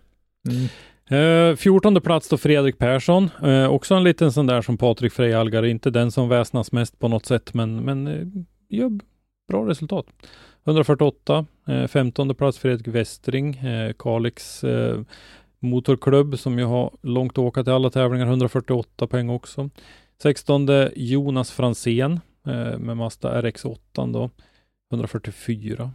[0.49, 1.51] Mm.
[1.51, 3.29] Eh, 14 plats då Fredrik Persson.
[3.43, 5.65] Eh, också en liten sån där som Patrik Frejalgar.
[5.65, 8.27] Inte den som väsnas mest på något sätt, men, men eh,
[8.69, 8.91] gör
[9.47, 10.05] bra resultat.
[10.65, 11.45] 148.
[11.67, 13.55] Eh, 15 plats Fredrik Westring.
[13.55, 15.01] Eh, Kalix eh,
[15.59, 18.27] motorklubb som ju har långt åka till alla tävlingar.
[18.27, 19.69] 148 poäng också.
[20.21, 24.29] 16 Jonas Fransén Eh, med Mazda RX8 då.
[24.91, 25.91] 144.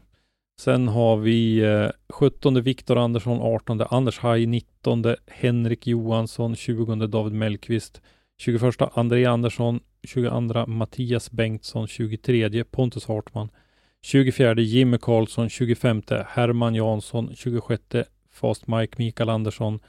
[0.61, 7.33] Sen har vi eh, 17 Viktor Andersson, 18 Anders Haj, 19 Henrik Johansson, 20 David
[7.33, 8.03] Mellqvist,
[8.39, 13.49] 21 André Andersson, 22 Mattias Bengtsson, 23 Pontus Hartman,
[14.03, 17.81] 24 Jimmy Karlsson, 25 Herman Jansson, 26
[18.31, 19.81] Fast Mike Mikael Andersson,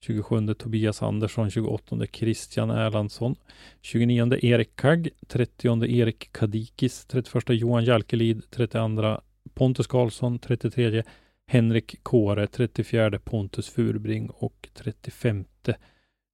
[0.00, 3.36] 27 Tobias Andersson, 28 Christian Erlandsson,
[3.80, 9.20] 29 Erik Kagg, 30 Erik Kadikis, 31 Johan Jalkelid, 32
[9.54, 11.02] Pontus Karlsson, 33
[11.46, 15.44] Henrik Kåre, 34 Pontus Furbring och 35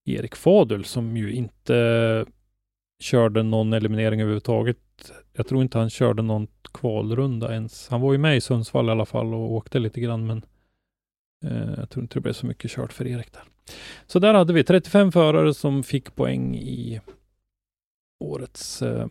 [0.04, 2.26] Erik Fadul som ju inte
[3.02, 4.78] körde någon eliminering överhuvudtaget.
[5.32, 7.88] Jag tror inte han körde någon kvalrunda ens.
[7.88, 10.44] Han var ju med i Sundsvall i alla fall och åkte lite grann men
[11.44, 13.42] eh, jag tror inte det blev så mycket kört för Erik där.
[14.06, 17.00] Så där hade vi 35 förare som fick poäng i
[18.20, 19.06] årets eh,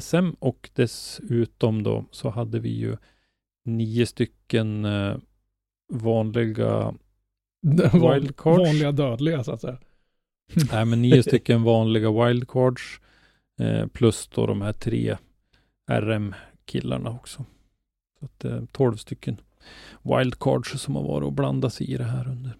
[0.00, 2.96] SM och dessutom då så hade vi ju
[3.64, 5.16] nio stycken eh,
[5.92, 6.94] vanliga
[7.92, 8.58] Wildcards.
[8.58, 9.78] vanliga dödliga så att säga.
[10.72, 13.00] Nej, men nio stycken vanliga wildcards
[13.60, 15.16] eh, plus då de här tre
[15.90, 17.44] RM-killarna också.
[18.18, 19.36] Så att eh, 12 stycken
[20.02, 22.56] wildcards som har varit och blandat sig i det här under,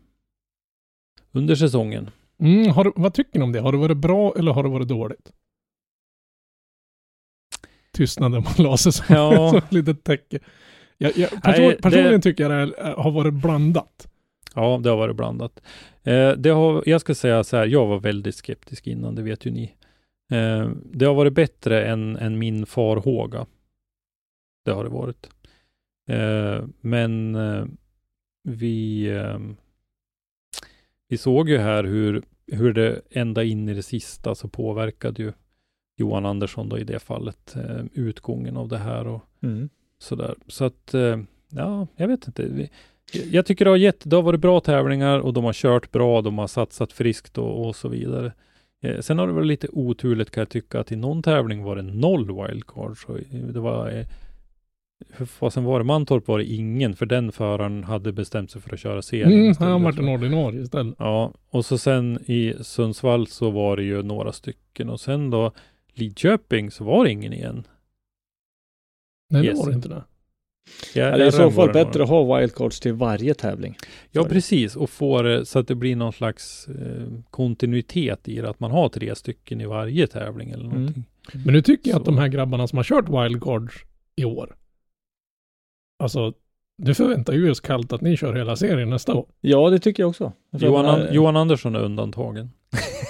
[1.35, 2.11] under säsongen.
[2.39, 3.61] Mm, har, vad tycker ni om det?
[3.61, 5.33] Har det varit bra eller har det varit dåligt?
[7.93, 9.49] Tystnaden man la sig som, Ja.
[9.51, 10.39] som ett litet täcke.
[10.99, 14.09] Jag, jag, person, Nej, det- personligen tycker jag det är- har varit blandat.
[14.55, 15.61] Ja, det har varit blandat.
[16.03, 19.47] Eh, det har, jag ska säga så här, jag var väldigt skeptisk innan, det vet
[19.47, 19.75] ju ni.
[20.33, 23.47] Eh, det har varit bättre än, än min farhåga.
[24.65, 25.31] Det har det varit.
[26.09, 27.65] Eh, men eh,
[28.45, 29.39] vi, eh,
[31.15, 32.23] vi såg ju här hur,
[32.53, 35.33] hur det ända in i det sista så påverkade ju
[35.97, 39.69] Johan Andersson då i det fallet eh, utgången av det här och Mm.
[39.99, 40.35] sådär.
[40.47, 41.19] Så att, eh,
[41.49, 42.43] ja, jag vet inte.
[42.43, 42.71] Vi,
[43.31, 46.23] jag tycker det har, gett, det har varit bra tävlingar och de har kört bra,
[46.23, 48.33] de har satsat friskt och, och så vidare.
[48.83, 51.77] Eh, sen har det varit lite oturligt kan jag tycka att i någon tävling var
[51.77, 52.97] det noll wildcard.
[53.07, 53.19] Så
[53.53, 54.07] det var, eh,
[55.11, 55.85] hur fasen var det?
[55.85, 59.33] Mantorp var det ingen, för den föraren hade bestämt sig för att köra serien.
[59.33, 60.95] Mm, istället han varit för- en ordinarie istället.
[60.99, 65.53] Ja, och så sen i Sundsvall så var det ju några stycken och sen då
[65.93, 67.67] Lidköping så var det ingen igen.
[69.31, 69.59] Nej, det Yes.
[69.59, 70.03] var det inte det.
[70.95, 73.77] Ja, det är i så var fall det bättre att ha wildcards till varje tävling.
[74.11, 74.35] Ja, Så det.
[74.35, 74.77] precis.
[74.77, 78.51] Och få det så att det blir någon slags eh, kontinuitet i det.
[78.51, 80.77] Att man har tre stycken i varje tävling eller Mm.
[80.79, 81.05] någonting.
[81.33, 82.11] Men nu tycker jag att Så.
[82.11, 83.75] de här grabbarna som har kört wildcards
[84.17, 84.55] i år.
[85.99, 86.33] Alltså,
[86.79, 89.27] nu förväntar ju oss kallt att ni kör hela serien nästa år.
[89.41, 90.33] Ja, det tycker jag också.
[90.53, 92.51] Johan, An- Johan Andersson är undantagen.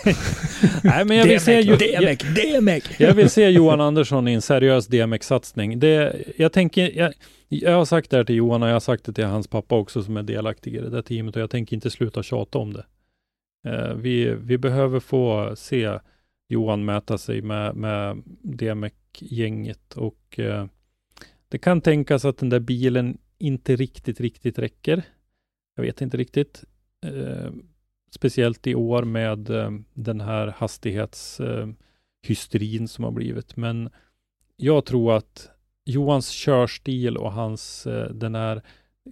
[0.84, 3.00] Nej, men jag vill, se, ju- jag, DMX!
[3.00, 5.78] jag vill se Johan Andersson i en seriös DMX-satsning.
[5.78, 7.12] Det, jag tänker, jag,
[7.48, 9.74] jag har sagt det här till Johan och jag har sagt det till hans pappa
[9.76, 12.72] också som är delaktig i det där teamet och jag tänker inte sluta tjata om
[12.72, 12.84] det.
[13.68, 15.98] Eh, vi, vi behöver få se
[16.48, 20.66] Johan mäta sig med, med DMX-gänget och eh,
[21.48, 25.02] det kan tänkas att den där bilen inte riktigt, riktigt räcker.
[25.76, 26.64] Jag vet inte riktigt.
[27.06, 27.50] Eh,
[28.10, 33.56] speciellt i år med eh, den här hastighetshysterin eh, som har blivit.
[33.56, 33.90] Men
[34.56, 35.50] jag tror att
[35.84, 38.62] Johans körstil och hans, eh, den här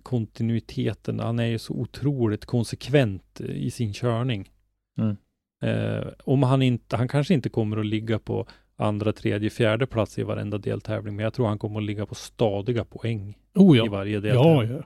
[0.03, 1.21] kontinuiteten.
[1.21, 4.51] Han är ju så otroligt konsekvent i sin körning.
[4.99, 5.17] Mm.
[5.63, 8.47] Eh, om han inte, han kanske inte kommer att ligga på
[8.83, 12.15] andra, tredje, fjärde plats i varenda deltävling, men jag tror han kommer att ligga på
[12.15, 13.87] stadiga poäng Oh i ja.
[13.91, 14.77] varje Ja, deltävling.
[14.77, 14.83] ja.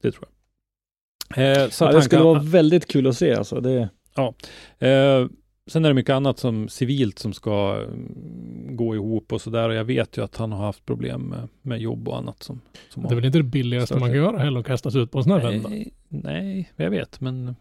[0.00, 1.62] Det tror jag.
[1.62, 3.60] Eh, så Ja, det skulle kan, vara väldigt kul att se alltså.
[3.60, 3.88] Det,
[4.78, 5.26] Eh,
[5.66, 9.68] sen är det mycket annat som civilt som ska mm, gå ihop och sådär.
[9.68, 12.60] Och jag vet ju att han har haft problem med, med jobb och annat som,
[12.88, 15.18] som Det är väl inte det billigaste man kan göra heller att kastas ut på
[15.18, 15.68] en sån här vända.
[15.68, 17.56] nej, nej, jag vet, men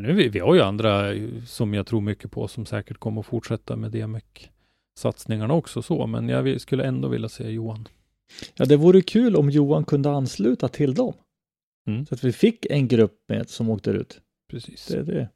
[0.00, 1.12] nej, nu, vi, vi har ju andra
[1.46, 6.28] som jag tror mycket på som säkert kommer att fortsätta med DMEC-satsningarna också så, men
[6.28, 7.88] jag skulle ändå vilja se Johan.
[8.54, 11.12] ja, det vore kul om Johan kunde ansluta till dem.
[11.86, 12.06] Mm.
[12.06, 14.20] Så att vi fick en grupp med som åkte ut.
[14.50, 14.86] Precis.
[14.86, 15.28] Det, det.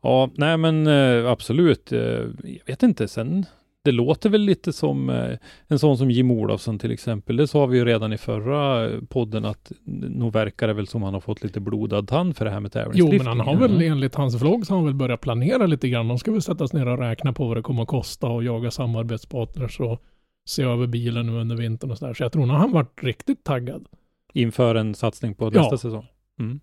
[0.00, 1.92] Ja, nej men eh, absolut.
[1.92, 2.00] Eh,
[2.42, 3.46] jag vet inte, sen
[3.84, 5.38] det låter väl lite som eh,
[5.68, 7.36] en sån som Jim Olofsson till exempel.
[7.36, 11.02] Det sa vi ju redan i förra eh, podden att nog verkar det väl som
[11.02, 13.24] han har fått lite blodad tand för det här med Jo, tävlingsdrift.
[13.24, 16.08] men han har väl enligt hans vlogg så har han väl börjat planera lite grann.
[16.08, 18.44] De ska väl sätta sig ner och räkna på vad det kommer att kosta och
[18.44, 20.02] jaga samarbetspartners och
[20.44, 22.14] se över bilen nu under vintern och sådär.
[22.14, 23.86] Så jag tror nog han varit riktigt taggad.
[24.34, 25.60] Inför en satsning på Ja.
[25.60, 26.06] nästa säsong.
[26.40, 26.60] Mm.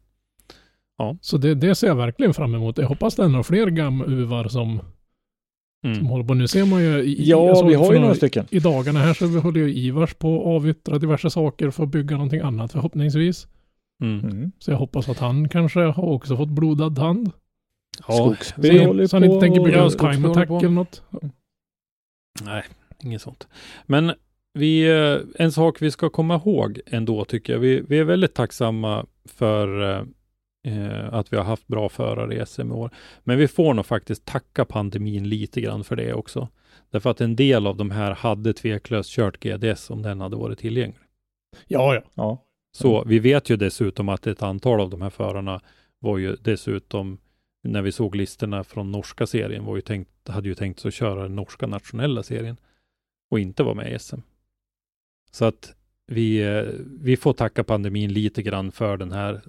[1.21, 2.77] Så det, det ser jag verkligen fram emot.
[2.77, 4.79] Jag hoppas det är några fler gamuvar som,
[5.81, 6.05] som Mm.
[6.05, 6.33] håller på.
[6.33, 6.99] Nu ser man ju...
[7.03, 8.45] I, Ja, vi har ju några stycken.
[8.49, 12.15] I dagarna här så håller ju Ivars på att avyttra diverse saker för att bygga
[12.15, 13.47] någonting annat förhoppningsvis.
[14.03, 14.19] Mm.
[14.19, 14.51] Mm.
[14.59, 17.31] Så jag hoppas att han kanske har också fått blodad tand.
[18.07, 21.03] Ja, Skogsby Så, håller så han inte tänker och- bygga en time attack eller något.
[22.45, 22.63] Nej,
[23.03, 23.47] inget sånt.
[23.85, 24.13] Men
[24.53, 27.59] vi, eh, en sak vi ska komma ihåg ändå tycker jag.
[27.59, 30.03] Vi, vi är väldigt tacksamma för eh,
[30.63, 32.91] eh, att vi har haft bra förare i SM i år.
[33.23, 36.47] Men vi får nog faktiskt tacka pandemin lite grann för det också.
[36.89, 40.59] Därför att en del av de här hade tveklöst kört GDS om den hade varit
[40.59, 40.99] tillgänglig.
[41.67, 42.01] Ja, ja.
[42.13, 42.45] Ja.
[42.71, 45.61] Så vi vet ju dessutom att ett antal av de här förarna
[45.99, 47.17] var ju dessutom,
[47.63, 50.93] när vi såg listorna från norska serien, var ju tänkt, hade ju tänkt sig att
[50.93, 52.57] köra den norska nationella serien
[53.31, 54.19] och inte vara med i SM.
[55.31, 55.75] Så att
[56.07, 56.63] vi, eh,
[57.01, 59.41] vi får tacka pandemin lite grann för den här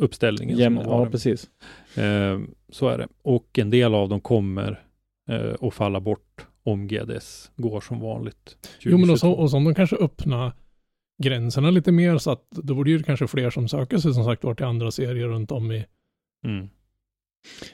[0.00, 0.58] uppställningen.
[0.58, 1.50] Jäm, som har ja, precis.
[1.94, 3.08] Eh, så är det.
[3.22, 4.82] Och en del av dem kommer
[5.30, 8.56] eh, att falla bort om GDS går som vanligt.
[8.80, 9.42] Jo, men och, så, 2022.
[9.42, 10.52] och som de kanske öppnar
[11.22, 14.44] gränserna lite mer så att då borde ju kanske fler som söker sig som sagt
[14.44, 15.86] var till andra serier runt om i...
[16.46, 16.68] Mm.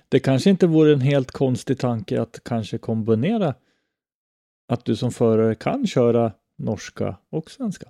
[0.08, 3.54] Det kanske inte vore en helt konstig tanke att kanske kombinera
[4.68, 7.86] att du som förare kan köra norska och svenska.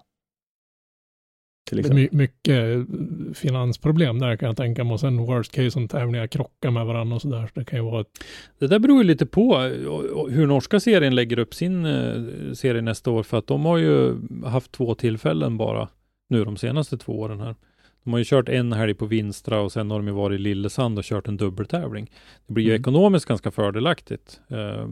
[1.68, 2.08] Till Det är exempel.
[2.12, 4.92] my, mycket eh, finansproblem där kan jag tänka mig.
[4.92, 7.46] Och sen worst case om tävlingar krockar med varandra och sådär.
[7.54, 8.24] Så det kan ju vara ett...
[8.58, 12.82] Det där beror ju lite på eh, hur norska serien lägger upp sin eh, serie
[12.82, 13.22] nästa år.
[13.22, 14.14] För att de har ju
[14.44, 15.88] haft två tillfällen bara
[16.28, 17.54] nu de senaste två åren här.
[18.04, 20.42] De har ju kört en helg på Vinstra och sen har de ju varit i
[20.42, 22.10] Lillesand och kört en dubbeltävling.
[22.46, 22.80] Det blir ju Mm.
[22.80, 24.86] ekonomiskt ganska fördelaktigt eh,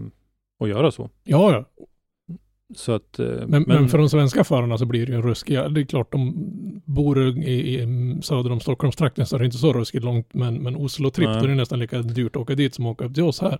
[0.60, 1.10] att göra så.
[1.24, 1.64] Ja, ja.
[2.76, 3.88] Så att, eh, Men, men...
[3.88, 5.54] för de svenska förarna så blir det ju en ruskig...
[5.54, 6.32] Det är klart de
[6.84, 7.86] bor i, i
[8.22, 10.34] söder om Stockholmstrakten så är det inte så ruskigt långt.
[10.34, 11.38] Men, men Oslo Tripp, Nej.
[11.38, 13.40] då är det nästan lika dyrt att åka dit som att åka upp till oss
[13.40, 13.58] här.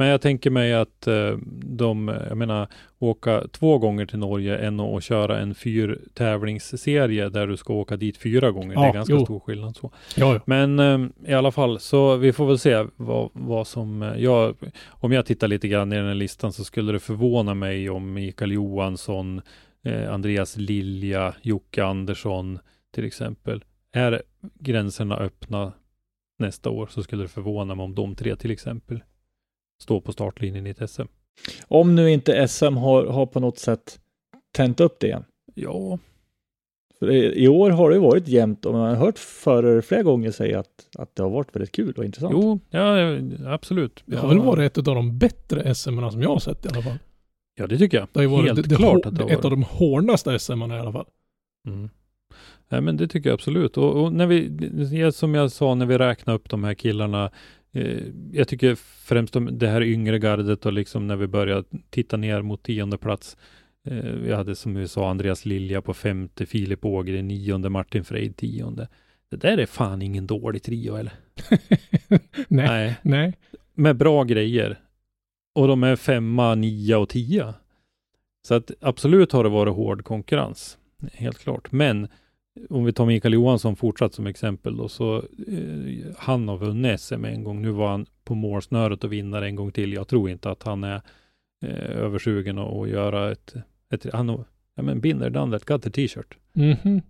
[0.00, 2.68] Men jag tänker mig att eh, de, jag menar,
[2.98, 8.16] åka två gånger till Norge än att köra en fyrtävlingsserie där du ska åka dit
[8.16, 8.74] fyra gånger.
[8.74, 9.24] det Ja, är ganska jo.
[9.24, 9.92] stor skillnad så.
[10.16, 10.40] Ja, ja.
[10.46, 14.56] Men eh, i alla fall, så vi får väl se vad, vad som, eh, jag,
[14.88, 18.12] om jag tittar lite grann i den här listan så skulle det förvåna mig om
[18.12, 19.40] Mikael Johansson,
[19.84, 22.58] eh, Andreas Lilja, Jocke Andersson
[22.94, 23.64] till exempel.
[23.92, 24.22] Är
[24.60, 25.72] gränserna öppna
[26.38, 29.00] nästa år så skulle det förvåna mig om de tre till exempel
[29.82, 31.02] står på startlinjen i ett SM.
[31.68, 34.00] Om nu inte SM har, har på något sätt
[34.52, 35.24] tänt upp det igen.
[35.54, 35.98] Ja,
[36.98, 40.02] För i, I år har det ju varit jämnt och man har hört förare flera
[40.02, 42.34] gånger säga att, att det har varit väldigt kul och intressant.
[42.36, 44.02] jo, ja, absolut.
[44.06, 46.68] Det ja, har väl varit ett av de bättre SM som jag har sett i
[46.68, 46.98] alla fall.
[47.54, 48.08] Ja, det tycker jag.
[48.12, 49.52] Det har ju varit Helt det, det, klart att det har ett av varit.
[49.52, 51.06] de hårdaste SM i alla fall.
[51.66, 51.90] Mm.
[52.68, 53.76] Nej, men det tycker jag absolut.
[53.76, 57.30] Och, och när vi, som jag sa när vi räknade upp de här killarna,
[58.32, 58.74] jag tycker
[59.04, 62.98] främst om det här yngre gardet och liksom när vi börjar titta ner mot tionde
[62.98, 63.36] plats.
[63.86, 68.36] Eh, vi hade som vi sa Andreas Lilja på femte, Filip Ågre nionde, Martin Freid
[68.36, 68.88] tionde.
[69.30, 71.12] Det där är fan ingen dålig trio eller?
[72.48, 72.68] Nej.
[72.68, 72.96] Nej.
[73.02, 73.34] Nej.
[73.74, 74.78] Med bra grejer.
[75.54, 77.54] Och de är femma, nia och tia.
[78.48, 80.78] Så att absolut har det varit hård konkurrens.
[81.12, 81.72] Helt klart.
[81.72, 82.08] Men
[82.70, 87.24] om vi tar Mikael Johansson fortsatt som exempel då, så eh, han har vunnit SM
[87.24, 87.62] en gång.
[87.62, 89.92] Nu var han på målsnöret och vinnare en gång till.
[89.92, 91.02] Jag tror inte att han är
[91.64, 93.54] eh, översugen att göra ett,
[93.90, 94.44] ett han har,
[94.74, 96.36] ja men binder done that, got the t-shirt.
[96.52, 97.02] Mhm.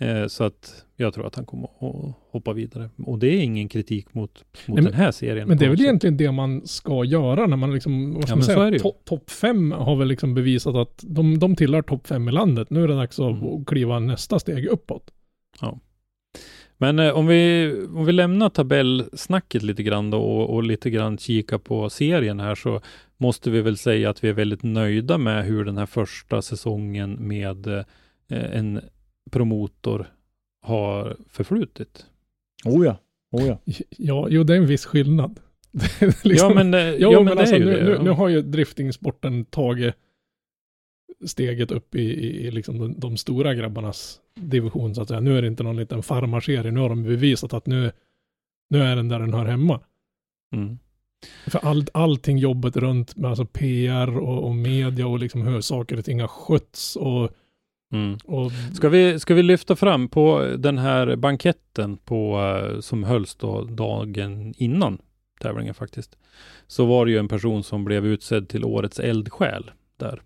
[0.00, 2.90] Eh, så att jag tror att han kommer att hoppa vidare.
[3.06, 5.48] Och det är ingen kritik mot, mot Nej, den här serien.
[5.48, 5.84] Men det är väl sätt.
[5.84, 9.30] egentligen det man ska göra när man liksom, vad ska Ja, man säga, to- topp
[9.30, 12.70] fem har väl liksom bevisat att de, de tillhör topp fem i landet.
[12.70, 13.64] Nu är det dags att Mm.
[13.64, 15.10] kliva nästa steg uppåt.
[16.78, 21.18] Men eh, om, vi, om vi lämnar tabellsnacket lite grann då och, och lite grann
[21.18, 22.80] kika på serien här så
[23.16, 27.28] måste vi väl säga att vi är väldigt nöjda med hur den här första säsongen
[27.28, 27.84] med eh,
[28.28, 28.80] en
[29.30, 30.06] promotor
[30.62, 32.06] har förflutit.
[32.64, 32.96] Oh ja,
[33.32, 33.58] oh ja.
[33.88, 35.40] Ja, jo det är en viss skillnad.
[36.00, 37.98] Det liksom- ja, men, eh, Jo, ja, men, men det alltså är ju nu, det.
[37.98, 39.94] nu, nu har ju driftingsporten tagit
[41.26, 45.20] steget upp i, i, i liksom de, de stora grabbarnas division så att säga.
[45.20, 46.70] Nu är det inte någon liten farmarserie.
[46.70, 47.92] Nu har de bevisat att nu,
[48.70, 49.80] nu är den där den hör hemma.
[50.54, 50.78] Mm.
[51.46, 55.98] För all, allting jobbet runt med alltså PR och, och media och liksom hur saker
[55.98, 57.30] och ting har skötts och,
[57.92, 58.18] Mm.
[58.24, 63.34] och Ska vi, ska vi lyfta fram på den här banketten på, eh, som hölls
[63.34, 64.98] då dagen innan
[65.40, 66.16] tävlingen faktiskt.
[66.66, 70.22] Så var det ju en person som blev utsedd till årets eldsjäl där.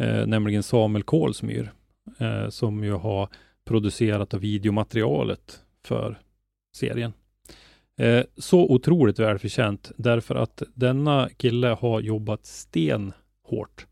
[0.00, 1.72] Eh, nämligen Samuel Kolsmyr.
[2.18, 3.28] Eh, som ju har
[3.64, 6.18] producerat videomaterialet för
[6.76, 7.12] serien.
[7.98, 13.86] Eh, så otroligt välförtjänt därför att denna kille har jobbat stenhårt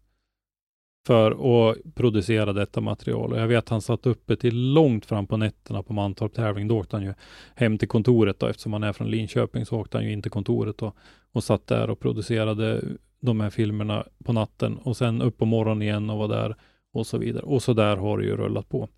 [1.06, 3.32] för att producera detta material.
[3.32, 6.68] Och jag vet att han satt uppe till långt fram på nätterna på Mantorp tävling.
[6.68, 7.14] Då åkte han ju
[7.54, 10.30] hem till kontoret då, eftersom han är från Linköping så åkte han ju in till
[10.30, 10.92] kontoret då,
[11.32, 12.82] och satt där och producerade
[13.20, 16.56] de här filmerna på natten och sen upp på morgonen igen och var där
[16.92, 17.42] och så vidare.
[17.42, 18.88] Och så där har det ju rullat på.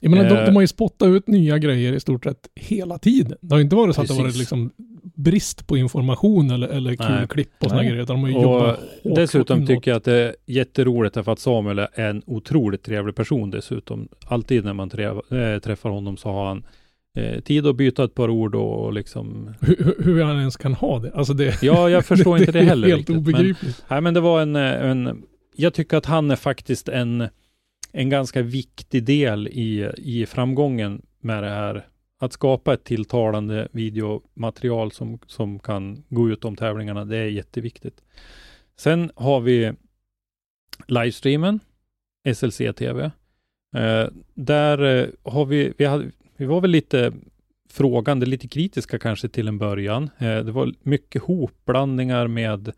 [0.00, 0.44] jag menar, de, Eh.
[0.44, 3.38] de har ju spottat ut nya grejer i stort sett hela tiden.
[3.40, 4.70] Det har inte varit så att det varit liksom
[5.14, 7.28] brist på information eller, eller kul Nej.
[7.28, 8.04] klipp och sådana grejer.
[8.06, 12.22] De har Och dessutom tycker jag att det är jätteroligt därför att Samuel är en
[12.26, 14.08] otroligt trevlig person dessutom.
[14.26, 16.66] Alltid när man äh, träffar honom så har han
[17.16, 20.56] eh, tid att byta ett par ord och, och liksom hur, hur- hur han ens
[20.56, 21.12] kan ha det.
[21.14, 23.84] Alltså det, Ja, jag förstår inte det är heller helt riktigt, men- obegripligt.
[23.88, 25.22] Nej, men det var en, eh, en
[25.56, 27.28] jag tycker att han är faktiskt en,
[27.92, 31.86] en ganska viktig del i, i framgången med det här.
[32.18, 38.02] Att skapa ett tilltalande videomaterial som, som kan gå ut om tävlingarna, det är jätteviktigt.
[38.76, 39.72] Sen har vi
[40.86, 41.60] livestreamen,
[42.34, 43.10] SLC-TV.
[43.76, 47.12] Eh, där eh, har vi, vi, hade, vi var väl lite
[47.70, 50.10] frågande, lite kritiska kanske till en början.
[50.18, 52.72] Eh, det var mycket hopblandningar med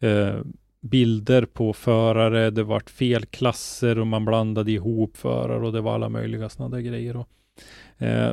[0.00, 0.40] eh,
[0.80, 5.94] bilder på förare, det vart fel klasser och man blandade ihop förare och det var
[5.94, 7.16] alla möjliga sådana där grejer.
[7.16, 7.47] Och, eh,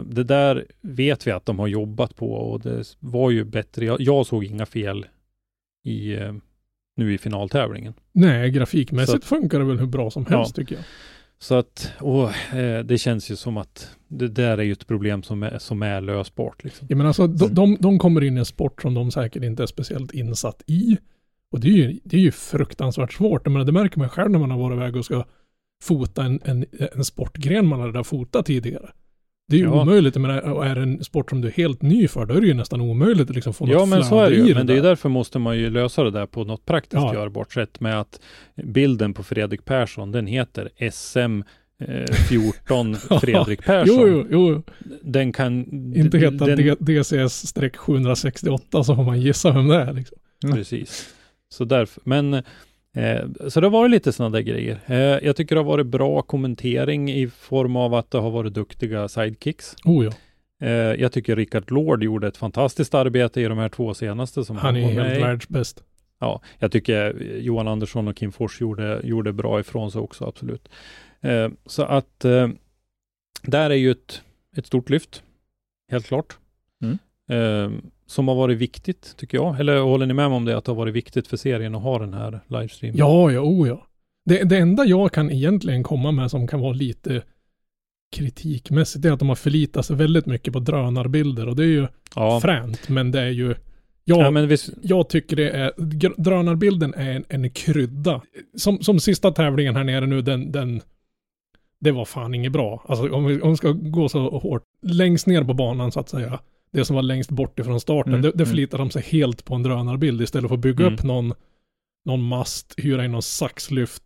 [0.06, 3.86] det där vet vi att de har jobbat på och det var ju bättre.
[3.86, 5.06] Jag, jag såg inga fel
[5.86, 6.34] i, eh,
[6.98, 7.94] nu i finaltävlingen.
[8.12, 10.84] Nej, grafikmässigt Så- funkar det väl hur bra som helst tycker jag.
[11.40, 15.24] Så att, åh, eh, det känns ju som att det där är ju ett problem
[15.24, 16.64] som är, som är lösbart.
[16.64, 16.88] Liksom.
[16.90, 17.56] Jag menar alltså, de, Mm.
[17.56, 20.98] de, de kommer in i en sport som de säkert inte är speciellt insatt i.
[21.52, 23.42] Och det är ju, det är ju fruktansvärt svårt.
[23.46, 25.26] Jag menar, det märker man själv när man har varit iväg och ska
[25.84, 26.66] fota en, en,
[26.96, 28.90] en sportgren man hade fotat tidigare.
[29.48, 29.82] Det är ju Ja.
[29.82, 30.16] omöjligt.
[30.16, 32.54] Och är det en sport som du är helt ny för, då är det ju
[32.54, 34.56] nästan omöjligt att liksom få Ja, något men så är det ju.
[34.56, 34.90] Men det är ju där.
[34.90, 37.14] därför måste man ju lösa det där på något praktiskt Ja.
[37.14, 38.20] görbart sätt med att
[38.64, 41.42] bilden på Fredrik Persson, den heter SM
[41.80, 43.96] eh, 14 Fredrik Persson.
[44.02, 44.62] Jo, jo, jo.
[45.02, 45.66] Den kan...
[45.96, 50.18] Inte heta den, D- DCS-768 så får man gissa vem det är liksom.
[50.54, 51.14] Precis.
[51.50, 52.44] Så därför, men
[52.96, 54.80] eh, så det har varit lite sådana där grejer.
[54.86, 58.54] Eh, jag tycker det har varit bra kommentering i form av att det har varit
[58.54, 59.76] duktiga sidekicks.
[59.86, 60.12] Oh ja.
[60.68, 64.58] Eh, jag tycker Rickard Lord gjorde ett fantastiskt arbete i de här två senaste som
[64.58, 65.84] Han är helt världsbäst.
[66.20, 70.70] Ja, jag tycker Johan Andersson och Kim Fors gjorde, gjorde bra ifrån sig också, absolut.
[71.66, 72.20] Så att
[73.42, 74.22] där är ju ett,
[74.58, 75.24] ett stort lyft,
[75.92, 76.38] helt klart.
[76.82, 77.82] Mm.
[78.08, 79.60] Som har varit viktigt, tycker jag.
[79.60, 81.82] Eller håller ni med mig om det, att det har varit viktigt för serien att
[81.82, 82.98] ha den här livestreamen?
[82.98, 83.88] Ja, ja, oh ja.
[84.26, 87.24] Det, det enda jag kan egentligen komma med som kan vara lite
[88.16, 91.88] kritikmässigt, är att de har förlitat sig väldigt mycket på drönarbilder och det är ju
[92.16, 92.40] ja.
[92.40, 93.56] fränt, men det är ju
[94.08, 95.72] Ja, ja men visst, jag tycker det är,
[96.22, 98.22] drönarbilden är en, en krydda.
[98.58, 100.82] Som, som sista tävlingen här nere nu, den, den,
[101.80, 102.86] det var fan inget bra.
[102.88, 106.10] Alltså om vi, om vi ska gå så hårt, längst ner på banan så att
[106.10, 106.40] säga,
[106.76, 108.46] det som var längst bort ifrån starten, Mm, det, det mm.
[108.46, 110.94] förlitar de sig helt på en drönarbild istället för att bygga Mm.
[110.94, 111.34] upp någon,
[112.06, 114.04] någon mast, hyra in någon saxlyft,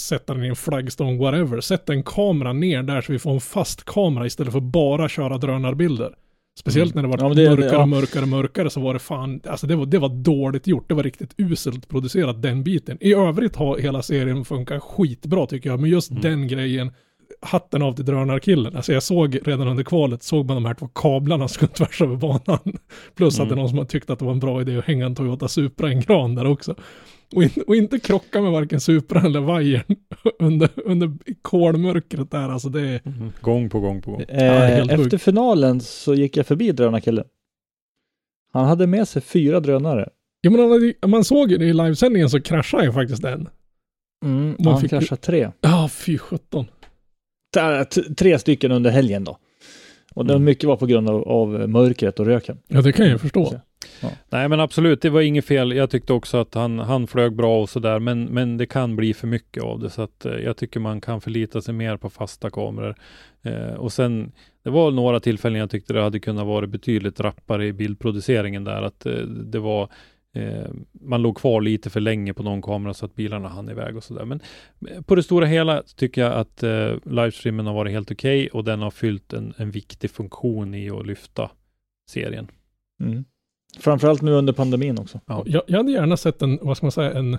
[0.00, 1.60] sätta den i en flaggstång, whatever.
[1.60, 5.38] Sätt en kamera ner där så vi får en fast kamera istället för bara köra
[5.38, 6.14] drönarbilder.
[6.60, 7.86] Speciellt när det var Ja, det- mörkare, ja.
[7.86, 10.88] mörkare, mörkare så var det fan, alltså det var, det var dåligt gjort.
[10.88, 12.98] Det var riktigt uselt producerat den biten.
[13.00, 16.22] I övrigt har hela serien funkat skitbra tycker jag, men just Mm.
[16.22, 16.90] den grejen,
[17.42, 18.76] hatten av till drönarkillen.
[18.76, 22.02] Alltså jag såg redan under kvalet, såg man de här två kablarna som går tvärs
[22.02, 22.58] över banan.
[23.14, 24.84] Plus att det är någon som har tyckt att det var en bra idé att
[24.84, 26.74] hänga en Toyota Supra i en kran där också.
[27.34, 29.96] Och, in, och inte krocka med varken Supra eller vajern
[30.38, 31.10] under, under
[31.42, 32.48] kolmörkret där.
[32.48, 33.00] Alltså det är...
[33.04, 33.32] Mm.
[33.40, 34.20] Gång på gång på gång.
[34.22, 35.22] Eh, helt efter sjukt.
[35.22, 37.24] finalen så gick jag förbi drönarkillen.
[38.52, 40.08] Han hade med sig fyra drönare.
[40.40, 43.48] Ja, men hade- man såg ju det i livesändningen så kraschade ju faktiskt den.
[44.24, 45.50] Mm, Man han fick kraschade tre.
[45.60, 46.66] Ja, fy sjutton.
[48.16, 49.38] Tre stycken under helgen då.
[50.14, 50.44] Och det Mm.
[50.44, 52.58] mycket var på grund av, av mörkret och röken.
[52.68, 53.60] Ja, det kan jag förstå.
[54.30, 55.72] Nej men absolut, det var inget fel.
[55.72, 59.14] Jag tyckte också att han, han flög bra och sådär, men, men det kan bli
[59.14, 59.90] för mycket av det.
[59.90, 62.94] Så att eh, jag tycker man kan förlita sig mer på fasta kameror.
[63.42, 64.32] Eh, och sen,
[64.64, 68.82] det var några tillfällen jag tyckte det hade kunnat vara betydligt rappare i bildproduceringen där.
[68.82, 69.88] Att eh, det var
[70.34, 73.96] eh, man låg kvar lite för länge på någon kamera så att bilarna hann iväg
[73.96, 74.24] och sådär.
[74.24, 74.40] Men
[74.88, 78.64] eh, på det stora hela tycker jag att eh, livestreamen har varit helt okej och
[78.64, 81.50] den har fyllt en, en viktig funktion i att lyfta
[82.10, 82.50] serien.
[83.00, 83.24] Mm.
[83.78, 85.20] Framförallt nu under pandemin också.
[85.26, 85.42] Ja.
[85.46, 87.38] Jag, jag hade gärna sett en, vad ska man säga, en,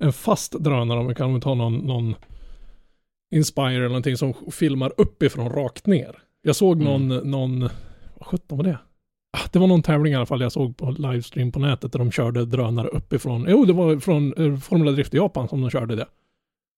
[0.00, 2.14] en fast drönare om vi kan ta någon, någon
[3.32, 6.18] Inspire eller någonting som filmar uppifrån rakt ner.
[6.42, 7.60] Jag såg någon, någon,
[8.18, 8.78] vad sjutton var det?
[9.32, 11.98] Ah, Det var någon tävling i alla fall jag såg på livestream på nätet där
[11.98, 13.46] de körde drönare uppifrån.
[13.48, 16.06] Jo, det var från eh, Formula Drift i Japan som de körde det.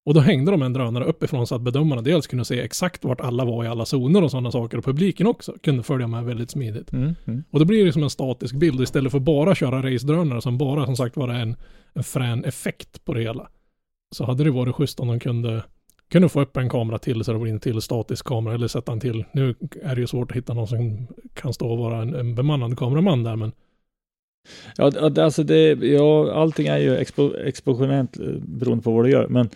[0.05, 3.21] Och då hängde de en drönare uppifrån så att bedömarna dels kunde se exakt vart
[3.21, 4.79] alla var i alla zoner och sådana saker.
[4.79, 6.93] Och publiken också kunde följa med väldigt smidigt.
[6.93, 7.15] Mm.
[7.27, 7.45] Mm.
[7.51, 10.87] Och då blir det som en statisk bild istället för bara köra race-drönare som bara
[10.87, 11.57] som sagt var en,
[11.93, 13.49] en frän effekt på det hela.
[14.15, 15.63] Så hade det varit schysst om de kunde,
[16.13, 18.93] kunde få upp en kamera till så det blir en till statisk kamera eller sätta
[18.93, 19.25] en till.
[19.33, 22.35] Nu är det ju svårt att hitta någon som kan stå och vara en, en
[22.35, 23.53] bemannad kameraman där men
[24.77, 29.29] Ja, alltså det, ja, allting är ju expo, exponentiellt eh, beroende på vad du gör.
[29.29, 29.51] Men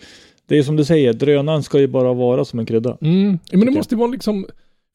[0.45, 2.97] det är som du säger, drönaren ska ju bara vara som en krydda.
[3.01, 3.39] Mm.
[3.51, 4.45] Men det måste ju vara liksom,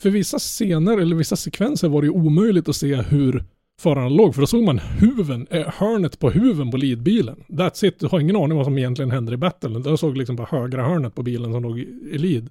[0.02, 3.44] för vissa scener eller vissa sekvenser var det ju omöjligt att se hur
[3.82, 7.44] föraren låg, för då såg man huven, eh, hörnet på huven på leadbilen.
[7.48, 9.82] That's it, du har ingen aning vad som egentligen händer i battlen.
[9.86, 12.48] Jag såg liksom bara högra hörnet på bilen som låg i i lead.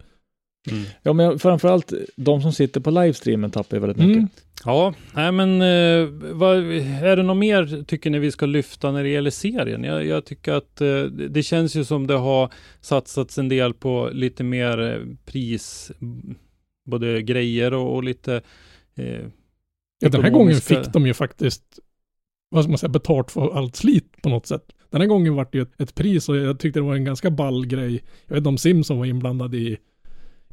[1.03, 4.17] Ja, men framförallt de som sitter på livestreamen tappar ju väldigt mycket.
[4.17, 4.29] Mm.
[4.65, 6.57] Ja, nej men eh, vad,
[7.03, 9.83] är det något mer tycker ni vi ska lyfta när det gäller serien?
[9.83, 14.09] Jag, jag tycker att eh, det känns ju som det har satsats en del på
[14.13, 15.91] lite mer eh, pris,
[16.85, 18.41] både grejer och, och lite
[18.95, 19.25] eh,
[20.01, 21.79] Ja, den här gången fick de ju faktiskt,
[22.49, 24.63] vad ska man säga, betalt för allt slit på något sätt.
[24.89, 27.03] Den här gången var det ju ett, ett pris och jag tyckte det var en
[27.03, 28.03] ganska ball grej.
[28.25, 29.77] Jag vet inte om Simson var inblandad i,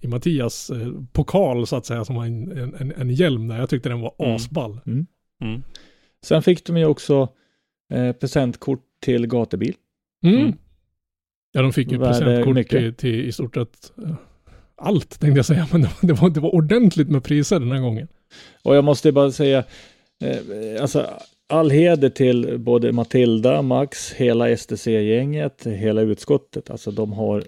[0.01, 3.59] i Mattias eh, pokal så att säga, som var en, en, en, hjälm där.
[3.59, 4.35] Jag tyckte den var Mm.
[4.37, 4.81] asball.
[4.87, 5.63] Mm.
[6.25, 7.29] Sen fick de ju också
[7.93, 9.75] eh, presentkort till gatubil.
[10.25, 10.41] Mm.
[10.41, 10.55] Mm.
[11.53, 12.81] Ja, de fick ju Värde presentkort mycket.
[12.81, 14.15] till, till i stort sett eh,
[14.77, 17.73] allt tänkte jag säga, men det var, det var, det var ordentligt med priser den
[17.73, 18.09] här gången.
[18.63, 19.65] Och jag måste bara säga,
[20.25, 21.07] eh, alltså
[21.49, 26.71] all heder till både Matilda, Max, hela STC-gänget, hela utskottet.
[26.71, 27.45] Alltså de har,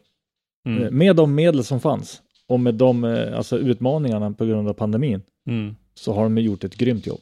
[0.67, 0.83] Mm.
[0.83, 4.73] eh, med de medel som fanns och med de eh, alltså, utmaningarna på grund av
[4.73, 5.75] pandemin, Mm.
[5.95, 7.21] så har de gjort ett grymt jobb.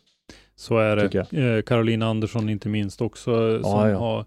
[0.57, 1.33] Så är det.
[1.57, 3.99] Eh, Carolina Andersson inte minst också som Ja, ja.
[3.99, 4.25] har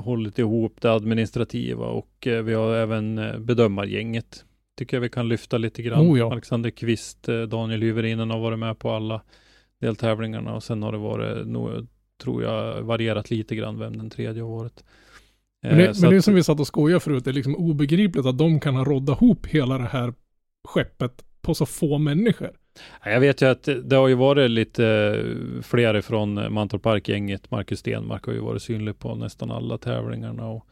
[0.00, 2.08] hållit ihop det administrativa och
[2.44, 4.44] vi har även bedömargänget.
[4.76, 6.06] Tycker jag vi kan lyfta lite grann.
[6.06, 6.32] Oh, ja.
[6.32, 9.22] Alexander Kvist, eh, Daniel Hyvärinen har varit med på alla
[9.80, 11.86] deltävlingarna och sen har det varit, nog,
[12.22, 14.84] tror jag, varierat lite grann vem den tredje har varit.
[15.62, 17.34] Men Eh, det, så men det är som vi satt och skojade förut, det är
[17.34, 20.14] liksom obegripligt att de kan ha roddat ihop hela det här
[20.68, 22.50] skeppet på så få människor.
[23.04, 26.82] Ja, Jag vet ju att det- har ju varit lite eh, fler från eh, Mantorp
[26.82, 27.50] Park-gänget.
[27.50, 30.66] Marcus Stenmark har ju varit synlig på nästan alla tävlingarna och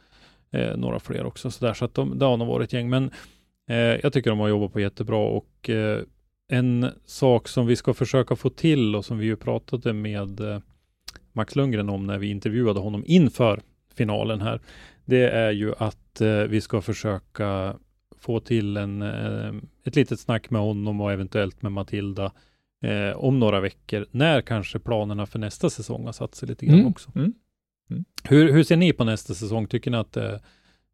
[0.51, 1.51] eh, några fler också.
[1.51, 2.89] Så, där, så att de, det har nog varit ett gäng.
[2.89, 3.09] Men eh,
[3.73, 6.01] jag tycker de har jobbat på jättebra och eh,
[6.47, 10.59] en sak som vi ska försöka få till och som vi ju pratade med eh,
[11.33, 13.61] Max Lundgren om när vi intervjuade honom inför
[13.95, 14.59] finalen här.
[15.05, 17.75] Det är ju att eh, vi ska försöka
[18.17, 22.31] få till en, eh, ett litet snack med honom och eventuellt med Matilda
[22.83, 26.75] eh, om några veckor, när kanske planerna för nästa säsong har satt sig lite grann
[26.79, 26.87] Mm.
[26.91, 27.11] också.
[27.15, 27.33] Mm.
[27.89, 28.05] Mm.
[28.23, 29.67] Hur, hur ser ni på nästa säsong?
[29.67, 30.33] Tycker ni att eh,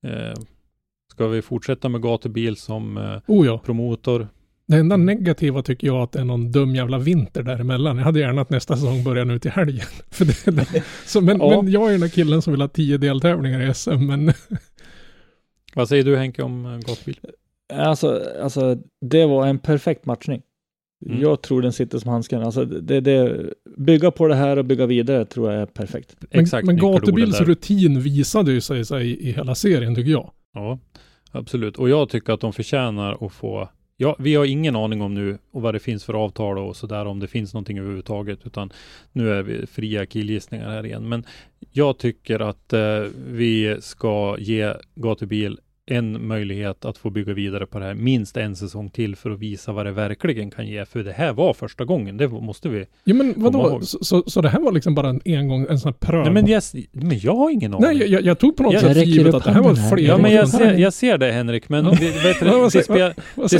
[0.03, 0.33] eh,
[1.21, 3.57] ska vi fortsätta med gatubil som eh, Oh ja.
[3.65, 4.27] promotor?
[4.67, 7.97] Det enda negativa tycker jag att det är någon dum jävla vinter däremellan.
[7.97, 9.85] Jag hade gärna att nästa säsong börjar nu till helgen.
[10.11, 11.61] För det, det, så, men, Ja.
[11.61, 14.33] men jag är den där killen som vill ha tio deltävlingar i SM, men
[15.75, 17.19] Vad säger du Henke om eh, gatubil?
[17.73, 20.41] Alltså, alltså, det var en perfekt matchning.
[21.05, 21.21] Mm.
[21.21, 22.41] Jag tror den sitter som handsken.
[22.41, 23.45] Alltså, det, det,
[23.77, 26.15] bygga på det här och bygga vidare tror jag är perfekt.
[26.19, 30.31] Men, Exakt men gatubils rutin visade ju sig, sig i hela serien tycker jag.
[30.53, 30.79] Ja,
[31.31, 33.69] Absolut, och jag tycker att de förtjänar att få
[34.01, 37.05] Ja, vi har ingen aning om nu och vad det finns för avtal och sådär,
[37.05, 38.73] om det finns någonting överhuvudtaget, utan
[39.11, 41.09] nu är vi fria killgissningar här igen.
[41.09, 41.25] Men
[41.71, 45.59] jag tycker att eh, vi ska ge gatubil
[45.91, 49.39] en möjlighet att få bygga vidare på det här minst en säsong till för att
[49.39, 50.85] visa vad det verkligen kan ge.
[50.85, 54.41] För det här var första gången, det måste vi Ja men vadå, så, så, så
[54.41, 56.23] det här var liksom bara en engång, en sån här pröv?
[56.23, 57.85] Nej, men, jag, men jag har ingen aning.
[57.87, 59.65] Nej, jag- jag, jag tog på något Jag sätt för givet att det här var
[59.67, 59.95] handen här.
[59.95, 60.07] fler.
[60.07, 62.45] Ja, men jag ser, jag ser det Henrik, men vet du,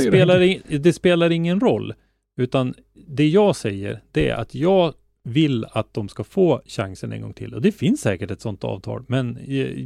[0.00, 1.94] spelar in, det spelar ingen roll.
[2.36, 2.74] Utan
[3.08, 4.92] det jag säger, det är att jag
[5.24, 7.54] vill att de ska få chansen en gång till.
[7.54, 9.38] Och det finns säkert ett sådant avtal, men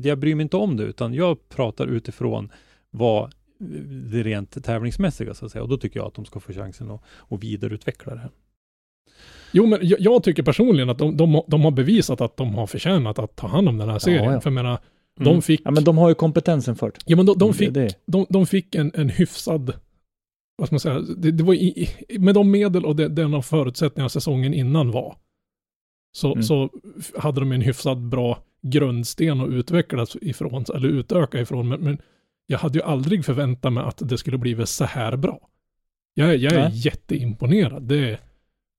[0.03, 2.53] jag, bryr mig inte om det, utan jag pratar utifrån
[2.91, 3.33] vad
[4.13, 5.63] det rent tävlingsmässiga så att säga.
[5.63, 8.31] Och då tycker jag att de ska få chansen att, att vidareutveckla det här.
[9.53, 12.67] Jo, men jag, jag tycker personligen att de, de, de har bevisat att de har
[12.67, 14.33] förtjänat att ta hand om den här serien.
[14.33, 14.41] ja.
[14.41, 14.79] För jag menar,
[15.21, 15.33] Mm.
[15.33, 16.99] de fick, Ja, men de har ju kompetensen för det.
[17.07, 17.99] ja, men de, de Det- fick, det.
[18.07, 19.73] de, de fick en, en hyfsad,
[20.57, 21.89] vad ska man säga, det, det var i,
[22.19, 25.17] med de medel och det, den av förutsättningar säsongen innan var,
[26.17, 26.43] så, Mm.
[26.43, 26.71] så
[27.19, 31.99] hade de en hyfsad bra grundsten att utvecklas ifrån, eller utöka ifrån, men, men
[32.47, 35.39] jag hade ju aldrig förväntat mig att det skulle bli så här bra.
[36.15, 36.79] Jag, är- jag är Nej.
[36.79, 37.83] jätteimponerad.
[37.83, 38.19] Det,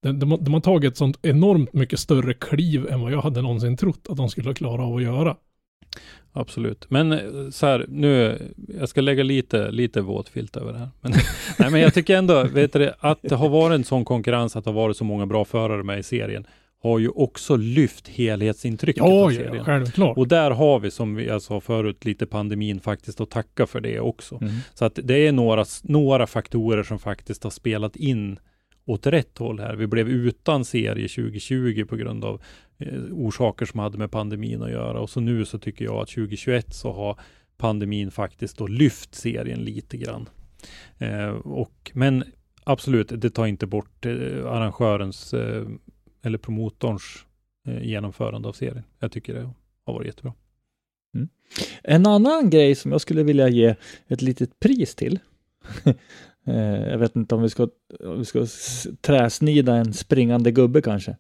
[0.03, 3.41] de, de, de har tagit ett sånt enormt mycket större kliv än vad jag hade
[3.41, 5.35] någonsin trott att de skulle klara av att göra.
[6.34, 6.85] Absolut.
[6.89, 8.39] Men eh, så här, nu,
[8.80, 10.89] jag ska lägga lite, lite våt filt över det här.
[11.01, 11.11] Men,
[11.59, 14.64] nej, men jag tycker ändå, vet du, att det har varit en sån konkurrens, att
[14.64, 16.47] det har varit så många bra förare med i serien,
[16.80, 19.66] har ju också lyft helhetsintrycket Ja, av ja, serien.
[19.66, 20.18] självklart.
[20.18, 23.99] Och där har vi, som jag sa förut, lite pandemin faktiskt att tacka för det
[23.99, 24.38] också.
[24.41, 24.54] Mm.
[24.74, 28.40] Så att det är några, några faktorer som faktiskt har spelat in
[28.86, 29.76] åt rätt håll här.
[29.76, 32.41] Vi blev utan serie 2020 på grund av
[32.80, 34.99] eh, orsaker som hade med pandemin att göra.
[34.99, 37.20] Och så nu så tycker jag att 2021 så har
[37.58, 40.30] pandemin faktiskt då lyft serien lite grann.
[40.98, 42.24] Eh, och, men
[42.64, 44.12] absolut, det tar inte bort eh,
[44.45, 45.66] arrangörens eh,
[46.22, 47.26] eller promotorns
[47.68, 48.84] eh, genomförande av serien.
[48.99, 49.49] Jag tycker det
[49.85, 50.34] har varit jättebra.
[51.84, 53.76] En annan grej som jag skulle vilja ge
[54.07, 55.19] ett litet pris till.
[56.49, 57.64] Eh, jag vet inte om vi ska,
[57.99, 58.45] om vi ska
[59.02, 61.18] träsnida en springande gubbe kanske.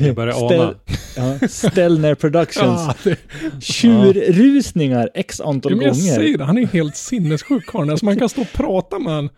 [0.00, 0.74] Jag börjar Ställ- ana.
[1.40, 2.80] Ja, Stellner Productions.
[2.86, 6.14] Ja, det, Tjurrusningar x antal men jag gånger.
[6.14, 7.90] säger det, han är helt sinnessjuk karln.
[7.90, 9.30] Alltså man kan stå och prata med han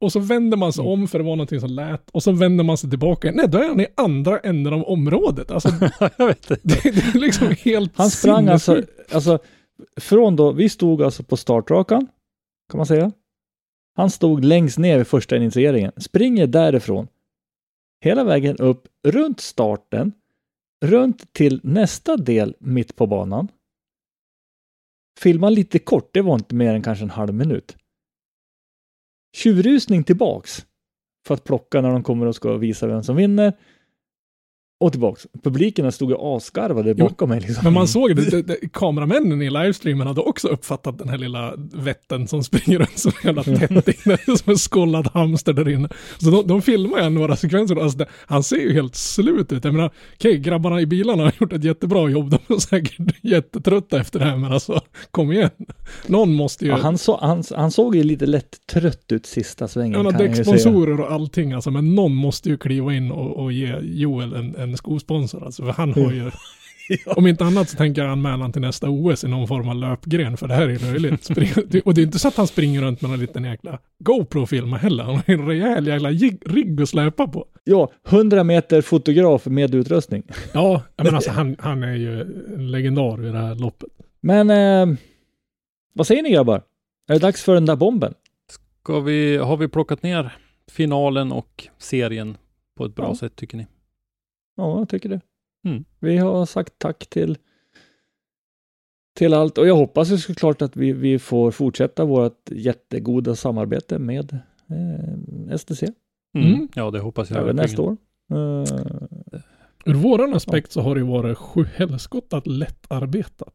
[0.00, 0.92] och så vänder man sig Mm.
[0.92, 3.32] om för det var någonting som lät och så vänder man sig tillbaka.
[3.34, 5.50] Nej, då är han i andra änden av området.
[5.50, 5.68] Alltså,
[6.18, 6.60] jag vet inte.
[6.62, 8.82] det, det är liksom helt Han sprang alltså,
[9.12, 9.38] alltså,
[9.96, 12.06] från då, vi stod alltså på startrakan,
[12.70, 13.12] kan man säga.
[13.96, 17.08] Han stod längst ner vid första initieringen, springer därifrån,
[18.04, 20.12] hela vägen upp, runt starten,
[20.84, 23.48] runt till nästa del mitt på banan.
[25.20, 27.76] Filma lite kort, det var inte mer än kanske en halv minut.
[29.32, 30.66] Tjurrusning tillbaks
[31.26, 33.52] för att plocka när de kommer och ska visa vem som vinner.
[34.78, 35.26] Och tillbaks.
[35.42, 37.40] Publiken stod ju asgarvade Jo, bakom mig.
[37.40, 37.64] Liksom.
[37.64, 41.54] Men man såg det, det, det, kameramännen i livestreamen hade också uppfattat den här lilla
[41.56, 45.88] vätten som springer runt som en jävla tätt inne, som en skållad hamster där inne.
[46.18, 49.64] Så de, de filmar ju några sekvenser, alltså det, han ser ju helt slut ut.
[49.64, 54.00] Jag menar, okej, grabbarna i bilarna har gjort ett jättebra jobb, de är säkert jättetrötta
[54.00, 54.80] efter det här, men alltså,
[55.10, 55.50] kom igen.
[56.06, 56.70] Någon måste ju...
[56.70, 60.04] Ja, han, så, han, han såg ju lite lätt trött ut sista svängen.
[60.04, 60.18] Ju säga.
[60.18, 64.56] däcksponsorer och allting alltså, men någon måste ju kliva in och, och ge Joel en,
[64.56, 66.30] en skosponsor alltså, för han har ju...
[67.06, 69.76] Om inte annat så tänker jag anmäla han till nästa OS i någon form av
[69.76, 71.24] löpgren, för det här är löjligt.
[71.24, 74.76] Spring- och det är inte så att han springer runt med en liten jäkla GoPro-filma
[74.76, 75.04] heller.
[75.04, 77.46] Han har en rejäl jävla jig- rigg att släpa på.
[77.64, 80.22] Ja, 100 meter fotograf med utrustning.
[80.54, 82.20] Ja, men alltså han, han är ju
[82.54, 83.88] en legendar i det här loppet.
[84.20, 84.96] Men eh,
[85.92, 86.62] vad säger ni grabbar?
[87.08, 88.14] Är det dags för den där bomben?
[88.82, 90.36] Ska vi, har vi plockat ner
[90.70, 92.36] finalen och serien
[92.76, 93.14] på ett bra Ja.
[93.14, 93.66] sätt tycker ni?
[94.56, 95.20] Ja, jag tycker det.
[95.66, 95.84] Mm.
[96.00, 97.38] Vi har sagt tack till
[99.16, 103.98] till allt och jag hoppas ju såklart att vi, vi får fortsätta vårt jättegoda samarbete
[103.98, 104.38] med
[104.70, 105.82] eh, STC
[106.36, 106.54] Mm.
[106.54, 106.68] Mm.
[106.74, 107.40] Ja, det hoppas jag.
[107.40, 107.96] även nästa år.
[108.30, 108.76] Eh,
[109.86, 113.54] Ur våran aspekt så har det ju varit sjuhelskottat lättarbetat.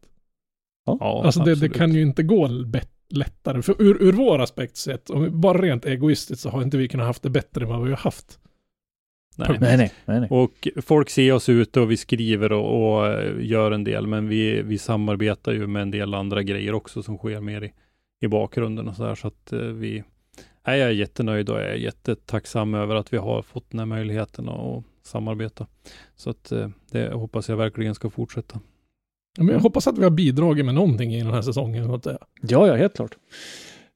[0.85, 2.47] Ja, Alltså det, det kan ju inte gå
[3.09, 3.61] lättare.
[3.61, 6.87] För ur, ur vår aspekt sett, om vi, bara rent egoistiskt så har inte vi
[6.87, 8.39] kunnat haft det bättre än vad vi har haft.
[9.49, 9.57] Nej.
[9.61, 10.29] nej, nej, nej, nej.
[10.29, 14.27] Och folk ser oss ute och vi skriver och, och eh, gör en del, men
[14.27, 17.73] vi, vi samarbetar ju med en del andra grejer också som sker mer i,
[18.21, 20.03] i bakgrunden och så där, så att eh, vi
[20.67, 23.85] Nej, jag är jättenöjd och jag är jättetacksam över att vi har fått den här
[23.85, 25.67] möjligheten att samarbeta.
[26.15, 28.59] Så att eh, det hoppas jag verkligen ska fortsätta.
[29.37, 31.91] Men jag hoppas att vi har bidragit med någonting i den här säsongen.
[31.91, 32.17] Att säga.
[32.41, 33.17] Ja, ja, helt klart.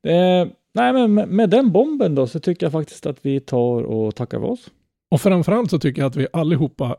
[0.07, 3.83] Eh, nej, men med, med den bomben då så tycker jag faktiskt att vi tar
[3.83, 4.71] och tackar för oss.
[5.11, 6.97] Och framförallt så tycker jag att vi allihopa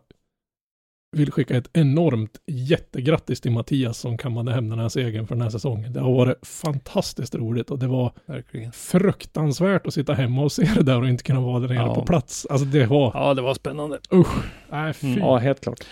[1.17, 5.43] vill skicka ett enormt jättegrattis till Mattias som kammade hem den här segern för den
[5.43, 5.93] här säsongen.
[5.93, 8.73] Det har varit fantastiskt roligt och det var Verkligen.
[8.73, 11.95] fruktansvärt att sitta hemma och se det där och inte kunna vara där nere Ja.
[11.95, 12.47] på plats.
[12.51, 13.99] Alltså det var, Ja, det var spännande.
[14.13, 15.07] usch, nej fy.
[15.07, 15.19] Mm.
[15.19, 15.85] Ja, helt klart.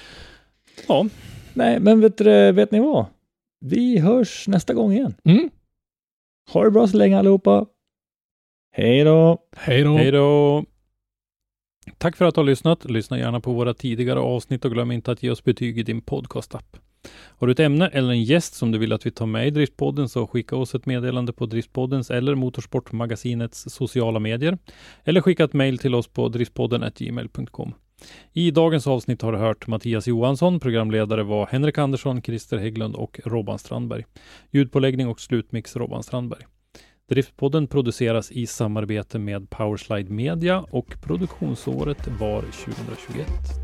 [0.89, 1.07] Ja,
[1.55, 2.20] Nej, men vet,
[2.55, 3.07] vet ni vad?
[3.61, 5.15] Vi hörs nästa gång igen.
[5.24, 5.51] Mm.
[6.53, 7.66] Ha det bra så länge allihopa.
[8.73, 9.39] Hej då!
[9.57, 9.97] Hej då.
[9.97, 10.65] hej då.
[11.98, 12.90] Tack för att du har lyssnat.
[12.90, 16.01] Lyssna gärna på våra tidigare avsnitt och glöm inte att ge oss betyg i din
[16.01, 16.77] podcastapp.
[17.12, 19.51] Har du ett ämne eller en gäst som du vill att vi tar med i
[19.51, 24.59] Driftpodden så skicka oss ett meddelande på Driftpoddens eller Motorsportmagasinets sociala medier.
[25.05, 27.74] Eller skicka ett mejl till oss på driftpodden.gmail.com.
[28.32, 33.20] I dagens avsnitt har du hört Mattias Johansson, programledare var Henrik Andersson, Christer Hägglund och
[33.24, 34.05] Robban Strandberg.
[34.51, 36.44] Ljudpåläggning och slutmix Robban Strandberg.
[37.09, 43.64] Driftpodden produceras i samarbete med Powerslide Media och produktionsåret var 2021.